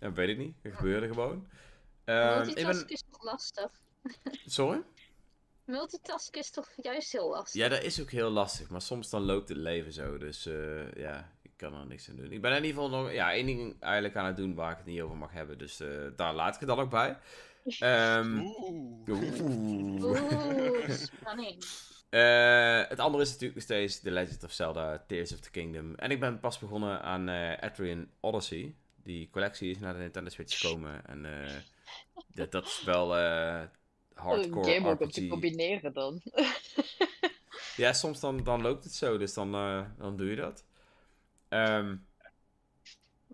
[0.00, 0.56] ja, weet ik niet.
[0.62, 1.46] Dat gebeurde gewoon.
[2.04, 2.94] Ehm, Multitasken ben...
[2.94, 3.70] is toch lastig?
[4.46, 4.82] Sorry?
[5.64, 7.60] Multitasken is toch juist heel lastig?
[7.60, 8.68] Ja, dat is ook heel lastig.
[8.68, 10.18] Maar soms dan loopt het leven zo.
[10.18, 12.32] Dus eh, ja, ik kan er niks aan doen.
[12.32, 14.76] Ik ben in ieder geval nog ja, één ding eigenlijk aan het doen waar ik
[14.76, 15.58] het niet over mag hebben.
[15.58, 17.18] Dus eh, daar laat ik het dan ook bij.
[17.78, 19.08] Ehm, Oeh.
[19.08, 20.02] oeh.
[20.02, 21.64] Oeh, spanning.
[22.14, 25.94] Eh, het andere is natuurlijk nog steeds The Legend of Zelda Tears of the Kingdom.
[25.94, 28.74] En ik ben pas begonnen aan eh Adrian Odyssey.
[29.02, 31.06] Die collectie is naar de Nintendo Switch gekomen.
[31.06, 31.52] En eh,
[32.34, 33.62] dat, dat is wel eh
[34.14, 36.20] hardcore Een game ook te combineren dan.
[37.76, 40.64] Ja, soms dan, dan loopt het zo, dus dan, eh, dan doe je dat.
[41.48, 41.96] Ehm,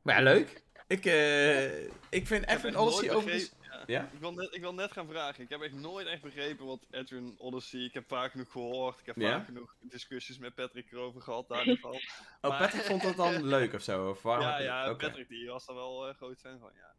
[0.03, 0.63] maar ja, leuk.
[0.87, 3.53] Ik, eh, ik vind nooit Odyssey overigens...
[3.87, 4.11] ja.
[4.13, 5.43] Ik, wil net, ik wil net gaan vragen.
[5.45, 7.81] Ik heb echt nooit echt begrepen wat Edwin Odyssey.
[7.81, 9.01] Ik heb vaak genoeg gehoord.
[9.01, 9.37] Ik heb Ja?
[9.37, 11.49] vaak genoeg discussies met Patrick erover gehad.
[11.49, 11.93] Daar geval.
[12.41, 14.09] Oh, Maar- Patrick vond dat dan leuk of zo?
[14.11, 14.95] Of waarom ja, ja.
[14.95, 16.71] Patrick die was er wel eh, groot fan van.
[16.75, 16.95] Ja.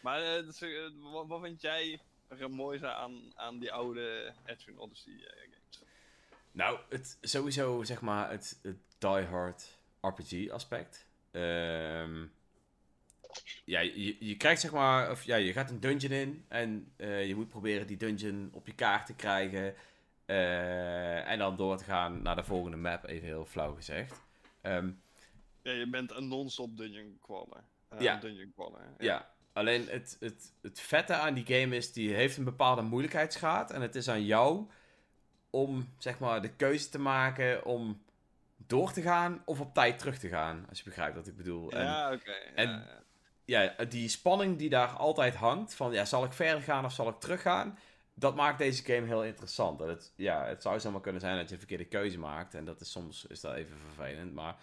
[0.00, 0.70] Maar eh, dus, eh,
[1.12, 5.82] wat, wat vind jij er mooi aan, aan die oude Edwin Odyssey games?
[6.52, 11.06] Nou, het, sowieso zeg maar het, het die-hard RPG aspect.
[11.30, 12.26] Ehm,
[13.64, 17.26] ja, je, je krijgt zeg maar, of ja, je gaat een dungeon in en eh,
[17.26, 19.74] je moet proberen die dungeon op je kaart te krijgen.
[20.26, 24.20] eh, en dan door te gaan naar de volgende map, even heel flauw gezegd.
[24.60, 24.90] Ehm,
[25.62, 27.64] Ja, je bent een non-stop dungeon crawler.
[27.88, 28.16] Eh, Ja.
[28.16, 28.80] dungeon crawler.
[28.98, 33.70] Ja, alleen het, het, het vette aan die game is, die heeft een bepaalde moeilijkheidsgraad.
[33.70, 34.68] En het is aan jou
[35.50, 38.02] om, zeg maar, de keuze te maken om
[38.56, 40.66] door te gaan of op tijd terug te gaan.
[40.68, 41.70] Als je begrijpt wat ik bedoel.
[41.72, 42.30] En, Ja, oké.
[42.32, 43.01] en- ja,
[43.44, 47.08] ja, die spanning die daar altijd hangt, van ja, zal ik verder gaan of zal
[47.08, 47.78] ik teruggaan?
[48.14, 49.80] Dat maakt deze game heel interessant.
[49.80, 52.54] Het, ja, het zou zomaar kunnen zijn dat je een verkeerde keuze maakt.
[52.54, 54.34] En dat is soms is dat even vervelend.
[54.34, 54.56] Maar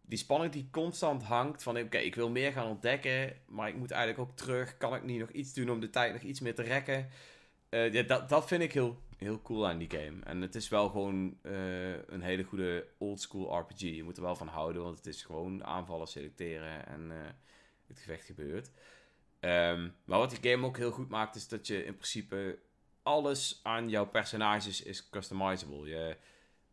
[0.00, 3.90] die spanning die constant hangt van oké, ik wil meer gaan ontdekken, maar ik moet
[3.90, 4.76] eigenlijk ook terug.
[4.76, 7.08] Kan ik niet nog iets doen om de tijd nog iets meer te rekken?
[7.68, 10.22] Eh, ja, dat, dat vind ik heel, heel cool aan die game.
[10.24, 13.80] En het is wel gewoon eh, een hele goede oldschool RPG.
[13.80, 17.18] Je moet er wel van houden, want het is gewoon aanvallen selecteren en eh,
[17.92, 18.70] het gevecht gebeurt.
[19.40, 22.58] Ehm, maar wat die game ook heel goed maakt, is dat je in principe
[23.02, 25.88] alles aan jouw personages is customizable.
[25.88, 26.16] Je,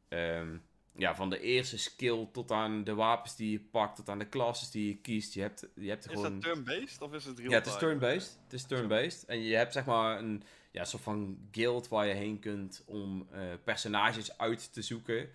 [0.08, 0.58] ehm,
[0.96, 4.30] ja, van de eerste skill tot aan de wapens die je pakt, tot aan de
[4.30, 5.34] classes die je kiest.
[5.34, 6.40] Je hebt, je hebt Is gewoon...
[6.40, 8.40] dat turn-based of is het real Ja, het is turn-based.
[8.44, 9.26] Het is turn-based.
[9.26, 13.28] En je hebt zeg maar een ja, soort van guild waar je heen kunt om
[13.32, 15.30] eh, personages uit te zoeken.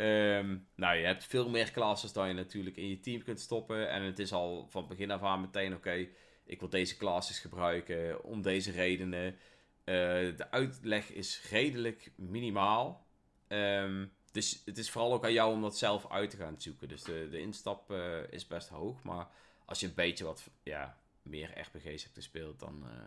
[0.00, 3.90] Ehm, nou, je hebt veel meer classes dan je natuurlijk in je team kunt stoppen.
[3.90, 6.06] En het is al van begin af aan meteen, oké,
[6.44, 9.38] ik wil deze classes gebruiken om deze redenen.
[9.84, 9.94] Eh,
[10.36, 13.06] de uitleg is redelijk minimaal.
[13.48, 16.88] Ehm, dus het is vooral ook aan jou om dat zelf uit te gaan zoeken.
[16.88, 19.02] Dus de, de instap eh, is best hoog.
[19.02, 19.28] Maar
[19.64, 23.04] als je een beetje wat ja, meer RPG's hebt gespeeld, dan, eh,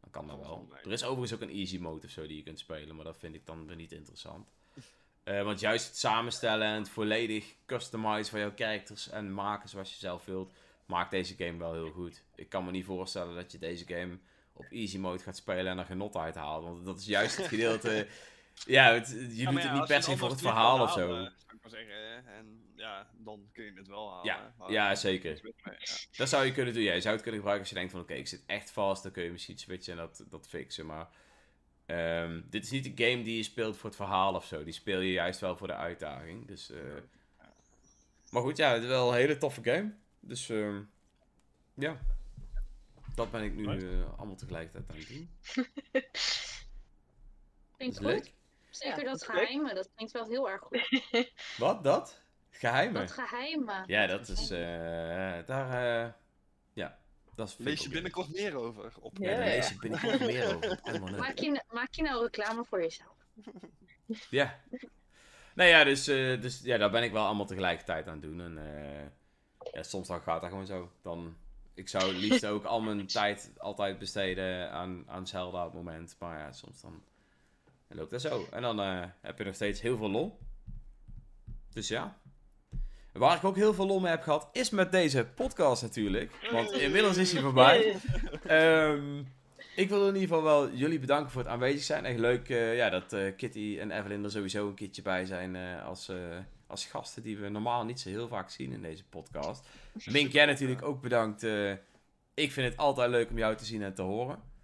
[0.00, 0.68] dan kan dat wel.
[0.84, 3.18] Er is overigens ook een easy mode of zo die je kunt spelen, maar dat
[3.18, 4.48] vind ik dan weer niet interessant.
[5.26, 9.90] Eh, want juist het samenstellen en het volledig customizen van jouw characters en maken zoals
[9.90, 10.52] je zelf wilt,
[10.84, 12.22] maakt deze game wel heel goed.
[12.34, 14.18] Ik kan me niet voorstellen dat je deze game
[14.52, 16.64] op easy mode gaat spelen en er genot uit haalt.
[16.64, 18.06] Want dat is juist het gedeelte.
[18.66, 21.08] ja, het- je Ja, doet ja, het niet per se voor het verhaal of zo.
[21.08, 21.94] Zou ik maar zeggen.
[21.94, 24.24] hè, En ja, dan kun je het wel halen.
[24.24, 25.40] Ja, maar- ja, zeker.
[26.16, 26.82] Dat zou je kunnen doen.
[26.82, 29.02] Ja, je zou het kunnen gebruiken als je denkt van oké, ik zit echt vast.
[29.02, 30.86] Dan kun je misschien switchen en dat, dat fixen.
[30.86, 31.08] Maar
[31.86, 34.64] ehm, dit is niet een game die je speelt voor het verhaal of zo.
[34.64, 36.46] Die speel je juist wel voor de uitdaging.
[36.46, 36.78] Dus, eh,
[38.30, 39.94] Maar goed, ja, het is wel een hele toffe game.
[40.20, 40.80] Dus ehm,
[41.74, 41.98] ja,
[43.14, 45.30] dat ben ik nu eh, allemaal tegelijkertijd aan het doen.
[45.92, 46.04] Dat
[47.76, 48.06] Klinkt goed.
[48.06, 48.32] leuk.
[48.70, 51.02] Zeker Ja, dat dat geheime, dat klinkt wel heel erg goed.
[51.58, 51.84] Wat?
[51.84, 52.22] Dat?
[52.50, 53.00] Geheimen?
[53.00, 53.82] Dat geheime.
[53.86, 54.50] Ja, dat is...
[54.50, 56.16] eh, daar...
[57.36, 57.56] dat is...
[57.58, 58.92] Lees je binnenkort meer over.
[59.00, 59.16] Op.
[59.18, 59.54] Ja, Ja, daar ja.
[59.54, 60.80] lees je binnenkort meer over.
[61.44, 63.16] Je, maak je nou reclame voor jezelf?
[64.30, 64.60] Ja.
[65.54, 68.40] Nou ja, dus, eh, dus ja, daar ben ik wel allemaal tegelijkertijd aan het doen.
[68.40, 70.92] En eh, ja, soms dan gaat dat gewoon zo.
[71.02, 71.36] Dan,
[71.74, 75.84] ik zou het liefst ook al mijn tijd altijd besteden aan, aan Zelda op het
[75.84, 76.16] moment.
[76.18, 77.02] Maar ja, soms dan
[77.88, 78.46] loopt dat zo.
[78.50, 80.38] En dan eh, heb je nog steeds heel veel lol.
[81.72, 82.18] Dus ja.
[83.18, 86.32] Waar ik ook heel veel lol mee heb gehad, is met deze podcast natuurlijk.
[86.50, 87.96] Want inmiddels is hij voorbij.
[88.46, 89.18] Ehm,
[89.76, 92.04] ik wil in ieder geval wel jullie bedanken voor het aanwezig zijn.
[92.04, 95.56] Echt leuk eh, ja, dat eh, Kitty en Evelyn er sowieso een keertje bij zijn
[95.56, 96.12] eh, als,
[96.66, 99.68] als gasten die we normaal niet zo heel vaak zien in deze podcast.
[100.04, 101.42] Mink, jij natuurlijk ook bedankt.
[102.34, 104.54] ik vind het altijd leuk om jou te zien en te horen.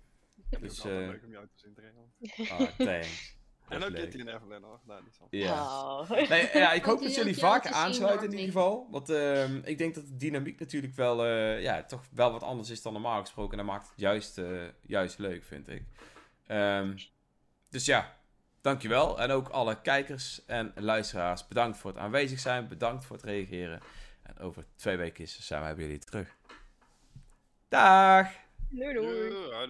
[0.60, 2.12] Dus, Dus, het is altijd eh, leuk om jou te zien trainen.
[2.50, 3.36] Ah, thanks.
[3.68, 4.10] En ook is leuk.
[4.10, 4.80] Kitty en Evelyn hoor.
[4.86, 5.26] Daar niet van.
[5.30, 5.62] Ja.
[5.62, 6.10] Oh.
[6.28, 8.88] Nee, ja, ik hoop dat jullie zien, aansluiten in ieder geval.
[8.90, 12.70] Want ehm, ik denk dat de dynamiek natuurlijk wel, eh, ja, toch wel wat anders
[12.70, 13.58] is dan normaal gesproken.
[13.58, 15.84] En dat maakt het juist, eh, juist leuk, vind ik.
[16.46, 16.98] Ehm,
[17.70, 18.16] dus ja,
[18.60, 19.20] dankjewel.
[19.20, 22.68] En ook alle kijkers en luisteraars, bedankt voor het aanwezig zijn.
[22.68, 23.80] Bedankt voor het reageren.
[24.22, 26.36] En over twee weken zijn we bij jullie terug.
[27.68, 28.28] Dag!
[28.68, 29.34] Doei doei.
[29.34, 29.66] Ja.